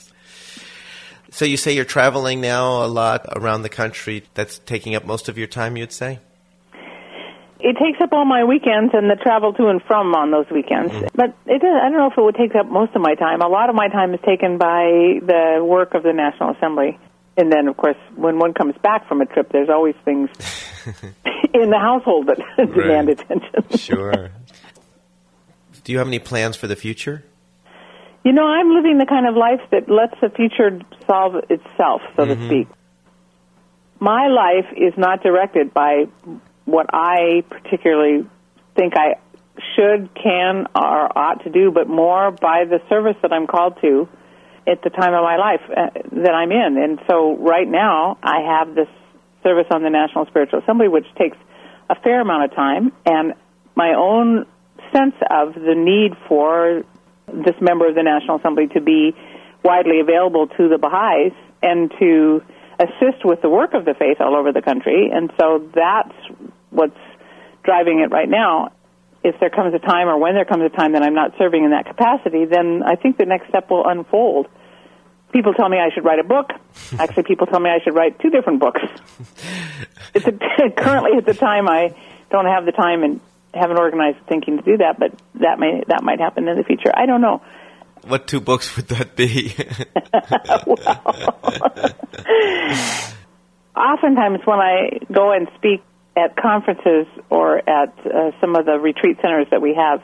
So 1.32 1.44
you 1.44 1.58
say 1.58 1.74
you're 1.74 1.84
traveling 1.84 2.40
now 2.40 2.86
a 2.86 2.88
lot 2.88 3.26
around 3.36 3.64
the 3.64 3.70
country. 3.70 4.24
That's 4.36 4.60
taking 4.60 4.96
up 4.96 5.04
most 5.04 5.28
of 5.28 5.38
your 5.38 5.48
time, 5.48 5.76
you'd 5.76 5.92
say? 5.92 6.20
It 7.60 7.76
takes 7.78 8.00
up 8.02 8.14
all 8.14 8.24
my 8.24 8.46
weekends 8.46 8.94
and 8.94 9.10
the 9.10 9.18
travel 9.22 9.52
to 9.54 9.68
and 9.68 9.82
from 9.84 10.16
on 10.16 10.32
those 10.32 10.46
weekends. 10.50 10.94
Mm-hmm. 10.94 11.08
But 11.14 11.36
it 11.46 11.62
does, 11.62 11.76
I 11.84 11.90
don't 11.90 11.98
know 11.98 12.10
if 12.10 12.18
it 12.18 12.22
would 12.22 12.36
take 12.36 12.56
up 12.56 12.68
most 12.68 12.96
of 12.96 13.02
my 13.02 13.16
time. 13.16 13.42
A 13.42 13.50
lot 13.50 13.70
of 13.70 13.76
my 13.76 13.90
time 13.90 14.14
is 14.14 14.22
taken 14.26 14.58
by 14.58 15.20
the 15.22 15.60
work 15.62 15.94
of 15.94 16.04
the 16.04 16.14
National 16.14 16.52
Assembly. 16.52 16.98
And 17.42 17.52
then, 17.52 17.68
of 17.68 17.76
course, 17.76 17.98
when 18.16 18.38
one 18.38 18.54
comes 18.54 18.76
back 18.84 19.08
from 19.08 19.20
a 19.20 19.26
trip, 19.26 19.52
there's 19.52 19.68
always 19.68 19.96
things 20.06 20.30
in 21.56 21.72
the 21.72 21.80
household 21.80 22.28
that 22.28 22.38
demand 22.76 23.10
attention. 23.10 23.80
Sure. 23.80 24.30
Do 25.84 25.92
you 25.92 25.98
have 25.98 26.08
any 26.08 26.20
plans 26.20 26.56
for 26.56 26.68
the 26.68 26.76
future? 26.76 27.24
You 28.24 28.32
know, 28.32 28.46
I'm 28.46 28.76
living 28.76 29.00
the 29.00 29.08
kind 29.08 29.28
of 29.28 29.36
life 29.36 29.60
that 29.72 29.90
lets 29.90 30.14
the 30.22 30.30
future 30.30 30.82
solve 31.08 31.34
itself, 31.50 32.04
so 32.16 32.26
to 32.26 32.36
mm-hmm. 32.36 32.46
speak. 32.46 32.68
My 34.00 34.28
life 34.28 34.72
is 34.78 34.94
not 34.96 35.24
directed 35.24 35.74
by 35.74 36.06
what 36.66 36.86
I 36.94 37.44
particularly 37.50 38.30
think 38.76 38.94
I 38.96 39.16
should, 39.76 40.14
can, 40.14 40.68
or 40.76 41.18
ought 41.18 41.44
to 41.46 41.50
do, 41.50 41.72
but 41.72 41.90
more 41.90 42.30
by 42.30 42.66
the 42.66 42.82
service 42.88 43.18
that 43.24 43.34
I'm 43.34 43.48
called 43.48 43.80
to 43.82 44.08
at 44.68 44.82
the 44.84 44.90
time 44.90 45.14
of 45.14 45.24
my 45.24 45.38
life 45.38 45.62
uh, 45.70 45.90
that 46.24 46.34
I'm 46.34 46.52
in. 46.52 46.78
And 46.82 47.00
so 47.10 47.38
right 47.38 47.68
now, 47.68 48.18
I 48.22 48.42
have 48.60 48.76
this 48.76 48.88
service 49.44 49.68
on 49.72 49.84
the 49.84 49.90
National 49.90 50.26
Spiritual 50.28 50.60
Assembly, 50.60 50.88
which 50.88 51.08
takes 51.18 51.38
a 51.90 51.96
fair 51.96 52.22
amount 52.22 52.46
of 52.46 52.56
time, 52.56 52.92
and 53.06 53.34
my 53.76 53.94
own 53.98 54.46
sense 54.94 55.16
of 55.30 55.54
the 55.54 55.76
need 55.76 56.14
for 56.28 56.84
this 57.28 57.56
member 57.62 57.88
of 57.88 57.96
the 57.96 58.04
National 58.04 58.38
Assembly 58.38 58.68
to 58.74 58.82
be 58.82 59.16
widely 59.64 60.00
available 60.00 60.48
to 60.48 60.70
the 60.70 60.78
Baha'is 60.78 61.34
and 61.62 61.92
to 62.00 62.42
assist 62.80 63.24
with 63.24 63.42
the 63.42 63.50
work 63.50 63.74
of 63.74 63.86
the 63.86 63.94
faith 63.94 64.18
all 64.20 64.36
over 64.36 64.52
the 64.52 64.62
country. 64.62 65.10
And 65.14 65.32
so 65.40 65.70
that's 65.74 66.16
what's 66.72 66.98
driving 67.64 68.00
it 68.00 68.12
right 68.12 68.30
now. 68.30 68.72
If 69.24 69.40
there 69.40 69.50
comes 69.50 69.74
a 69.76 69.80
time 69.80 70.08
or 70.08 70.18
when 70.18 70.34
there 70.34 70.46
comes 70.46 70.64
a 70.64 70.76
time 70.76 70.94
that 70.94 71.04
I'm 71.04 71.14
not 71.14 71.34
serving 71.38 71.64
in 71.64 71.72
that 71.72 71.86
capacity, 71.86 72.46
then 72.46 72.82
I 72.84 72.96
think 72.96 73.18
the 73.18 73.26
next 73.26 73.50
step 73.50 73.70
will 73.70 73.88
unfold. 73.88 74.48
People 75.32 75.54
tell 75.54 75.70
me 75.70 75.78
I 75.78 75.94
should 75.94 76.04
write 76.04 76.20
a 76.20 76.24
book. 76.24 76.52
Actually, 77.00 77.24
people 77.24 77.48
tell 77.48 77.60
me 77.60 77.70
I 77.70 77.80
should 77.84 77.96
write 77.96 78.20
two 78.20 78.30
different 78.30 78.60
books. 78.60 78.82
It's 80.14 80.28
a, 80.28 80.32
currently 80.78 81.18
at 81.18 81.26
the 81.26 81.34
time 81.34 81.70
I 81.70 81.96
don't 82.32 82.46
have 82.46 82.66
the 82.66 82.74
time 82.74 83.04
and 83.04 83.22
haven't 83.54 83.78
organized 83.78 84.18
thinking 84.28 84.58
to 84.58 84.64
do 84.64 84.78
that, 84.78 85.00
but 85.00 85.14
that 85.36 85.58
may 85.58 85.84
that 85.88 86.04
might 86.04 86.20
happen 86.20 86.50
in 86.50 86.58
the 86.58 86.64
future. 86.64 86.92
I 86.94 87.06
don't 87.06 87.22
know. 87.22 87.42
What 88.08 88.28
two 88.28 88.42
books 88.42 88.76
would 88.76 88.88
that 88.90 89.16
be? 89.16 89.54
Oftentimes, 93.76 94.42
when 94.46 94.60
I 94.60 95.00
go 95.12 95.32
and 95.32 95.48
speak 95.56 95.82
at 96.16 96.36
conferences 96.36 97.08
or 97.30 97.58
at 97.58 97.98
uh, 98.06 98.32
some 98.42 98.56
of 98.56 98.66
the 98.66 98.78
retreat 98.80 99.18
centers 99.22 99.48
that 99.52 99.62
we 99.62 99.76
have, 99.76 100.02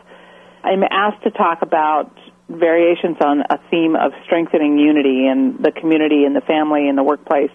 I'm 0.63 0.83
asked 0.83 1.23
to 1.23 1.31
talk 1.31 1.61
about 1.61 2.11
variations 2.49 3.17
on 3.19 3.41
a 3.49 3.59
theme 3.69 3.95
of 3.95 4.13
strengthening 4.25 4.77
unity 4.77 5.27
in 5.27 5.57
the 5.61 5.71
community, 5.71 6.23
in 6.25 6.33
the 6.33 6.41
family, 6.41 6.87
in 6.87 6.95
the 6.95 7.03
workplace. 7.03 7.51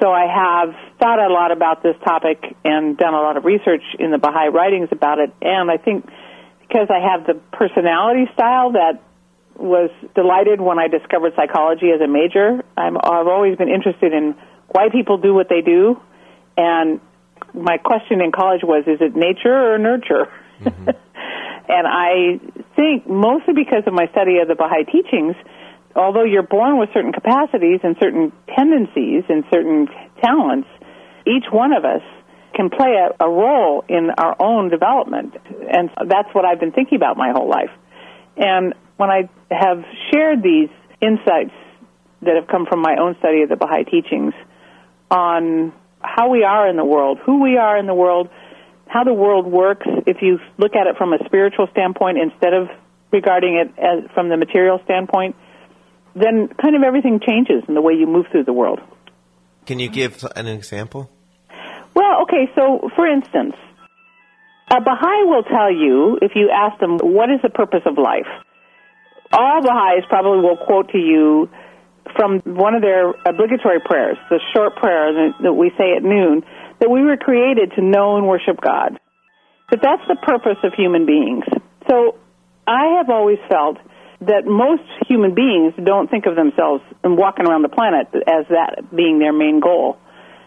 So 0.00 0.10
I 0.10 0.26
have 0.26 0.74
thought 0.98 1.18
a 1.20 1.32
lot 1.32 1.52
about 1.52 1.82
this 1.82 1.96
topic 2.04 2.42
and 2.64 2.96
done 2.98 3.14
a 3.14 3.20
lot 3.20 3.36
of 3.36 3.44
research 3.44 3.82
in 3.98 4.10
the 4.10 4.18
Baha'i 4.18 4.48
writings 4.48 4.88
about 4.90 5.18
it. 5.20 5.32
And 5.40 5.70
I 5.70 5.76
think 5.76 6.06
because 6.60 6.88
I 6.90 7.00
have 7.00 7.26
the 7.26 7.34
personality 7.56 8.28
style 8.34 8.72
that 8.72 9.00
was 9.56 9.90
delighted 10.14 10.60
when 10.60 10.78
I 10.78 10.88
discovered 10.88 11.32
psychology 11.36 11.90
as 11.94 12.00
a 12.00 12.08
major, 12.08 12.64
I'm, 12.76 12.96
I've 12.96 13.28
always 13.28 13.56
been 13.56 13.68
interested 13.68 14.12
in 14.12 14.34
why 14.68 14.88
people 14.90 15.18
do 15.18 15.32
what 15.32 15.48
they 15.48 15.60
do. 15.60 16.00
And 16.56 17.00
my 17.54 17.78
question 17.78 18.20
in 18.20 18.32
college 18.32 18.62
was, 18.62 18.84
is 18.86 19.00
it 19.00 19.14
nature 19.14 19.74
or 19.74 19.78
nurture? 19.78 20.26
Mm-hmm. 20.60 20.88
and 21.68 21.86
I 21.86 22.40
think 22.76 23.08
mostly 23.08 23.54
because 23.54 23.84
of 23.86 23.94
my 23.94 24.06
study 24.10 24.38
of 24.38 24.48
the 24.48 24.54
Baha'i 24.54 24.84
teachings, 24.84 25.36
although 25.96 26.24
you're 26.24 26.42
born 26.42 26.78
with 26.78 26.90
certain 26.92 27.12
capacities 27.12 27.80
and 27.82 27.96
certain 28.00 28.32
tendencies 28.54 29.24
and 29.28 29.44
certain 29.52 29.88
talents, 30.22 30.68
each 31.26 31.44
one 31.50 31.72
of 31.72 31.84
us 31.84 32.02
can 32.54 32.70
play 32.70 32.94
a, 32.98 33.24
a 33.24 33.28
role 33.28 33.84
in 33.88 34.10
our 34.16 34.36
own 34.38 34.70
development. 34.70 35.34
And 35.70 35.90
that's 36.08 36.28
what 36.32 36.44
I've 36.44 36.60
been 36.60 36.72
thinking 36.72 36.96
about 36.96 37.16
my 37.16 37.32
whole 37.32 37.48
life. 37.48 37.70
And 38.36 38.74
when 38.96 39.10
I 39.10 39.28
have 39.50 39.84
shared 40.12 40.42
these 40.42 40.68
insights 41.00 41.54
that 42.22 42.36
have 42.36 42.46
come 42.46 42.66
from 42.66 42.80
my 42.80 42.96
own 43.00 43.16
study 43.18 43.42
of 43.42 43.48
the 43.48 43.56
Baha'i 43.56 43.84
teachings 43.84 44.34
on 45.10 45.72
how 46.04 46.30
we 46.30 46.44
are 46.44 46.68
in 46.68 46.76
the 46.76 46.84
world, 46.84 47.18
who 47.24 47.42
we 47.42 47.56
are 47.56 47.78
in 47.78 47.86
the 47.86 47.94
world, 47.94 48.28
how 48.86 49.04
the 49.04 49.14
world 49.14 49.46
works, 49.46 49.86
if 50.06 50.18
you 50.20 50.38
look 50.58 50.76
at 50.76 50.86
it 50.86 50.96
from 50.96 51.12
a 51.12 51.18
spiritual 51.24 51.66
standpoint 51.72 52.18
instead 52.18 52.52
of 52.52 52.68
regarding 53.10 53.56
it 53.56 53.68
as 53.78 54.10
from 54.12 54.28
the 54.28 54.36
material 54.36 54.80
standpoint, 54.84 55.34
then 56.14 56.48
kind 56.60 56.76
of 56.76 56.82
everything 56.82 57.20
changes 57.20 57.64
in 57.66 57.74
the 57.74 57.80
way 57.80 57.94
you 57.94 58.06
move 58.06 58.26
through 58.30 58.44
the 58.44 58.52
world. 58.52 58.80
Can 59.66 59.78
you 59.78 59.88
give 59.88 60.24
an 60.36 60.46
example? 60.46 61.10
Well, 61.94 62.22
okay, 62.22 62.50
so 62.54 62.90
for 62.94 63.06
instance, 63.06 63.54
a 64.70 64.80
Baha'i 64.80 65.24
will 65.24 65.44
tell 65.44 65.72
you, 65.72 66.18
if 66.20 66.32
you 66.34 66.50
ask 66.50 66.78
them, 66.80 66.98
what 66.98 67.30
is 67.30 67.40
the 67.42 67.50
purpose 67.50 67.82
of 67.86 67.96
life? 67.98 68.28
All 69.32 69.62
Baha'is 69.62 70.04
probably 70.08 70.40
will 70.40 70.56
quote 70.56 70.90
to 70.90 70.98
you 70.98 71.48
from 72.16 72.40
one 72.44 72.74
of 72.74 72.82
their 72.82 73.10
obligatory 73.26 73.80
prayers, 73.84 74.16
the 74.30 74.40
short 74.54 74.76
prayer 74.76 75.32
that, 75.40 75.52
we 75.52 75.70
say 75.78 75.96
at 75.96 76.02
noon, 76.02 76.42
that 76.80 76.90
we 76.90 77.02
were 77.02 77.16
created 77.16 77.72
to 77.76 77.82
know 77.82 78.16
and 78.16 78.26
worship 78.26 78.60
God. 78.60 78.98
But 79.70 79.80
that's 79.82 80.02
the 80.08 80.16
purpose 80.16 80.58
of 80.62 80.74
human 80.74 81.06
beings. 81.06 81.44
So 81.88 82.16
I 82.66 82.96
have 82.98 83.10
always 83.10 83.38
felt 83.48 83.78
that 84.20 84.46
most 84.46 84.82
human 85.08 85.34
beings 85.34 85.74
don't 85.82 86.10
think 86.10 86.26
of 86.26 86.36
themselves 86.36 86.82
and 87.02 87.16
walking 87.16 87.46
around 87.46 87.62
the 87.62 87.68
planet 87.68 88.08
as 88.14 88.46
that 88.48 88.94
being 88.94 89.18
their 89.18 89.32
main 89.32 89.60
goal. 89.60 89.98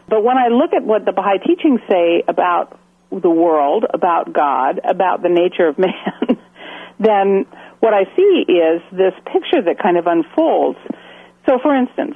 But 0.08 0.24
when 0.24 0.38
I 0.38 0.48
look 0.48 0.74
at 0.74 0.84
what 0.84 1.06
the 1.06 1.12
Baha'i 1.12 1.39
teachings 1.39 1.82
say 1.89 2.24
about 2.28 2.80
the 3.12 3.30
world, 3.30 3.86
about 3.93 4.34
God, 4.34 4.80
about 4.84 5.22
the 5.22 5.30
nature 5.30 5.67
of 5.67 5.78
man, 5.78 6.38
then 7.00 7.46
what 7.80 7.93
I 7.93 8.06
see 8.15 8.46
is 8.48 8.82
this 8.91 9.13
picture 9.32 9.62
that 9.62 9.78
kind 9.82 9.98
of 9.98 10.08
unfolds. 10.08 10.80
So, 11.47 11.60
for 11.62 11.75
instance, 11.75 12.15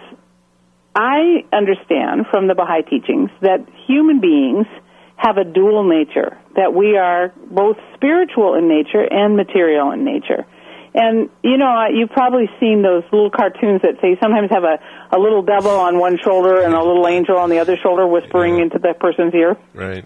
I 0.95 1.45
understand 1.53 2.25
from 2.29 2.47
the 2.47 2.55
Baha'i 2.55 2.83
teachings 2.83 3.29
that 3.41 3.65
human 3.87 4.19
beings 4.19 4.67
have 5.15 5.37
a 5.37 5.43
dual 5.45 5.87
nature, 5.87 6.37
that 6.55 6.73
we 6.73 6.97
are 6.97 7.31
both 7.49 7.77
spiritual 7.95 8.55
in 8.55 8.67
nature 8.67 9.05
and 9.09 9.37
material 9.37 9.91
in 9.91 10.03
nature. 10.03 10.45
And 10.93 11.29
you 11.41 11.57
know, 11.57 11.86
you've 11.93 12.09
probably 12.09 12.49
seen 12.59 12.82
those 12.82 13.03
little 13.13 13.29
cartoons 13.29 13.82
that 13.84 14.01
say 14.01 14.17
sometimes 14.21 14.49
have 14.51 14.65
a, 14.65 14.79
a 15.15 15.19
little 15.19 15.41
devil 15.41 15.71
on 15.71 15.97
one 15.99 16.17
shoulder 16.21 16.61
and 16.61 16.73
a 16.73 16.84
little 16.84 17.07
angel 17.07 17.38
on 17.38 17.49
the 17.49 17.59
other 17.59 17.77
shoulder 17.82 18.05
whispering 18.05 18.57
Yeah. 18.57 18.63
into 18.63 18.79
the 18.79 18.93
person's 18.99 19.34
ear. 19.34 19.55
Right. 19.73 20.03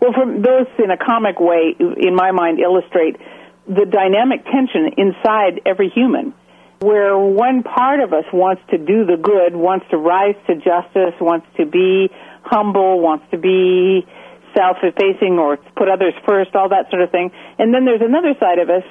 Well, 0.00 0.12
from 0.12 0.42
those 0.42 0.66
in 0.82 0.90
a 0.90 0.96
comic 0.96 1.38
way, 1.38 1.76
in 1.78 2.14
my 2.16 2.32
mind, 2.32 2.58
illustrate 2.58 3.16
the 3.68 3.84
dynamic 3.86 4.44
tension 4.46 4.90
inside 4.96 5.60
every 5.66 5.90
human, 5.90 6.34
where 6.80 7.18
one 7.18 7.62
part 7.62 8.00
of 8.00 8.12
us 8.12 8.24
wants 8.32 8.62
to 8.70 8.78
do 8.78 9.04
the 9.04 9.16
good, 9.16 9.56
wants 9.56 9.86
to 9.90 9.96
rise 9.96 10.36
to 10.46 10.54
justice, 10.54 11.14
wants 11.20 11.46
to 11.56 11.66
be 11.66 12.10
humble, 12.42 13.00
wants 13.00 13.24
to 13.30 13.38
be 13.38 14.06
self-effacing 14.56 15.38
or 15.38 15.56
put 15.76 15.88
others 15.88 16.14
first, 16.26 16.54
all 16.54 16.68
that 16.70 16.90
sort 16.90 17.02
of 17.02 17.10
thing. 17.10 17.30
And 17.58 17.74
then 17.74 17.84
there's 17.84 18.02
another 18.02 18.34
side 18.40 18.58
of 18.58 18.70
us 18.70 18.86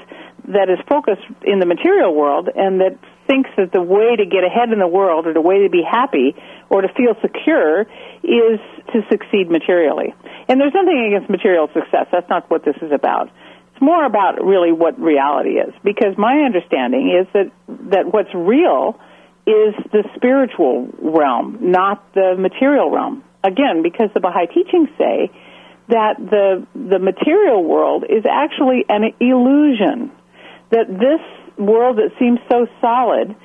that 0.47 0.69
is 0.69 0.79
focused 0.87 1.25
in 1.43 1.59
the 1.59 1.65
material 1.65 2.13
world 2.13 2.49
and 2.53 2.79
that 2.79 2.95
thinks 3.27 3.49
that 3.57 3.71
the 3.73 3.81
way 3.81 4.15
to 4.15 4.25
get 4.25 4.43
ahead 4.43 4.71
in 4.71 4.79
the 4.79 4.87
world 4.87 5.27
or 5.27 5.33
the 5.33 5.43
way 5.43 5.63
to 5.63 5.69
be 5.69 5.83
happy 5.83 6.35
or 6.69 6.81
to 6.81 6.87
feel 6.95 7.15
secure 7.21 7.81
is 8.23 8.59
to 8.95 9.03
succeed 9.11 9.51
materially. 9.51 10.15
And 10.47 10.59
there's 10.59 10.73
nothing 10.73 11.11
against 11.11 11.29
material 11.29 11.67
success. 11.73 12.07
That's 12.11 12.29
not 12.29 12.49
what 12.49 12.63
this 12.63 12.75
is 12.81 12.91
about. 12.91 13.29
It's 13.77 13.83
more 13.83 14.05
about 14.05 14.43
really 14.43 14.71
what 14.71 14.99
reality 14.99 15.51
is. 15.51 15.71
Because 15.83 16.17
my 16.17 16.39
understanding 16.39 17.13
is 17.13 17.27
that, 17.33 17.51
that 17.91 18.11
what's 18.11 18.33
real 18.33 18.99
is 19.45 19.75
the 19.91 20.03
spiritual 20.15 20.89
realm, 20.99 21.59
not 21.61 22.03
the 22.15 22.33
material 22.39 22.89
realm. 22.89 23.23
Again, 23.43 23.83
because 23.83 24.09
the 24.15 24.19
Baha'i 24.19 24.47
teachings 24.47 24.89
say 24.97 25.29
that 25.89 26.15
the, 26.17 26.65
the 26.73 26.97
material 26.97 27.63
world 27.63 28.03
is 28.09 28.25
actually 28.27 28.83
an 28.89 29.13
illusion. 29.19 30.11
That 30.71 30.87
this 30.89 31.21
world 31.59 31.97
that 31.97 32.17
seems 32.17 32.39
so 32.51 32.65
solid 32.81 33.35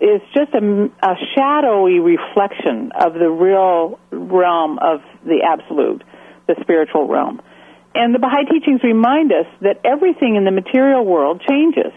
is 0.00 0.22
just 0.32 0.54
a, 0.54 0.90
a 1.02 1.14
shadowy 1.36 2.00
reflection 2.00 2.90
of 2.98 3.12
the 3.12 3.28
real 3.28 4.00
realm 4.10 4.78
of 4.78 5.02
the 5.26 5.42
absolute, 5.46 6.02
the 6.48 6.56
spiritual 6.62 7.06
realm. 7.06 7.42
And 7.94 8.14
the 8.14 8.18
Baha'i 8.18 8.44
teachings 8.46 8.82
remind 8.82 9.32
us 9.32 9.46
that 9.60 9.80
everything 9.84 10.36
in 10.36 10.44
the 10.44 10.50
material 10.50 11.04
world 11.04 11.42
changes. 11.48 11.92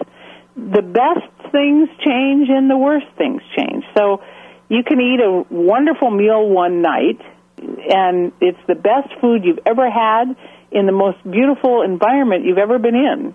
The 0.56 0.82
best 0.82 1.52
things 1.52 1.90
change 2.06 2.50
and 2.50 2.70
the 2.70 2.78
worst 2.78 3.08
things 3.18 3.42
change. 3.56 3.84
So 3.98 4.22
you 4.70 4.84
can 4.84 5.02
eat 5.02 5.20
a 5.20 5.46
wonderful 5.50 6.12
meal 6.12 6.48
one 6.48 6.82
night 6.82 7.20
and 7.58 8.32
it's 8.42 8.60
the 8.68 8.76
best 8.76 9.10
food 9.20 9.44
you've 9.44 9.60
ever 9.66 9.90
had 9.90 10.36
in 10.72 10.86
the 10.86 10.92
most 10.92 11.18
beautiful 11.30 11.82
environment 11.82 12.46
you've 12.46 12.58
ever 12.58 12.78
been 12.78 12.96
in. 12.96 13.34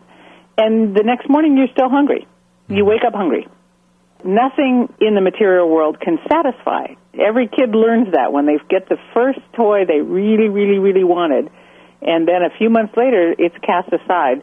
And 0.57 0.95
the 0.95 1.03
next 1.03 1.29
morning 1.29 1.57
you're 1.57 1.73
still 1.73 1.89
hungry. 1.89 2.27
You 2.69 2.77
mm-hmm. 2.77 2.87
wake 2.87 3.05
up 3.07 3.15
hungry. 3.15 3.49
Nothing 4.25 4.93
in 5.01 5.17
the 5.17 5.21
material 5.21 5.69
world 5.69 5.99
can 5.99 6.19
satisfy. 6.31 6.95
Every 7.19 7.49
kid 7.49 7.75
learns 7.75 8.13
that 8.13 8.33
when 8.33 8.47
they 8.47 8.59
get 8.69 8.89
the 8.89 8.99
first 9.15 9.41
toy 9.57 9.85
they 9.85 10.01
really, 10.01 10.49
really, 10.49 10.79
really 10.79 11.03
wanted, 11.03 11.51
and 12.03 12.27
then 12.27 12.43
a 12.43 12.51
few 12.59 12.71
months 12.71 12.97
later 12.97 13.35
it's 13.39 13.57
cast 13.65 13.93
aside 13.93 14.43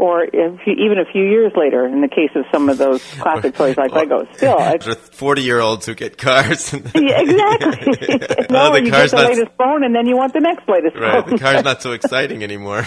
or 0.00 0.24
if 0.24 0.60
you, 0.66 0.72
even 0.72 0.98
a 0.98 1.04
few 1.04 1.22
years 1.22 1.52
later, 1.54 1.86
in 1.86 2.00
the 2.00 2.08
case 2.08 2.30
of 2.34 2.44
some 2.50 2.70
of 2.70 2.78
those 2.78 3.02
classic 3.20 3.54
toys 3.54 3.76
like 3.76 3.92
Lego. 3.92 4.26
Still, 4.34 4.56
there's 4.80 4.96
forty-year-olds 5.10 5.84
who 5.84 5.94
get 5.94 6.16
cars. 6.16 6.72
yeah, 6.94 7.20
exactly. 7.20 8.18
no, 8.50 8.68
oh, 8.68 8.72
the 8.72 8.82
you 8.82 8.90
get 8.90 9.10
the 9.10 9.16
not... 9.16 9.30
latest 9.30 9.52
phone, 9.58 9.84
and 9.84 9.94
then 9.94 10.06
you 10.06 10.16
want 10.16 10.32
the 10.32 10.40
next 10.40 10.66
latest 10.68 10.96
right, 10.96 11.22
phone. 11.22 11.34
the 11.34 11.38
car's 11.38 11.64
not 11.64 11.82
so 11.82 11.92
exciting 11.92 12.42
anymore. 12.42 12.86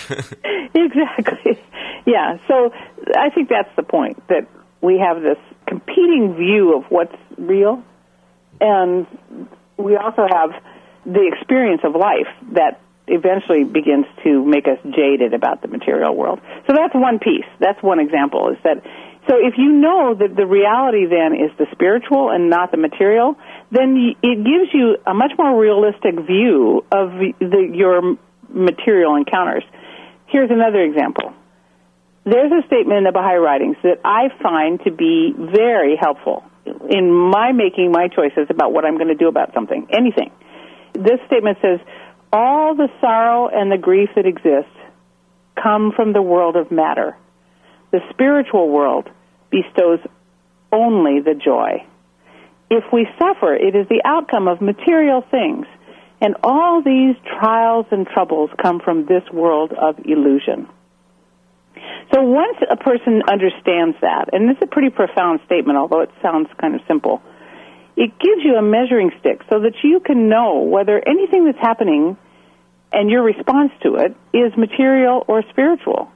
exactly. 0.73 1.61
Yeah. 2.07 2.37
So 2.47 2.73
I 3.15 3.29
think 3.29 3.49
that's 3.49 3.73
the 3.75 3.83
point 3.83 4.27
that 4.29 4.47
we 4.81 4.97
have 4.97 5.21
this 5.21 5.37
competing 5.67 6.35
view 6.35 6.75
of 6.77 6.85
what's 6.89 7.15
real, 7.37 7.83
and 8.59 9.05
we 9.77 9.95
also 9.97 10.25
have 10.29 10.51
the 11.05 11.29
experience 11.31 11.81
of 11.83 11.93
life 11.95 12.27
that 12.53 12.79
eventually 13.07 13.63
begins 13.63 14.05
to 14.23 14.43
make 14.45 14.65
us 14.65 14.79
jaded 14.95 15.33
about 15.33 15.61
the 15.61 15.67
material 15.67 16.15
world. 16.15 16.39
So 16.67 16.73
that's 16.73 16.93
one 16.93 17.19
piece. 17.19 17.47
That's 17.59 17.81
one 17.83 17.99
example 17.99 18.49
is 18.49 18.57
that 18.63 18.83
so 19.27 19.35
if 19.39 19.53
you 19.57 19.71
know 19.71 20.15
that 20.15 20.35
the 20.35 20.45
reality 20.45 21.05
then 21.05 21.33
is 21.33 21.51
the 21.57 21.65
spiritual 21.71 22.29
and 22.29 22.49
not 22.49 22.71
the 22.71 22.77
material, 22.77 23.35
then 23.71 24.15
it 24.21 24.37
gives 24.43 24.73
you 24.73 24.97
a 25.07 25.13
much 25.13 25.31
more 25.37 25.57
realistic 25.57 26.15
view 26.27 26.83
of 26.91 27.11
the, 27.39 27.71
your 27.71 28.17
material 28.49 29.15
encounters. 29.15 29.63
Here's 30.27 30.51
another 30.51 30.81
example. 30.81 31.33
There's 32.25 32.51
a 32.51 32.67
statement 32.67 32.99
in 32.99 33.03
the 33.05 33.11
Baha'i 33.11 33.37
writings 33.37 33.77
that 33.83 33.99
I 34.03 34.27
find 34.41 34.79
to 34.83 34.91
be 34.91 35.33
very 35.37 35.95
helpful 35.95 36.43
in 36.89 37.11
my 37.11 37.51
making 37.51 37.91
my 37.91 38.07
choices 38.07 38.47
about 38.49 38.73
what 38.73 38.85
I'm 38.85 38.95
going 38.95 39.09
to 39.09 39.15
do 39.15 39.27
about 39.27 39.53
something, 39.53 39.87
anything. 39.91 40.31
This 40.93 41.19
statement 41.27 41.57
says, 41.61 41.79
all 42.33 42.75
the 42.75 42.89
sorrow 42.99 43.47
and 43.47 43.71
the 43.71 43.77
grief 43.77 44.09
that 44.15 44.25
exists 44.25 44.75
come 45.61 45.91
from 45.95 46.13
the 46.13 46.21
world 46.21 46.55
of 46.55 46.71
matter. 46.71 47.15
The 47.91 47.99
spiritual 48.09 48.69
world 48.69 49.07
bestows 49.51 49.99
only 50.71 51.21
the 51.21 51.35
joy. 51.35 51.85
If 52.71 52.85
we 52.91 53.07
suffer, 53.19 53.53
it 53.53 53.75
is 53.75 53.87
the 53.87 54.01
outcome 54.03 54.47
of 54.47 54.59
material 54.59 55.23
things, 55.29 55.67
and 56.19 56.35
all 56.43 56.81
these 56.81 57.15
trials 57.39 57.85
and 57.91 58.07
troubles 58.07 58.49
come 58.59 58.79
from 58.79 59.05
this 59.05 59.23
world 59.31 59.71
of 59.73 59.99
illusion. 60.03 60.67
So 62.13 62.21
once 62.21 62.57
a 62.69 62.77
person 62.77 63.21
understands 63.31 63.97
that, 64.01 64.29
and 64.33 64.49
this 64.49 64.57
is 64.57 64.63
a 64.63 64.67
pretty 64.67 64.89
profound 64.89 65.41
statement, 65.45 65.77
although 65.77 66.01
it 66.01 66.11
sounds 66.21 66.47
kind 66.59 66.73
of 66.73 66.81
simple, 66.87 67.21
it 67.95 68.17
gives 68.19 68.43
you 68.43 68.55
a 68.55 68.61
measuring 68.61 69.11
stick 69.19 69.41
so 69.49 69.59
that 69.61 69.73
you 69.83 69.99
can 69.99 70.29
know 70.29 70.61
whether 70.61 71.01
anything 71.07 71.45
that's 71.45 71.59
happening 71.59 72.17
and 72.91 73.09
your 73.09 73.23
response 73.23 73.71
to 73.83 73.95
it 73.95 74.15
is 74.33 74.55
material 74.57 75.23
or 75.27 75.43
spiritual. 75.49 76.11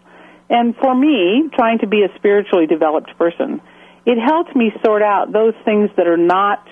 And 0.50 0.76
for 0.76 0.96
me, 0.96 1.50
trying 1.54 1.80
to 1.80 1.88
be 1.88 2.04
a 2.04 2.16
spiritually 2.18 2.68
developed 2.68 3.18
person, 3.18 3.62
it 4.06 4.18
helps 4.18 4.56
me 4.56 4.72
sort 4.84 5.02
out 5.02 5.34
those 5.34 5.54
things 5.66 5.90
that 5.98 6.08
are 6.08 6.18
not 6.18 6.66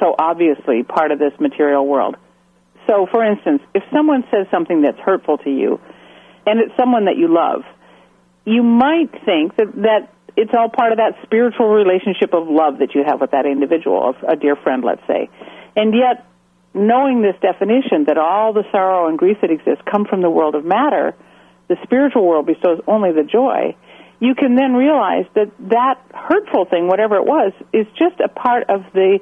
so 0.00 0.14
obviously 0.18 0.82
part 0.82 1.12
of 1.12 1.18
this 1.18 1.32
material 1.38 1.86
world. 1.86 2.16
So, 2.88 3.06
for 3.10 3.24
instance, 3.24 3.62
if 3.74 3.84
someone 3.92 4.24
says 4.30 4.46
something 4.50 4.82
that's 4.82 4.98
hurtful 4.98 5.38
to 5.38 5.50
you, 5.50 5.78
and 6.46 6.58
it's 6.58 6.76
someone 6.76 7.04
that 7.04 7.16
you 7.16 7.28
love, 7.32 7.62
you 8.44 8.62
might 8.62 9.12
think 9.24 9.56
that, 9.56 9.72
that 9.76 10.08
it's 10.36 10.52
all 10.56 10.68
part 10.68 10.92
of 10.92 10.98
that 10.98 11.18
spiritual 11.22 11.68
relationship 11.68 12.34
of 12.34 12.48
love 12.48 12.78
that 12.78 12.94
you 12.94 13.02
have 13.06 13.20
with 13.20 13.32
that 13.32 13.46
individual, 13.46 14.14
a 14.28 14.36
dear 14.36 14.56
friend, 14.56 14.84
let's 14.84 15.02
say. 15.06 15.28
And 15.76 15.94
yet, 15.94 16.26
knowing 16.74 17.22
this 17.22 17.36
definition 17.40 18.04
that 18.06 18.18
all 18.18 18.52
the 18.52 18.64
sorrow 18.70 19.08
and 19.08 19.18
grief 19.18 19.38
that 19.42 19.50
exists 19.50 19.82
come 19.90 20.04
from 20.04 20.22
the 20.22 20.30
world 20.30 20.54
of 20.54 20.64
matter, 20.64 21.14
the 21.68 21.76
spiritual 21.82 22.26
world 22.26 22.46
bestows 22.46 22.80
only 22.86 23.12
the 23.12 23.24
joy, 23.24 23.74
you 24.20 24.34
can 24.34 24.54
then 24.54 24.74
realize 24.74 25.24
that 25.34 25.50
that 25.70 25.98
hurtful 26.12 26.66
thing, 26.66 26.86
whatever 26.86 27.16
it 27.16 27.24
was, 27.24 27.52
is 27.72 27.86
just 27.98 28.20
a 28.20 28.28
part 28.28 28.68
of 28.68 28.84
the, 28.92 29.18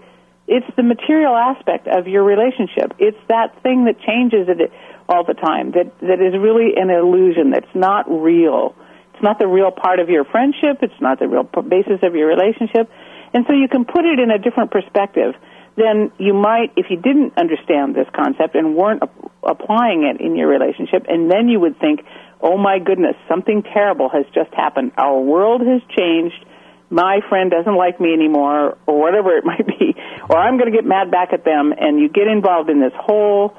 it's 0.49 0.67
the 0.77 0.83
material 0.83 1.35
aspect 1.37 1.87
of 1.87 2.09
your 2.09 2.25
relationship. 2.25 2.93
It's 2.99 3.19
that 3.29 3.63
thing 3.63 3.85
that 3.85 4.01
changes 4.01 4.49
it 4.49 4.73
all 5.09 5.25
the 5.25 5.35
time, 5.35 5.71
that, 5.73 5.99
that 6.01 6.21
is 6.21 6.35
really 6.39 6.75
an 6.77 6.91
illusion, 6.91 7.51
that's 7.51 7.75
not 7.75 8.05
real. 8.11 8.75
It's 9.19 9.25
not 9.25 9.41
the 9.41 9.49
real 9.49 9.73
part 9.73 9.99
of 9.99 10.09
your 10.09 10.25
friendship, 10.25 10.79
it's 10.83 11.01
not 11.01 11.19
the 11.19 11.27
real 11.27 11.43
basis 11.43 11.99
of 12.07 12.15
your 12.15 12.29
relationship. 12.29 12.87
And 13.35 13.45
so 13.49 13.53
you 13.53 13.67
can 13.67 13.85
put 13.85 14.07
it 14.07 14.21
in 14.23 14.31
a 14.31 14.39
different 14.39 14.71
perspective 14.71 15.35
then 15.79 16.11
you 16.19 16.35
might, 16.35 16.73
if 16.77 16.87
you 16.91 16.97
didn't 16.97 17.39
understand 17.39 17.95
this 17.95 18.07
concept 18.15 18.57
and 18.57 18.75
weren't 18.75 19.03
applying 19.45 20.03
it 20.03 20.21
in 20.21 20.37
your 20.37 20.49
relationship, 20.49 21.07
and 21.09 21.31
then 21.31 21.49
you 21.49 21.61
would 21.61 21.79
think, 21.79 22.01
oh 22.41 22.59
my 22.59 22.79
goodness, 22.79 23.15
something 23.29 23.63
terrible 23.63 24.09
has 24.09 24.27
just 24.35 24.53
happened. 24.53 24.93
Our 24.99 25.21
world 25.21 25.63
has 25.63 25.81
changed. 25.97 26.45
My 26.91 27.21
friend 27.29 27.51
doesn't 27.51 27.77
like 27.77 28.01
me 28.01 28.13
anymore, 28.13 28.77
or 28.87 29.01
whatever 29.01 29.37
it 29.37 29.45
might 29.53 29.67
be, 29.67 29.95
or 30.29 30.37
I'm 30.37 30.59
going 30.59 30.71
to 30.71 30.77
get 30.77 30.85
mad 30.85 31.11
back 31.11 31.33
at 31.33 31.45
them, 31.45 31.73
and 31.79 32.01
you 32.01 32.09
get 32.09 32.27
involved 32.27 32.71
in 32.71 32.81
this 32.81 32.93
whole 32.99 33.55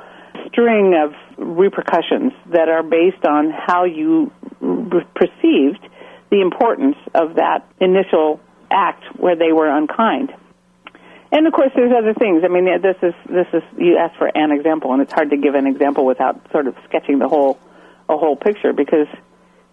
string 0.47 0.95
of 0.99 1.13
repercussions 1.37 2.33
that 2.51 2.67
are 2.69 2.83
based 2.83 3.23
on 3.25 3.51
how 3.51 3.85
you 3.85 4.31
perceived 4.59 5.87
the 6.31 6.41
importance 6.41 6.97
of 7.15 7.35
that 7.35 7.67
initial 7.79 8.39
act 8.71 9.03
where 9.17 9.35
they 9.35 9.51
were 9.51 9.69
unkind. 9.69 10.33
And 11.31 11.45
of 11.45 11.53
course, 11.53 11.71
there's 11.75 11.91
other 11.95 12.13
things. 12.13 12.43
I 12.43 12.47
mean, 12.47 12.65
this 12.81 12.97
is 13.03 13.13
this 13.29 13.47
is 13.53 13.61
you 13.77 13.97
asked 13.97 14.17
for 14.17 14.27
an 14.27 14.51
example, 14.51 14.93
and 14.93 15.01
it's 15.01 15.13
hard 15.13 15.29
to 15.29 15.37
give 15.37 15.53
an 15.53 15.67
example 15.67 16.05
without 16.05 16.51
sort 16.51 16.67
of 16.67 16.75
sketching 16.87 17.19
the 17.19 17.27
whole 17.27 17.59
a 18.09 18.17
whole 18.17 18.35
picture 18.35 18.73
because 18.73 19.07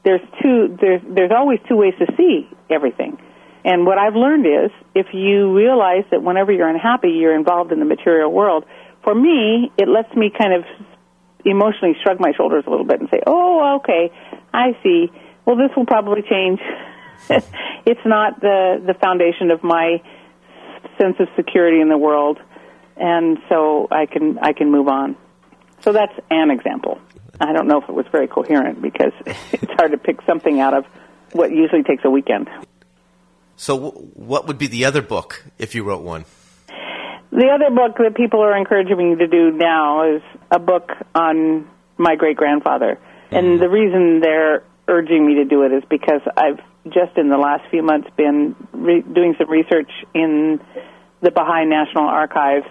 there's 0.04 0.20
two 0.42 0.76
there's 0.80 1.00
there's 1.08 1.32
always 1.34 1.58
two 1.68 1.76
ways 1.76 1.94
to 1.98 2.06
see 2.16 2.48
everything. 2.70 3.18
And 3.64 3.86
what 3.86 3.98
I've 3.98 4.14
learned 4.14 4.46
is 4.46 4.70
if 4.94 5.06
you 5.12 5.56
realize 5.56 6.04
that 6.10 6.22
whenever 6.22 6.52
you're 6.52 6.68
unhappy, 6.68 7.10
you're 7.10 7.34
involved 7.34 7.72
in 7.72 7.80
the 7.80 7.84
material 7.84 8.30
world. 8.30 8.64
For 9.02 9.14
me, 9.14 9.72
it 9.76 9.88
lets 9.88 10.14
me 10.14 10.30
kind 10.30 10.52
of 10.54 10.64
emotionally 11.44 11.96
shrug 12.02 12.20
my 12.20 12.32
shoulders 12.36 12.64
a 12.66 12.70
little 12.70 12.84
bit 12.84 13.00
and 13.00 13.08
say, 13.08 13.20
"Oh, 13.26 13.76
okay, 13.80 14.12
I 14.56 14.76
see. 14.82 15.12
Well, 15.44 15.56
this 15.56 15.70
will 15.76 15.86
probably 15.86 16.22
change." 16.22 16.60
it's 17.86 18.04
not 18.04 18.40
the 18.40 18.82
the 18.84 18.94
foundation 18.94 19.50
of 19.50 19.62
my 19.62 20.02
sense 20.98 21.16
of 21.18 21.28
security 21.36 21.80
in 21.80 21.88
the 21.88 21.98
world, 21.98 22.38
and 22.96 23.38
so 23.48 23.88
I 23.90 24.06
can 24.06 24.38
I 24.38 24.52
can 24.52 24.70
move 24.70 24.88
on. 24.88 25.16
So 25.80 25.92
that's 25.92 26.14
an 26.30 26.50
example. 26.50 26.98
I 27.40 27.52
don't 27.52 27.68
know 27.68 27.80
if 27.80 27.88
it 27.88 27.94
was 27.94 28.06
very 28.10 28.28
coherent 28.28 28.80
because 28.80 29.12
it's 29.52 29.72
hard 29.72 29.92
to 29.92 29.98
pick 29.98 30.22
something 30.22 30.60
out 30.60 30.74
of 30.74 30.84
what 31.32 31.50
usually 31.50 31.82
takes 31.82 32.04
a 32.04 32.10
weekend. 32.10 32.48
So, 33.56 33.90
what 33.90 34.46
would 34.46 34.58
be 34.58 34.66
the 34.66 34.84
other 34.84 35.02
book 35.02 35.44
if 35.58 35.74
you 35.74 35.82
wrote 35.82 36.02
one? 36.02 36.24
The 37.30 37.48
other 37.48 37.74
book 37.74 37.98
that 37.98 38.14
people 38.14 38.40
are 38.40 38.56
encouraging 38.56 38.96
me 38.96 39.16
to 39.16 39.26
do 39.26 39.50
now 39.50 40.16
is 40.16 40.22
a 40.50 40.58
book 40.58 40.92
on 41.14 41.68
my 41.98 42.16
great 42.16 42.36
grandfather. 42.36 42.98
Mm-hmm. 43.26 43.36
And 43.36 43.60
the 43.60 43.68
reason 43.68 44.20
they're 44.20 44.62
urging 44.88 45.26
me 45.26 45.34
to 45.36 45.44
do 45.44 45.62
it 45.62 45.72
is 45.72 45.82
because 45.88 46.20
I've 46.36 46.60
just 46.84 47.16
in 47.16 47.28
the 47.28 47.38
last 47.38 47.68
few 47.70 47.82
months 47.82 48.08
been 48.16 48.54
re- 48.72 49.02
doing 49.02 49.34
some 49.38 49.50
research 49.50 49.90
in 50.14 50.60
the 51.20 51.30
Baha'i 51.30 51.64
National 51.64 52.04
Archives 52.04 52.66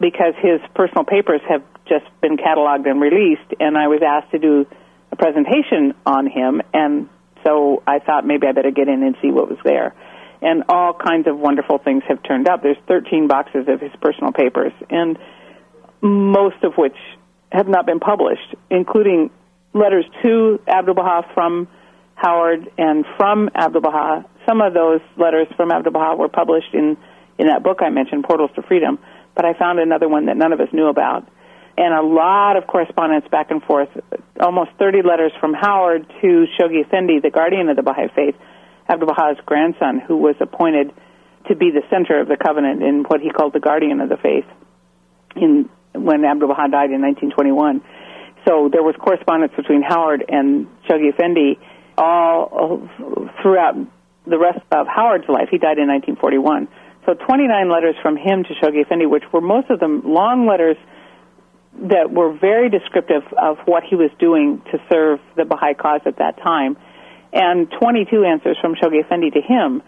because 0.00 0.34
his 0.40 0.60
personal 0.74 1.04
papers 1.04 1.40
have 1.48 1.62
just 1.86 2.06
been 2.20 2.36
cataloged 2.36 2.88
and 2.88 3.00
released, 3.00 3.52
and 3.60 3.76
I 3.76 3.88
was 3.88 4.00
asked 4.02 4.30
to 4.32 4.38
do 4.38 4.66
a 5.12 5.16
presentation 5.16 5.94
on 6.06 6.26
him, 6.26 6.62
and 6.72 7.08
so 7.44 7.82
I 7.86 7.98
thought 7.98 8.26
maybe 8.26 8.46
I 8.46 8.52
better 8.52 8.70
get 8.70 8.88
in 8.88 9.02
and 9.02 9.16
see 9.20 9.30
what 9.30 9.48
was 9.48 9.58
there. 9.64 9.94
And 10.40 10.64
all 10.68 10.92
kinds 10.92 11.26
of 11.26 11.38
wonderful 11.38 11.78
things 11.78 12.02
have 12.08 12.22
turned 12.22 12.48
up. 12.48 12.62
There's 12.62 12.78
13 12.88 13.28
boxes 13.28 13.66
of 13.68 13.80
his 13.80 13.92
personal 14.00 14.32
papers, 14.32 14.72
and 14.90 15.18
most 16.00 16.62
of 16.62 16.74
which 16.74 16.96
have 17.52 17.68
not 17.68 17.86
been 17.86 18.00
published, 18.00 18.54
including 18.70 19.30
letters 19.74 20.04
to 20.22 20.60
Abdu'l 20.66 20.94
Baha 20.94 21.28
from 21.34 21.68
Howard 22.14 22.70
and 22.78 23.04
from 23.16 23.50
Abdu'l 23.54 23.82
Baha. 23.82 24.24
Some 24.46 24.60
of 24.60 24.72
those 24.72 25.00
letters 25.16 25.48
from 25.56 25.70
Abdu'l 25.70 25.92
Baha 25.92 26.16
were 26.16 26.28
published 26.28 26.72
in, 26.72 26.96
in 27.38 27.48
that 27.48 27.62
book 27.62 27.78
I 27.82 27.90
mentioned, 27.90 28.24
Portals 28.24 28.50
to 28.54 28.62
Freedom, 28.62 28.98
but 29.34 29.44
I 29.44 29.52
found 29.58 29.80
another 29.80 30.08
one 30.08 30.26
that 30.26 30.36
none 30.36 30.52
of 30.52 30.60
us 30.60 30.68
knew 30.72 30.86
about. 30.86 31.28
And 31.76 31.92
a 31.92 32.02
lot 32.02 32.56
of 32.56 32.68
correspondence 32.68 33.26
back 33.30 33.50
and 33.50 33.60
forth, 33.62 33.88
almost 34.40 34.70
30 34.78 35.02
letters 35.02 35.32
from 35.40 35.54
Howard 35.54 36.06
to 36.22 36.46
Shoghi 36.58 36.86
Effendi, 36.86 37.18
the 37.20 37.30
guardian 37.30 37.68
of 37.68 37.76
the 37.76 37.82
Baha'i 37.82 38.08
faith, 38.14 38.36
Abdu'l 38.88 39.08
Baha's 39.08 39.38
grandson, 39.44 39.98
who 39.98 40.16
was 40.16 40.36
appointed 40.40 40.92
to 41.48 41.56
be 41.56 41.70
the 41.70 41.82
center 41.90 42.20
of 42.20 42.28
the 42.28 42.36
covenant 42.36 42.82
in 42.82 43.02
what 43.08 43.20
he 43.20 43.30
called 43.30 43.52
the 43.52 43.60
guardian 43.60 44.00
of 44.00 44.08
the 44.08 44.16
faith 44.16 44.46
in 45.36 45.68
when 45.92 46.24
Abdu'l 46.24 46.48
Baha 46.48 46.68
died 46.70 46.90
in 46.90 47.02
1921. 47.02 47.82
So 48.46 48.68
there 48.70 48.82
was 48.82 48.94
correspondence 48.98 49.52
between 49.56 49.82
Howard 49.82 50.24
and 50.28 50.66
Shoghi 50.88 51.12
Effendi 51.12 51.58
all 51.96 52.88
throughout 53.42 53.74
the 54.26 54.38
rest 54.38 54.60
of 54.70 54.86
Howard's 54.86 55.28
life. 55.28 55.48
He 55.50 55.58
died 55.58 55.78
in 55.78 55.88
1941. 55.88 56.68
So 57.06 57.14
29 57.14 57.70
letters 57.70 57.94
from 58.02 58.16
him 58.16 58.44
to 58.44 58.54
Shoghi 58.54 58.82
Effendi, 58.82 59.06
which 59.06 59.24
were 59.32 59.40
most 59.40 59.70
of 59.70 59.80
them 59.80 60.02
long 60.04 60.46
letters 60.46 60.76
that 61.88 62.10
were 62.10 62.32
very 62.32 62.70
descriptive 62.70 63.22
of 63.36 63.58
what 63.66 63.82
he 63.82 63.96
was 63.96 64.10
doing 64.18 64.62
to 64.72 64.78
serve 64.90 65.20
the 65.36 65.44
Baha'i 65.44 65.74
cause 65.74 66.00
at 66.06 66.18
that 66.18 66.38
time, 66.38 66.76
and 67.32 67.70
22 67.80 68.24
answers 68.24 68.56
from 68.60 68.74
Shoghi 68.76 69.04
Effendi 69.04 69.30
to 69.30 69.40
him, 69.40 69.82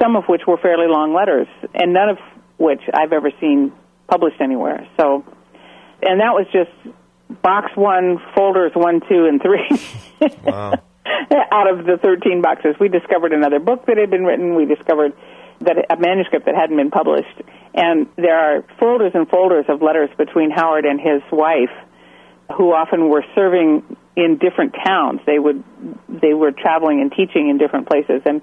some 0.00 0.16
of 0.16 0.24
which 0.28 0.42
were 0.46 0.58
fairly 0.58 0.86
long 0.86 1.14
letters, 1.14 1.48
and 1.74 1.92
none 1.92 2.10
of 2.10 2.18
which 2.58 2.82
I've 2.92 3.12
ever 3.12 3.30
seen 3.40 3.72
published 4.06 4.40
anywhere. 4.40 4.86
So, 4.98 5.24
and 6.02 6.20
that 6.20 6.34
was 6.34 6.46
just 6.52 6.70
box 7.42 7.72
one, 7.74 8.18
folders 8.34 8.72
one, 8.74 9.00
two, 9.08 9.26
and 9.26 9.40
three. 9.40 9.80
Wow. 10.44 10.74
Out 11.50 11.70
of 11.70 11.86
the 11.86 11.96
13 11.96 12.42
boxes, 12.42 12.76
we 12.78 12.88
discovered 12.88 13.32
another 13.32 13.58
book 13.58 13.86
that 13.86 13.96
had 13.96 14.10
been 14.10 14.24
written. 14.24 14.54
We 14.54 14.66
discovered 14.66 15.14
that 15.62 15.76
a 15.90 15.96
manuscript 15.96 16.44
that 16.44 16.54
hadn't 16.54 16.76
been 16.76 16.90
published, 16.90 17.40
and 17.74 18.06
there 18.16 18.36
are 18.36 18.64
folders 18.78 19.12
and 19.14 19.26
folders 19.26 19.64
of 19.68 19.80
letters 19.80 20.10
between 20.18 20.50
Howard 20.50 20.84
and 20.84 21.00
his 21.00 21.22
wife, 21.32 21.72
who 22.54 22.72
often 22.74 23.08
were 23.08 23.24
serving 23.34 23.96
in 24.14 24.36
different 24.36 24.74
towns. 24.84 25.20
They 25.24 25.38
would 25.38 25.64
they 26.08 26.34
were 26.34 26.52
traveling 26.52 27.00
and 27.00 27.10
teaching 27.10 27.48
in 27.48 27.56
different 27.56 27.88
places, 27.88 28.20
and 28.26 28.42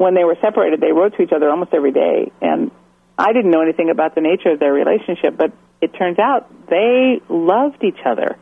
when 0.00 0.14
they 0.14 0.24
were 0.24 0.36
separated, 0.40 0.80
they 0.80 0.92
wrote 0.92 1.16
to 1.16 1.22
each 1.22 1.32
other 1.32 1.50
almost 1.50 1.74
every 1.74 1.92
day. 1.92 2.32
And 2.40 2.70
I 3.18 3.34
didn't 3.34 3.50
know 3.50 3.60
anything 3.60 3.90
about 3.90 4.14
the 4.14 4.22
nature 4.22 4.50
of 4.50 4.58
their 4.58 4.72
relationship, 4.72 5.36
but 5.36 5.52
it 5.80 5.94
turns 5.94 6.18
out 6.18 6.48
they 6.68 7.20
loved 7.28 7.82
each 7.82 8.00
other 8.04 8.36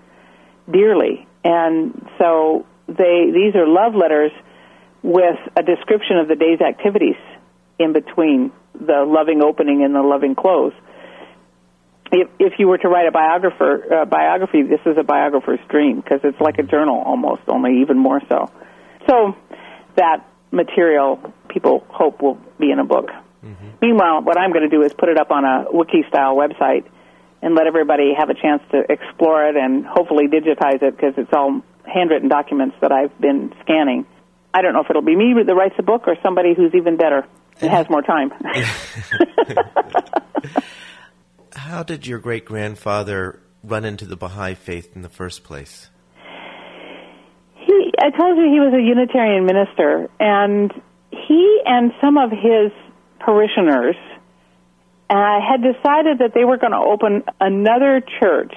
dearly, 0.71 1.27
and 1.45 2.09
so 2.19 2.67
they 2.87 3.31
these 3.33 3.55
are 3.55 3.67
love 3.67 3.95
letters 3.95 4.33
with 5.03 5.39
a 5.57 5.63
description 5.63 6.19
of 6.19 6.29
the 6.29 6.35
day's 6.35 6.61
activities 6.61 7.17
in 7.79 7.93
between 7.93 8.51
the 8.75 9.05
loving 9.07 9.43
opening 9.43 9.85
and 9.85 9.95
the 9.95 10.03
loving 10.03 10.35
close. 10.35 10.73
If, 12.11 12.29
if 12.39 12.55
you 12.59 12.69
were 12.69 12.79
to 12.79 12.89
write 12.89 13.07
a 13.07 13.13
biographer 13.13 13.95
uh, 13.95 14.05
biography, 14.07 14.63
this 14.63 14.81
is 14.87 14.97
a 14.99 15.03
biographer's 15.03 15.61
dream 15.69 16.01
because 16.01 16.21
it's 16.25 16.41
like 16.41 16.59
a 16.59 16.63
journal 16.63 17.03
almost, 17.05 17.43
only 17.49 17.83
even 17.83 17.99
more 17.99 18.21
so. 18.29 18.51
So 19.07 19.37
that 19.97 20.27
material 20.51 21.33
people 21.49 21.87
hope 21.89 22.23
will 22.23 22.39
be 22.59 22.71
in 22.71 22.79
a 22.79 22.85
book. 22.85 23.11
Mm-hmm. 23.45 23.69
Meanwhile, 23.81 24.23
what 24.23 24.39
I'm 24.39 24.53
going 24.53 24.69
to 24.69 24.75
do 24.75 24.83
is 24.83 24.93
put 24.93 25.11
it 25.11 25.19
up 25.19 25.31
on 25.31 25.45
a 25.45 25.67
wiki 25.71 26.05
style 26.09 26.35
website 26.35 26.85
and 27.43 27.55
let 27.55 27.67
everybody 27.67 28.13
have 28.17 28.31
a 28.31 28.35
chance 28.35 28.63
to 28.73 28.83
explore 28.89 29.49
it 29.49 29.57
and 29.57 29.87
hopefully 29.87 30.27
digitize 30.27 30.83
it 30.83 30.97
because 30.97 31.15
it's 31.17 31.33
all 31.33 31.63
handwritten 31.85 32.29
documents 32.29 32.77
that 32.81 32.93
I've 32.93 33.17
been 33.21 33.55
scanning. 33.63 34.07
I 34.53 34.63
don't 34.63 34.73
know 34.73 34.81
if 34.81 34.91
it'll 34.91 35.03
be 35.03 35.17
me 35.17 35.35
that 35.47 35.55
writes 35.55 35.77
the 35.77 35.83
book 35.83 36.05
or 36.07 36.17
somebody 36.23 36.55
who's 36.55 36.75
even 36.75 36.97
better 36.97 37.27
and 37.61 37.71
has 37.71 37.89
more 37.89 38.03
time. 38.03 38.33
How 41.55 41.83
did 41.83 42.07
your 42.07 42.19
great 42.19 42.45
grandfather 42.45 43.41
run 43.63 43.85
into 43.85 44.07
the 44.07 44.17
Baha'i 44.17 44.55
faith 44.55 44.95
in 44.95 45.03
the 45.03 45.09
first 45.09 45.45
place? 45.45 45.91
He, 47.55 47.93
I 48.01 48.11
told 48.11 48.37
you 48.39 48.45
he 48.45 48.61
was 48.61 48.73
a 48.73 48.81
Unitarian 48.83 49.45
minister, 49.45 50.09
and 50.19 50.73
he 51.11 51.61
and 51.67 51.93
some 52.01 52.17
of 52.17 52.31
his 52.31 52.73
parishioners 53.21 53.97
uh, 55.11 55.41
had 55.41 55.63
decided 55.63 56.19
that 56.19 56.33
they 56.35 56.45
were 56.45 56.59
going 56.59 56.73
to 56.73 56.79
open 56.79 57.25
another 57.41 58.03
church 58.21 58.53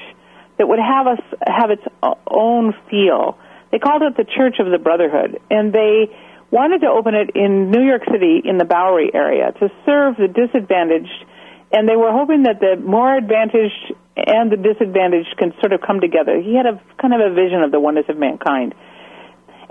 that 0.57 0.67
would 0.67 0.79
have 0.79 1.07
us 1.07 1.23
have 1.47 1.71
its 1.71 1.83
own 2.27 2.73
feel. 2.89 3.37
They 3.71 3.79
called 3.79 4.03
it 4.03 4.17
the 4.17 4.25
Church 4.25 4.59
of 4.59 4.69
the 4.69 4.77
Brotherhood, 4.77 5.39
and 5.49 5.71
they 5.71 6.11
wanted 6.51 6.81
to 6.81 6.87
open 6.87 7.15
it 7.15 7.31
in 7.35 7.71
New 7.71 7.81
York 7.81 8.03
City 8.11 8.41
in 8.43 8.57
the 8.57 8.65
Bowery 8.65 9.09
area 9.13 9.53
to 9.53 9.71
serve 9.85 10.17
the 10.17 10.27
disadvantaged, 10.27 11.25
and 11.71 11.87
they 11.87 11.95
were 11.95 12.11
hoping 12.11 12.43
that 12.43 12.59
the 12.59 12.75
more 12.75 13.15
advantaged 13.15 13.95
and 14.17 14.51
the 14.51 14.57
disadvantaged 14.57 15.33
can 15.37 15.53
sort 15.61 15.71
of 15.71 15.79
come 15.79 16.01
together. 16.01 16.39
He 16.39 16.53
had 16.53 16.67
a 16.67 16.75
kind 17.01 17.13
of 17.15 17.21
a 17.21 17.33
vision 17.33 17.63
of 17.63 17.71
the 17.71 17.79
oneness 17.79 18.05
of 18.09 18.17
mankind. 18.17 18.75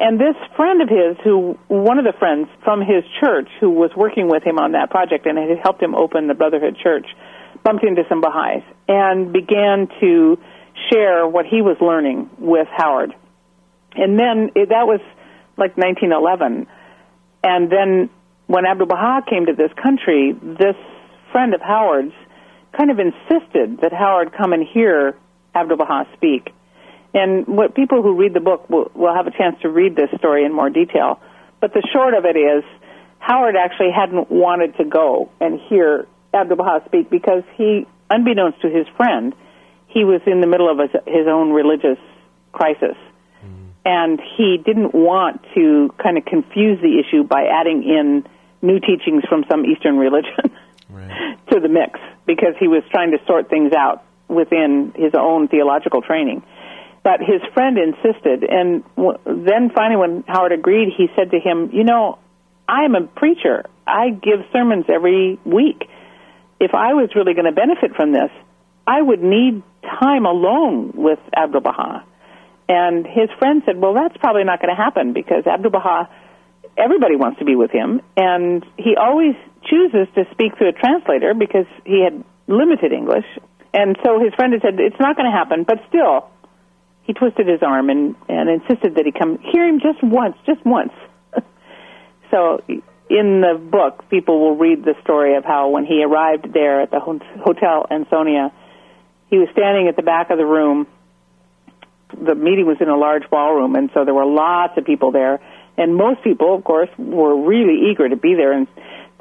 And 0.01 0.18
this 0.18 0.34
friend 0.57 0.80
of 0.80 0.88
his, 0.88 1.18
who 1.22 1.59
one 1.68 1.98
of 1.98 2.07
the 2.07 2.14
friends 2.18 2.48
from 2.64 2.80
his 2.80 3.05
church, 3.20 3.48
who 3.61 3.68
was 3.68 3.90
working 3.94 4.28
with 4.28 4.42
him 4.42 4.59
on 4.59 4.72
that 4.72 4.88
project 4.88 5.26
and 5.26 5.36
had 5.36 5.59
helped 5.62 5.82
him 5.82 5.94
open 5.94 6.26
the 6.26 6.34
Brotherhood 6.34 6.78
Church, 6.82 7.07
bumped 7.62 7.84
into 7.84 8.03
some 8.09 8.22
Baha'is 8.22 8.62
and 8.88 9.30
began 9.30 9.88
to 10.01 10.38
share 10.90 11.28
what 11.28 11.44
he 11.44 11.61
was 11.61 11.76
learning 11.82 12.30
with 12.38 12.66
Howard. 12.74 13.12
And 13.94 14.18
then 14.18 14.53
it, 14.55 14.70
that 14.70 14.86
was 14.86 15.01
like 15.59 15.76
1911. 15.76 16.66
And 17.44 17.70
then 17.70 18.09
when 18.46 18.64
Abdu'l 18.64 18.88
Baha 18.88 19.28
came 19.28 19.46
to 19.46 19.53
this 19.53 19.70
country, 19.82 20.32
this 20.32 20.76
friend 21.30 21.53
of 21.53 21.61
Howard's 21.61 22.14
kind 22.74 22.90
of 22.90 22.98
insisted 22.98 23.82
that 23.82 23.92
Howard 23.92 24.32
come 24.32 24.55
and 24.55 24.66
hear 24.66 25.14
Abdu'l 25.55 25.76
Baha 25.76 26.09
speak. 26.16 26.55
And 27.12 27.46
what 27.46 27.74
people 27.74 28.02
who 28.02 28.14
read 28.14 28.34
the 28.34 28.40
book 28.40 28.68
will, 28.70 28.90
will 28.94 29.14
have 29.14 29.26
a 29.26 29.32
chance 29.32 29.61
to 29.62 29.68
read 29.68 29.96
this 29.96 30.11
story 30.18 30.44
in 30.44 30.52
more 30.52 30.70
detail. 30.70 31.20
But 31.61 31.74
the 31.74 31.86
short 31.92 32.14
of 32.14 32.24
it 32.24 32.36
is, 32.36 32.64
Howard 33.18 33.56
actually 33.56 33.90
hadn't 33.94 34.30
wanted 34.30 34.76
to 34.78 34.84
go 34.84 35.30
and 35.40 35.61
hear 35.68 36.06
Abdu'l 36.32 36.56
Baha 36.56 36.84
speak 36.86 37.11
because 37.11 37.42
he, 37.56 37.86
unbeknownst 38.08 38.62
to 38.62 38.68
his 38.68 38.86
friend, 38.96 39.34
he 39.88 40.04
was 40.04 40.20
in 40.26 40.40
the 40.40 40.46
middle 40.46 40.70
of 40.70 40.78
his, 40.78 40.90
his 41.06 41.26
own 41.26 41.52
religious 41.52 41.98
crisis 42.52 42.96
mm-hmm. 43.44 43.70
and 43.84 44.20
he 44.36 44.56
didn't 44.64 44.94
want 44.94 45.44
to 45.54 45.92
kind 46.02 46.16
of 46.16 46.24
confuse 46.24 46.80
the 46.80 46.98
issue 46.98 47.24
by 47.24 47.44
adding 47.44 47.82
in 47.82 48.26
new 48.62 48.80
teachings 48.80 49.24
from 49.28 49.44
some 49.50 49.64
Eastern 49.66 49.98
religion 49.98 50.50
right. 50.90 51.38
to 51.50 51.61
the 51.61 51.68
mix 51.68 51.98
because 52.26 52.54
he 52.58 52.68
was 52.68 52.82
trying 52.90 53.11
to 53.11 53.18
sort 53.26 53.48
things 53.48 53.72
out 53.72 54.04
within 54.28 54.92
his 54.96 55.12
own 55.14 55.48
theological 55.48 56.02
training. 56.02 56.42
But 57.03 57.20
his 57.20 57.40
friend 57.55 57.78
insisted, 57.78 58.44
and 58.44 58.84
w- 58.96 59.18
then 59.24 59.70
finally, 59.74 59.96
when 59.96 60.24
Howard 60.28 60.53
agreed, 60.53 60.92
he 60.96 61.09
said 61.16 61.30
to 61.30 61.40
him, 61.40 61.70
"You 61.72 61.84
know, 61.84 62.18
I 62.68 62.84
am 62.84 62.94
a 62.94 63.07
preacher. 63.07 63.64
I 63.86 64.11
give 64.11 64.44
sermons 64.53 64.84
every 64.88 65.38
week. 65.44 65.88
If 66.61 66.74
I 66.74 66.92
was 66.92 67.09
really 67.14 67.32
going 67.32 67.46
to 67.46 67.53
benefit 67.53 67.96
from 67.96 68.12
this, 68.12 68.30
I 68.86 69.01
would 69.01 69.22
need 69.22 69.62
time 70.01 70.26
alone 70.26 70.92
with 70.94 71.18
Abdu'l 71.34 71.62
Baha." 71.62 72.05
And 72.70 73.05
his 73.05 73.28
friend 73.40 73.62
said, 73.66 73.80
well, 73.80 73.94
that's 73.94 74.16
probably 74.18 74.44
not 74.44 74.62
going 74.62 74.70
to 74.70 74.80
happen 74.80 75.12
because 75.12 75.42
Abdu'l 75.44 75.72
Baha, 75.72 76.09
everybody 76.78 77.16
wants 77.16 77.40
to 77.40 77.44
be 77.44 77.57
with 77.57 77.72
him, 77.72 78.01
and 78.16 78.64
he 78.76 78.94
always 78.94 79.34
chooses 79.64 80.07
to 80.14 80.24
speak 80.30 80.57
through 80.57 80.68
a 80.68 80.72
translator 80.72 81.34
because 81.34 81.66
he 81.84 82.05
had 82.05 82.22
limited 82.46 82.92
English. 82.92 83.26
And 83.74 83.98
so 84.05 84.20
his 84.20 84.32
friend 84.34 84.53
had 84.53 84.62
said, 84.62 84.78
it's 84.78 85.01
not 85.01 85.16
going 85.16 85.26
to 85.26 85.36
happen, 85.36 85.64
but 85.64 85.78
still, 85.88 86.30
he 87.03 87.12
twisted 87.12 87.46
his 87.46 87.62
arm 87.62 87.90
and, 87.90 88.14
and 88.28 88.48
insisted 88.48 88.96
that 88.96 89.07
he 89.07 89.12
come 89.12 89.38
hear 89.38 89.66
him 89.66 89.80
just 89.80 90.03
once, 90.03 90.36
just 90.46 90.64
once. 90.64 90.92
so 92.30 92.62
in 93.09 93.40
the 93.40 93.59
book, 93.59 94.09
people 94.11 94.40
will 94.40 94.57
read 94.57 94.84
the 94.84 94.94
story 95.03 95.36
of 95.36 95.44
how 95.44 95.70
when 95.70 95.84
he 95.84 96.05
arrived 96.05 96.53
there 96.53 96.80
at 96.82 96.90
the 96.90 97.01
Hotel 97.01 97.86
Ansonia, 97.90 98.53
he 99.28 99.38
was 99.38 99.48
standing 99.53 99.88
at 99.88 99.96
the 99.96 100.03
back 100.03 100.30
of 100.30 100.38
the 100.38 100.46
room 100.46 100.86
the 102.18 102.34
meeting 102.34 102.66
was 102.66 102.78
in 102.80 102.88
a 102.88 102.96
large 102.96 103.28
ballroom, 103.30 103.76
and 103.76 103.90
so 103.94 104.05
there 104.05 104.14
were 104.14 104.26
lots 104.26 104.76
of 104.76 104.84
people 104.84 105.12
there. 105.12 105.40
And 105.76 105.94
most 105.94 106.22
people, 106.22 106.55
of 106.55 106.64
course, 106.64 106.90
were 106.98 107.36
really 107.36 107.90
eager 107.90 108.09
to 108.09 108.16
be 108.16 108.34
there. 108.34 108.53
And 108.53 108.66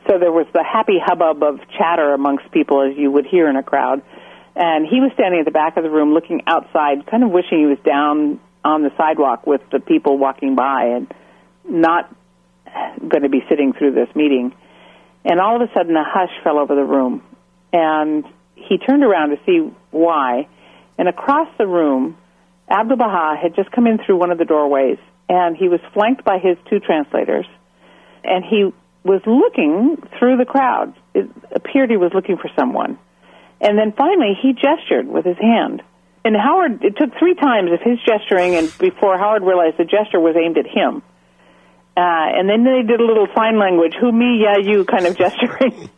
so 0.07 0.17
there 0.19 0.31
was 0.31 0.47
the 0.53 0.63
happy 0.63 0.99
hubbub 0.99 1.43
of 1.43 1.59
chatter 1.77 2.13
amongst 2.13 2.51
people 2.51 2.81
as 2.81 2.97
you 2.97 3.11
would 3.11 3.25
hear 3.25 3.49
in 3.49 3.55
a 3.55 3.63
crowd. 3.63 4.01
And 4.59 4.85
he 4.85 4.99
was 4.99 5.11
standing 5.13 5.39
at 5.39 5.45
the 5.45 5.51
back 5.51 5.77
of 5.77 5.83
the 5.83 5.89
room 5.89 6.13
looking 6.13 6.41
outside, 6.45 7.07
kind 7.09 7.23
of 7.23 7.31
wishing 7.31 7.59
he 7.59 7.65
was 7.65 7.79
down 7.85 8.41
on 8.65 8.83
the 8.83 8.91
sidewalk 8.97 9.47
with 9.47 9.61
the 9.71 9.79
people 9.79 10.17
walking 10.17 10.55
by 10.55 10.97
and 10.97 11.13
not 11.63 12.13
going 12.99 13.23
to 13.23 13.29
be 13.29 13.41
sitting 13.47 13.71
through 13.71 13.93
this 13.93 14.13
meeting. 14.15 14.53
And 15.23 15.39
all 15.39 15.55
of 15.55 15.61
a 15.61 15.73
sudden, 15.73 15.95
a 15.95 16.03
hush 16.05 16.31
fell 16.43 16.59
over 16.59 16.75
the 16.75 16.83
room. 16.83 17.23
And 17.71 18.25
he 18.55 18.77
turned 18.77 19.01
around 19.01 19.29
to 19.29 19.37
see 19.45 19.71
why. 19.91 20.49
And 20.97 21.07
across 21.07 21.47
the 21.57 21.65
room, 21.65 22.17
Abdu'l 22.69 22.97
Baha 22.97 23.39
had 23.41 23.55
just 23.55 23.71
come 23.71 23.87
in 23.87 23.97
through 24.05 24.17
one 24.17 24.29
of 24.29 24.37
the 24.37 24.45
doorways, 24.45 24.97
and 25.29 25.55
he 25.55 25.69
was 25.69 25.79
flanked 25.93 26.25
by 26.25 26.37
his 26.37 26.57
two 26.69 26.81
translators. 26.81 27.45
And 28.25 28.43
he 28.43 28.73
was 29.05 29.21
looking 29.25 29.95
through 30.19 30.35
the 30.35 30.45
crowd. 30.45 30.93
It 31.13 31.29
appeared 31.55 31.89
he 31.89 31.95
was 31.95 32.11
looking 32.13 32.35
for 32.35 32.49
someone. 32.57 32.99
And 33.61 33.77
then 33.77 33.91
finally, 33.91 34.37
he 34.41 34.53
gestured 34.53 35.07
with 35.07 35.25
his 35.25 35.37
hand. 35.37 35.81
And 36.23 36.35
Howard, 36.35 36.83
it 36.83 36.97
took 36.97 37.17
three 37.17 37.35
times 37.35 37.71
of 37.71 37.81
his 37.81 37.97
gesturing, 38.05 38.55
and 38.55 38.71
before 38.77 39.17
Howard 39.17 39.43
realized 39.43 39.77
the 39.77 39.85
gesture 39.85 40.19
was 40.19 40.35
aimed 40.35 40.57
at 40.57 40.67
him. 40.67 41.01
Uh, 41.97 42.27
and 42.37 42.47
then 42.47 42.63
they 42.63 42.83
did 42.87 42.99
a 42.99 43.05
little 43.05 43.27
sign 43.35 43.59
language, 43.59 43.93
who, 43.99 44.11
me, 44.11 44.41
yeah, 44.41 44.57
you 44.57 44.85
kind 44.85 45.05
of 45.05 45.17
gesturing. 45.23 45.89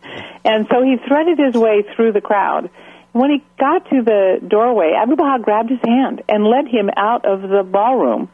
and 0.43 0.68
so 0.72 0.82
he 0.82 0.97
threaded 1.07 1.38
his 1.38 1.53
way 1.55 1.84
through 1.95 2.12
the 2.12 2.22
crowd. 2.22 2.70
When 3.14 3.30
he 3.30 3.43
got 3.59 3.89
to 3.89 4.01
the 4.01 4.39
doorway, 4.47 4.93
Abdu'l 4.97 5.18
Baha 5.18 5.43
grabbed 5.43 5.70
his 5.70 5.82
hand 5.86 6.24
and 6.30 6.45
led 6.45 6.68
him 6.68 6.89
out 6.95 7.26
of 7.26 7.41
the 7.41 7.64
ballroom, 7.64 8.30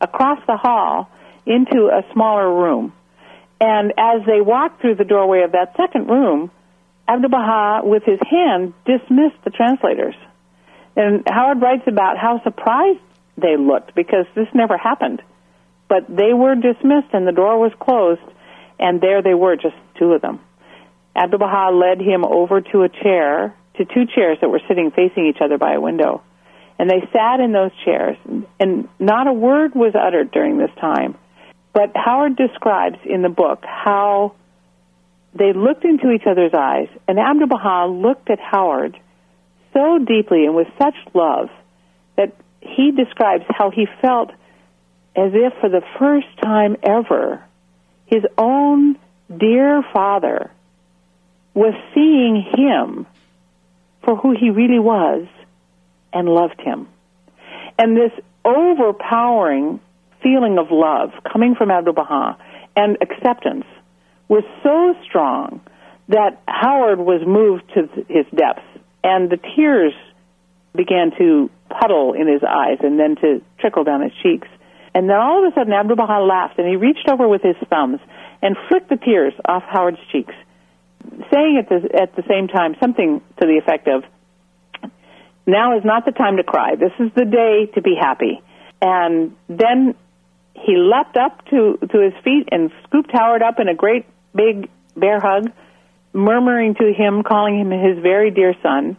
across 0.00 0.38
the 0.46 0.56
hall, 0.56 1.10
into 1.44 1.88
a 1.88 2.04
smaller 2.12 2.50
room. 2.50 2.92
And 3.60 3.92
as 3.98 4.24
they 4.26 4.40
walked 4.40 4.80
through 4.80 4.94
the 4.94 5.04
doorway 5.04 5.42
of 5.42 5.52
that 5.52 5.76
second 5.76 6.08
room, 6.08 6.50
Abdu'l 7.10 7.30
Baha, 7.30 7.84
with 7.84 8.04
his 8.04 8.20
hand, 8.30 8.72
dismissed 8.86 9.42
the 9.42 9.50
translators. 9.50 10.14
And 10.94 11.24
Howard 11.26 11.60
writes 11.60 11.82
about 11.88 12.18
how 12.18 12.40
surprised 12.44 13.00
they 13.36 13.56
looked 13.56 13.96
because 13.96 14.26
this 14.36 14.46
never 14.54 14.78
happened. 14.78 15.20
But 15.88 16.06
they 16.08 16.32
were 16.32 16.54
dismissed 16.54 17.12
and 17.12 17.26
the 17.26 17.32
door 17.32 17.58
was 17.58 17.72
closed, 17.80 18.22
and 18.78 19.00
there 19.00 19.22
they 19.22 19.34
were, 19.34 19.56
just 19.56 19.74
two 19.98 20.12
of 20.12 20.22
them. 20.22 20.38
Abdu'l 21.16 21.40
Baha 21.40 21.74
led 21.74 22.00
him 22.00 22.24
over 22.24 22.60
to 22.60 22.82
a 22.82 22.88
chair 22.88 23.56
to 23.76 23.84
two 23.84 24.06
chairs 24.14 24.38
that 24.40 24.48
were 24.48 24.62
sitting 24.68 24.92
facing 24.92 25.26
each 25.26 25.42
other 25.42 25.58
by 25.58 25.74
a 25.74 25.80
window. 25.80 26.22
And 26.78 26.88
they 26.88 27.02
sat 27.12 27.40
in 27.40 27.50
those 27.50 27.72
chairs, 27.84 28.16
and 28.60 28.88
not 29.00 29.26
a 29.26 29.32
word 29.32 29.74
was 29.74 29.94
uttered 29.94 30.30
during 30.30 30.58
this 30.58 30.70
time. 30.80 31.16
But 31.72 31.90
Howard 31.96 32.36
describes 32.36 32.98
in 33.04 33.22
the 33.22 33.28
book 33.28 33.64
how 33.64 34.34
they 35.34 35.52
looked 35.52 35.84
into 35.84 36.10
each 36.10 36.26
other's 36.26 36.54
eyes, 36.54 36.88
and 37.06 37.18
Abdu'l 37.18 37.48
Baha 37.48 37.90
looked 37.90 38.30
at 38.30 38.40
Howard 38.40 38.98
so 39.72 39.98
deeply 39.98 40.46
and 40.46 40.54
with 40.54 40.66
such 40.78 40.94
love 41.14 41.48
that 42.16 42.34
he 42.60 42.90
describes 42.90 43.44
how 43.48 43.70
he 43.70 43.86
felt 44.02 44.30
as 45.16 45.32
if 45.34 45.52
for 45.60 45.68
the 45.68 45.82
first 45.98 46.26
time 46.42 46.76
ever 46.82 47.42
his 48.06 48.24
own 48.36 48.98
dear 49.38 49.82
father 49.92 50.50
was 51.54 51.74
seeing 51.94 52.44
him 52.56 53.06
for 54.02 54.16
who 54.16 54.34
he 54.38 54.50
really 54.50 54.78
was 54.78 55.26
and 56.12 56.28
loved 56.28 56.60
him. 56.60 56.88
And 57.78 57.96
this 57.96 58.12
overpowering 58.44 59.80
feeling 60.22 60.58
of 60.58 60.66
love 60.70 61.10
coming 61.30 61.54
from 61.54 61.70
Abdu'l 61.70 61.94
Baha 61.94 62.36
and 62.76 62.98
acceptance 63.00 63.64
was 64.30 64.44
so 64.62 64.94
strong 65.04 65.60
that 66.08 66.40
Howard 66.48 66.98
was 66.98 67.20
moved 67.26 67.64
to 67.74 67.88
his 68.08 68.24
depths 68.34 68.64
and 69.04 69.28
the 69.28 69.38
tears 69.54 69.92
began 70.74 71.10
to 71.18 71.50
puddle 71.68 72.14
in 72.14 72.26
his 72.26 72.42
eyes 72.42 72.78
and 72.80 72.98
then 72.98 73.16
to 73.16 73.42
trickle 73.58 73.84
down 73.84 74.00
his 74.02 74.12
cheeks. 74.22 74.48
And 74.94 75.10
then 75.10 75.16
all 75.16 75.44
of 75.44 75.52
a 75.52 75.54
sudden 75.54 75.74
Abdu'l 75.74 75.96
Baha 75.96 76.24
laughed 76.24 76.58
and 76.58 76.66
he 76.66 76.76
reached 76.76 77.08
over 77.10 77.28
with 77.28 77.42
his 77.42 77.56
thumbs 77.68 78.00
and 78.40 78.56
flicked 78.68 78.88
the 78.88 78.96
tears 78.96 79.34
off 79.44 79.64
Howard's 79.68 80.00
cheeks 80.10 80.34
saying 81.32 81.58
at 81.58 81.68
the 81.68 82.00
at 82.00 82.14
the 82.16 82.22
same 82.28 82.48
time 82.48 82.76
something 82.80 83.20
to 83.40 83.46
the 83.46 83.58
effect 83.58 83.88
of, 83.88 84.04
"Now 85.46 85.76
is 85.76 85.84
not 85.84 86.04
the 86.04 86.12
time 86.12 86.36
to 86.36 86.44
cry. 86.44 86.74
This 86.74 86.92
is 86.98 87.12
the 87.14 87.24
day 87.24 87.66
to 87.74 87.82
be 87.82 87.94
happy." 87.94 88.40
And 88.82 89.36
then 89.48 89.94
he 90.54 90.76
leapt 90.76 91.16
up 91.16 91.44
to 91.46 91.78
to 91.90 91.98
his 91.98 92.14
feet 92.22 92.48
and 92.52 92.70
scooped 92.84 93.12
Howard 93.12 93.42
up 93.42 93.60
in 93.60 93.68
a 93.68 93.74
great 93.74 94.06
big 94.34 94.68
bear 94.96 95.20
hug, 95.20 95.50
murmuring 96.12 96.74
to 96.74 96.92
him, 96.92 97.22
calling 97.22 97.58
him 97.58 97.70
his 97.70 98.02
very 98.02 98.30
dear 98.30 98.54
son, 98.62 98.96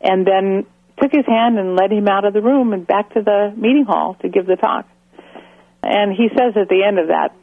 and 0.00 0.26
then 0.26 0.66
took 1.00 1.12
his 1.12 1.26
hand 1.26 1.58
and 1.58 1.76
led 1.76 1.92
him 1.92 2.08
out 2.08 2.24
of 2.24 2.32
the 2.32 2.42
room 2.42 2.72
and 2.72 2.86
back 2.86 3.12
to 3.14 3.22
the 3.22 3.52
meeting 3.56 3.84
hall 3.84 4.16
to 4.22 4.28
give 4.28 4.46
the 4.46 4.56
talk. 4.56 4.86
And 5.82 6.12
he 6.12 6.28
says 6.28 6.54
at 6.56 6.68
the 6.68 6.84
end 6.86 6.98
of 6.98 7.08
that 7.08 7.34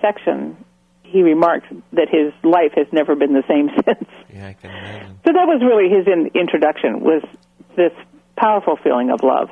section, 0.00 0.56
he 1.02 1.22
remarks 1.22 1.66
that 1.92 2.08
his 2.08 2.32
life 2.44 2.72
has 2.76 2.86
never 2.92 3.16
been 3.16 3.32
the 3.32 3.42
same 3.48 3.68
since. 3.84 4.08
Yeah, 4.32 4.48
I 4.48 4.52
can 4.52 4.70
imagine. 4.70 5.20
So 5.26 5.32
that 5.32 5.46
was 5.46 5.60
really 5.62 5.88
his 5.90 6.06
in- 6.06 6.30
introduction 6.40 7.00
was 7.00 7.22
this 7.76 7.92
powerful 8.36 8.76
feeling 8.76 9.10
of 9.10 9.22
love. 9.22 9.50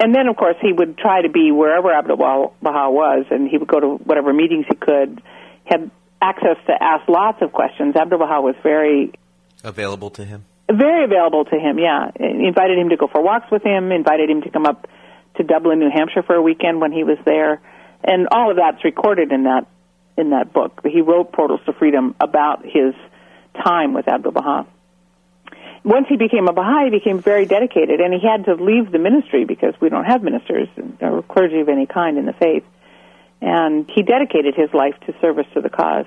And 0.00 0.14
then, 0.14 0.28
of 0.28 0.36
course, 0.36 0.56
he 0.62 0.72
would 0.72 0.96
try 0.96 1.20
to 1.20 1.28
be 1.28 1.52
wherever 1.52 1.88
Abdu'l 1.92 2.16
Baha 2.16 2.90
was, 2.90 3.26
and 3.30 3.46
he 3.46 3.58
would 3.58 3.68
go 3.68 3.78
to 3.78 3.88
whatever 3.96 4.32
meetings 4.32 4.64
he 4.66 4.74
could. 4.74 5.20
Had 5.66 5.90
access 6.20 6.56
to 6.66 6.72
ask 6.80 7.08
lots 7.08 7.40
of 7.42 7.52
questions. 7.52 7.96
Abdu'l 7.96 8.18
Baha 8.18 8.40
was 8.40 8.54
very 8.62 9.12
available 9.64 10.10
to 10.10 10.24
him. 10.24 10.44
Very 10.70 11.04
available 11.04 11.44
to 11.46 11.58
him. 11.58 11.78
Yeah, 11.78 12.10
invited 12.18 12.78
him 12.78 12.90
to 12.90 12.96
go 12.96 13.08
for 13.08 13.22
walks 13.22 13.50
with 13.50 13.62
him. 13.62 13.90
Invited 13.90 14.30
him 14.30 14.42
to 14.42 14.50
come 14.50 14.66
up 14.66 14.88
to 15.36 15.42
Dublin, 15.42 15.78
New 15.78 15.90
Hampshire, 15.90 16.22
for 16.22 16.34
a 16.34 16.42
weekend 16.42 16.80
when 16.80 16.92
he 16.92 17.04
was 17.04 17.18
there, 17.24 17.60
and 18.04 18.28
all 18.30 18.50
of 18.50 18.56
that's 18.56 18.84
recorded 18.84 19.32
in 19.32 19.44
that 19.44 19.66
in 20.16 20.30
that 20.30 20.52
book. 20.52 20.80
He 20.84 21.00
wrote 21.00 21.32
Portals 21.32 21.60
to 21.66 21.72
Freedom 21.72 22.14
about 22.20 22.64
his 22.64 22.94
time 23.64 23.94
with 23.94 24.06
Abdu'l 24.06 24.32
Baha. 24.32 24.66
Once 25.82 26.06
he 26.08 26.16
became 26.16 26.46
a 26.46 26.52
Baha'i, 26.52 26.84
he 26.84 26.90
became 26.90 27.20
very 27.20 27.46
dedicated, 27.46 28.00
and 28.00 28.12
he 28.12 28.20
had 28.20 28.44
to 28.44 28.54
leave 28.54 28.92
the 28.92 28.98
ministry 28.98 29.46
because 29.46 29.74
we 29.80 29.88
don't 29.88 30.04
have 30.04 30.22
ministers 30.22 30.68
or 31.00 31.22
clergy 31.22 31.60
of 31.60 31.68
any 31.68 31.86
kind 31.86 32.18
in 32.18 32.26
the 32.26 32.34
faith. 32.34 32.64
And 33.40 33.90
he 33.94 34.02
dedicated 34.02 34.54
his 34.54 34.72
life 34.74 34.94
to 35.06 35.14
service 35.20 35.46
to 35.54 35.60
the 35.60 35.70
cause. 35.70 36.06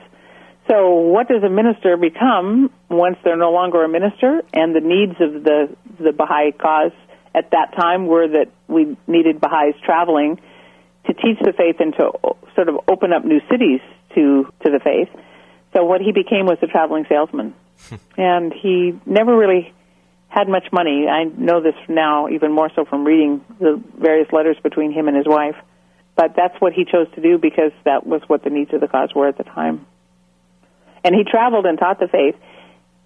So, 0.68 0.96
what 0.96 1.28
does 1.28 1.44
a 1.44 1.50
minister 1.50 1.98
become 1.98 2.72
once 2.90 3.18
they're 3.24 3.36
no 3.36 3.52
longer 3.52 3.84
a 3.84 3.90
minister? 3.90 4.42
And 4.54 4.76
the 4.76 4.80
needs 4.80 5.16
of 5.20 5.44
the 5.44 5.76
the 6.00 6.12
Baha'i 6.12 6.52
cause 6.52 6.92
at 7.36 7.52
that 7.52 7.76
time 7.76 8.08
were 8.08 8.28
that 8.28 8.50
we 8.68 8.96
needed 9.08 9.42
Baha'is 9.42 9.76
traveling 9.84 10.40
to 11.06 11.14
teach 11.14 11.38
the 11.42 11.54
faith 11.54 11.78
and 11.80 11.94
to 11.96 12.12
sort 12.56 12.70
of 12.70 12.80
open 12.88 13.12
up 13.12 13.26
new 13.26 13.42
cities 13.50 13.82
to 14.16 14.52
to 14.64 14.72
the 14.72 14.80
faith. 14.80 15.10
So 15.74 15.84
what 15.84 16.02
he 16.02 16.12
became 16.12 16.46
was 16.46 16.60
a 16.62 16.68
traveling 16.68 17.06
salesman, 17.10 17.56
and 18.18 18.54
he 18.54 18.98
never 19.06 19.36
really 19.36 19.74
had 20.30 20.48
much 20.48 20.68
money. 20.72 21.08
I 21.08 21.26
know 21.26 21.62
this 21.62 21.76
now 21.90 22.30
even 22.30 22.52
more 22.52 22.70
so 22.76 22.86
from 22.86 23.04
reading 23.04 23.44
the 23.60 23.82
various 24.00 24.32
letters 24.32 24.58
between 24.64 24.92
him 24.92 25.08
and 25.08 25.18
his 25.18 25.28
wife. 25.28 25.56
But 26.16 26.36
that's 26.36 26.60
what 26.62 26.74
he 26.74 26.86
chose 26.86 27.08
to 27.16 27.22
do 27.22 27.38
because 27.38 27.72
that 27.86 28.06
was 28.06 28.22
what 28.28 28.44
the 28.44 28.50
needs 28.50 28.74
of 28.74 28.82
the 28.82 28.88
cause 28.88 29.14
were 29.16 29.28
at 29.28 29.38
the 29.38 29.44
time. 29.44 29.86
And 31.04 31.16
he 31.16 31.24
traveled 31.24 31.66
and 31.66 31.78
taught 31.78 32.00
the 32.00 32.08
faith. 32.08 32.36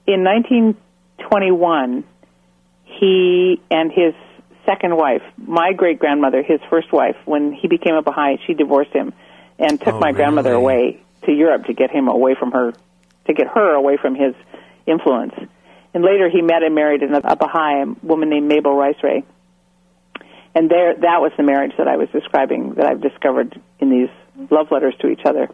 In 0.06 0.24
1921, 0.24 2.04
he 2.84 3.62
and 3.72 3.92
his 3.92 4.14
second 4.66 4.96
wife, 4.96 5.22
my 5.38 5.74
great 5.74 6.00
grandmother, 6.00 6.44
his 6.44 6.60
first 6.70 6.92
wife, 6.92 7.16
when 7.26 7.54
he 7.54 7.68
became 7.68 7.96
a 7.96 8.02
Baha'i, 8.02 8.38
she 8.46 8.54
divorced 8.54 8.92
him 8.92 9.14
and 9.58 9.80
took 9.80 9.96
oh, 9.96 10.00
my 10.00 10.12
grandmother 10.12 10.54
away 10.54 11.02
to 11.24 11.32
Europe 11.32 11.66
to 11.66 11.74
get 11.74 11.90
him 11.90 12.08
away 12.08 12.36
from 12.36 12.52
her, 12.52 12.74
to 13.26 13.34
get 13.34 13.48
her 13.48 13.74
away 13.74 13.98
from 13.98 14.16
his 14.16 14.36
influence. 14.86 15.34
And 15.94 16.04
later 16.04 16.30
he 16.30 16.42
met 16.42 16.64
and 16.64 16.76
married 16.76 17.02
a 17.02 17.36
Baha'i 17.36 17.86
woman 18.04 18.30
named 18.30 18.48
Mabel 18.48 18.76
Rice 18.76 18.98
Wray. 19.02 19.24
And 20.58 20.72
there, 20.72 20.96
that 20.96 21.22
was 21.22 21.32
the 21.38 21.44
marriage 21.44 21.74
that 21.78 21.88
I 21.88 21.98
was 21.98 22.10
describing 22.10 22.74
that 22.78 22.88
I've 22.88 23.02
discovered 23.02 23.62
in 23.78 23.92
these 23.92 24.10
love 24.50 24.72
letters 24.72 24.96
to 25.02 25.08
each 25.08 25.22
other. 25.24 25.50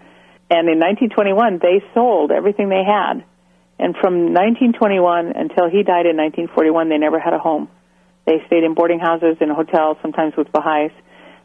And 0.50 0.70
in 0.72 0.80
1921, 0.80 1.60
they 1.60 1.84
sold 1.94 2.32
everything 2.32 2.70
they 2.70 2.86
had. 2.88 3.26
And 3.78 3.98
from 4.00 4.32
1921 4.32 5.34
until 5.36 5.68
he 5.68 5.84
died 5.84 6.08
in 6.08 6.16
1941, 6.16 6.88
they 6.88 6.98
never 6.98 7.20
had 7.20 7.34
a 7.34 7.40
home. 7.40 7.68
They 8.26 8.40
stayed 8.48 8.64
in 8.64 8.76
boarding 8.76 9.00
houses, 9.00 9.36
in 9.42 9.50
hotels, 9.50 9.98
sometimes 10.02 10.38
with 10.38 10.50
Baha'is 10.54 10.94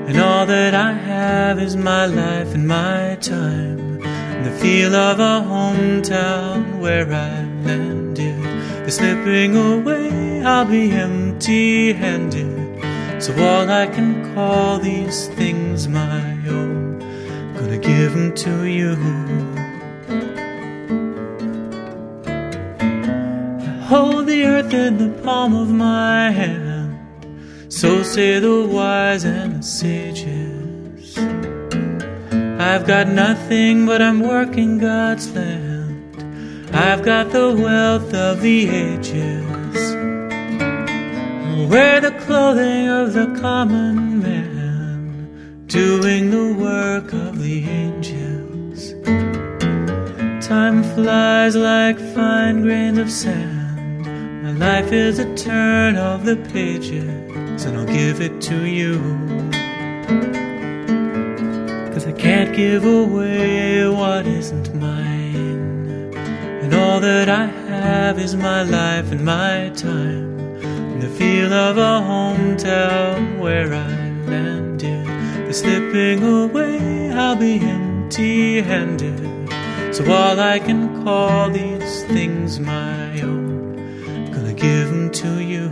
And 0.08 0.20
all 0.20 0.46
that 0.46 0.74
I 0.74 0.94
have 0.94 1.60
is 1.60 1.76
my 1.76 2.06
life 2.06 2.54
and 2.54 2.68
my 2.68 3.18
time. 3.22 4.04
And 4.04 4.46
the 4.46 4.52
feel 4.52 4.96
of 4.96 5.20
a 5.20 5.46
hometown 5.48 6.80
where 6.80 7.06
I 7.12 7.44
landed. 7.68 8.44
The 8.86 8.92
slipping 8.92 9.56
away, 9.56 10.44
I'll 10.44 10.66
be 10.66 10.92
empty 10.92 11.94
handed. 11.94 12.60
So 13.22 13.34
all 13.34 13.70
I 13.70 13.88
can 13.88 14.34
call 14.34 14.80
these 14.80 15.28
things 15.30 15.88
my 15.88 16.38
own 16.48 16.90
gonna 17.60 17.78
give 17.78 18.14
them 18.14 18.34
to 18.34 18.64
you. 18.64 18.96
I 23.62 23.86
hold 23.86 24.28
the 24.28 24.44
earth 24.46 24.74
in 24.74 24.98
the 24.98 25.10
palm 25.24 25.54
of 25.54 25.70
my 25.70 26.32
hand, 26.32 26.69
so 27.70 28.04
say 28.04 28.40
the 28.40 28.66
wise 28.66 29.24
and 29.24 29.60
the 29.60 29.64
sages. 29.64 31.18
I've 32.60 32.86
got 32.86 33.08
nothing, 33.08 33.86
but 33.86 34.02
I'm 34.02 34.20
working 34.20 34.80
God's 34.80 35.32
land. 35.32 36.76
I've 36.76 37.04
got 37.04 37.32
the 37.32 37.56
wealth 37.56 38.14
of 38.14 38.42
the 38.42 38.70
ages. 38.70 39.96
Wear 41.70 42.02
the 42.02 42.12
clothing 42.26 42.88
of 42.88 43.14
the 43.14 43.28
common 43.40 44.22
man 44.22 45.64
doing 45.68 46.32
the 46.32 46.54
work 46.54 47.14
of 47.14 47.40
the 47.40 47.64
angels. 47.66 48.94
Time 50.48 50.84
flies 50.96 51.56
like 51.56 52.00
fine 52.16 52.64
grains 52.64 52.98
of 52.98 53.12
sand. 53.12 54.06
My 54.44 54.52
life 54.54 54.92
is 54.92 55.20
a 55.20 55.36
turn 55.36 55.96
of 55.96 56.26
the 56.26 56.38
pages, 56.52 57.29
and 57.66 57.78
I'll 57.78 57.86
give 57.86 58.22
it 58.22 58.40
to 58.44 58.66
you. 58.66 59.00
Cause 61.92 62.08
I 62.08 62.14
can't 62.14 62.56
give 62.56 62.86
away 62.86 63.88
what 63.88 64.26
isn't 64.26 64.74
mine. 64.76 66.14
And 66.62 66.74
all 66.74 67.00
that 67.02 67.28
I 67.28 67.48
have 67.48 68.18
is 68.18 68.36
my 68.36 68.64
life 68.64 69.12
and 69.12 69.26
my 69.26 69.72
time. 69.76 70.40
And 70.64 71.02
the 71.02 71.10
feel 71.10 71.52
of 71.52 71.78
a 71.78 72.00
hometown 72.10 73.40
where 73.40 73.74
I 73.74 74.12
landed 74.30 75.06
The 75.48 75.54
slipping 75.54 76.24
away, 76.24 77.12
I'll 77.12 77.36
be 77.36 77.60
empty 77.60 78.62
handed. 78.62 79.20
So 79.94 80.10
all 80.10 80.40
I 80.40 80.60
can 80.60 81.04
call 81.04 81.50
these 81.50 82.04
things 82.06 82.60
my 82.60 83.22
own, 83.22 84.32
gonna 84.32 84.54
give 84.54 84.90
them 84.92 85.10
to 85.12 85.40
you. 85.42 85.70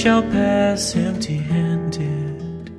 Shall 0.00 0.22
pass 0.22 0.96
empty 0.96 1.36
handed 1.36 2.70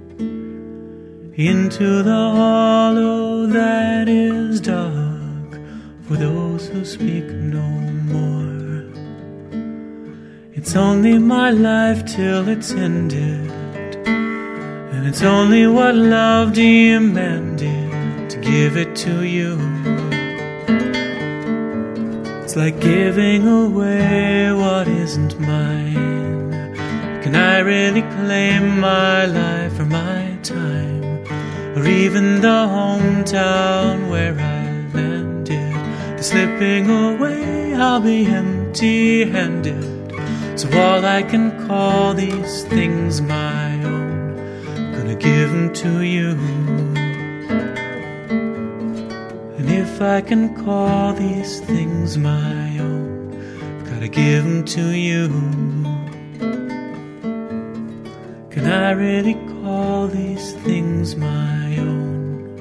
into 1.35 2.01
the 2.01 2.23
hollow 2.39 3.45
that 3.45 4.09
is 4.09 4.59
dark 4.59 5.51
for 6.01 6.15
those 6.15 6.67
who 6.69 6.83
speak 6.83 7.25
no 7.25 7.67
more. 8.11 8.89
It's 10.53 10.75
only 10.75 11.19
my 11.19 11.51
life 11.51 12.03
till 12.05 12.47
it's 12.47 12.71
ended, 12.71 13.51
and 14.07 15.07
it's 15.07 15.21
only 15.21 15.67
what 15.67 15.93
love 15.93 16.53
demanded 16.53 18.31
to 18.31 18.37
give 18.39 18.77
it 18.77 18.95
to 19.05 19.21
you. 19.21 19.59
It's 22.41 22.55
like 22.55 22.79
giving 22.79 23.47
away 23.47 24.51
what 24.53 24.87
isn't 24.87 25.39
mine. 25.39 25.90
Can 27.31 27.39
I 27.39 27.59
really 27.59 28.01
claim 28.01 28.81
my 28.81 29.25
life 29.25 29.79
or 29.79 29.85
my 29.85 30.37
time? 30.43 31.23
Or 31.77 31.87
even 31.87 32.41
the 32.41 32.67
hometown 32.75 34.09
where 34.09 34.33
I 34.37 34.93
landed? 34.93 35.73
The 36.17 36.23
slipping 36.23 36.89
away, 36.89 37.73
I'll 37.73 38.01
be 38.01 38.25
empty 38.25 39.23
handed. 39.31 40.11
So 40.59 40.67
all 40.77 41.05
I 41.05 41.23
can 41.23 41.65
call 41.67 42.13
these 42.13 42.65
things 42.65 43.21
my 43.21 43.81
own, 43.81 44.37
I'm 44.75 44.91
gonna 44.91 45.15
give 45.15 45.51
them 45.51 45.71
to 45.83 46.01
you. 46.01 46.31
And 49.57 49.71
if 49.71 50.01
I 50.01 50.19
can 50.19 50.53
call 50.65 51.13
these 51.13 51.61
things 51.61 52.17
my 52.17 52.77
own, 52.77 53.31
I've 53.61 53.89
gotta 53.89 54.09
give 54.09 54.43
them 54.43 54.65
to 54.75 54.89
you. 54.89 55.80
I 58.71 58.91
really 58.91 59.33
call 59.33 60.07
these 60.07 60.53
things 60.63 61.17
my 61.17 61.77
own? 61.77 62.55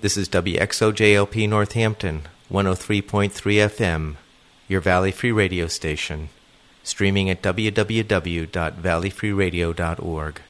This 0.00 0.16
is 0.16 0.28
WXOJLP 0.30 1.48
Northampton, 1.48 2.22
103.3 2.50 3.30
FM, 3.30 4.16
your 4.66 4.80
Valley 4.80 5.12
Free 5.12 5.30
Radio 5.30 5.68
station, 5.68 6.30
streaming 6.82 7.30
at 7.30 7.40
www.valleyfreeradio.org. 7.40 10.40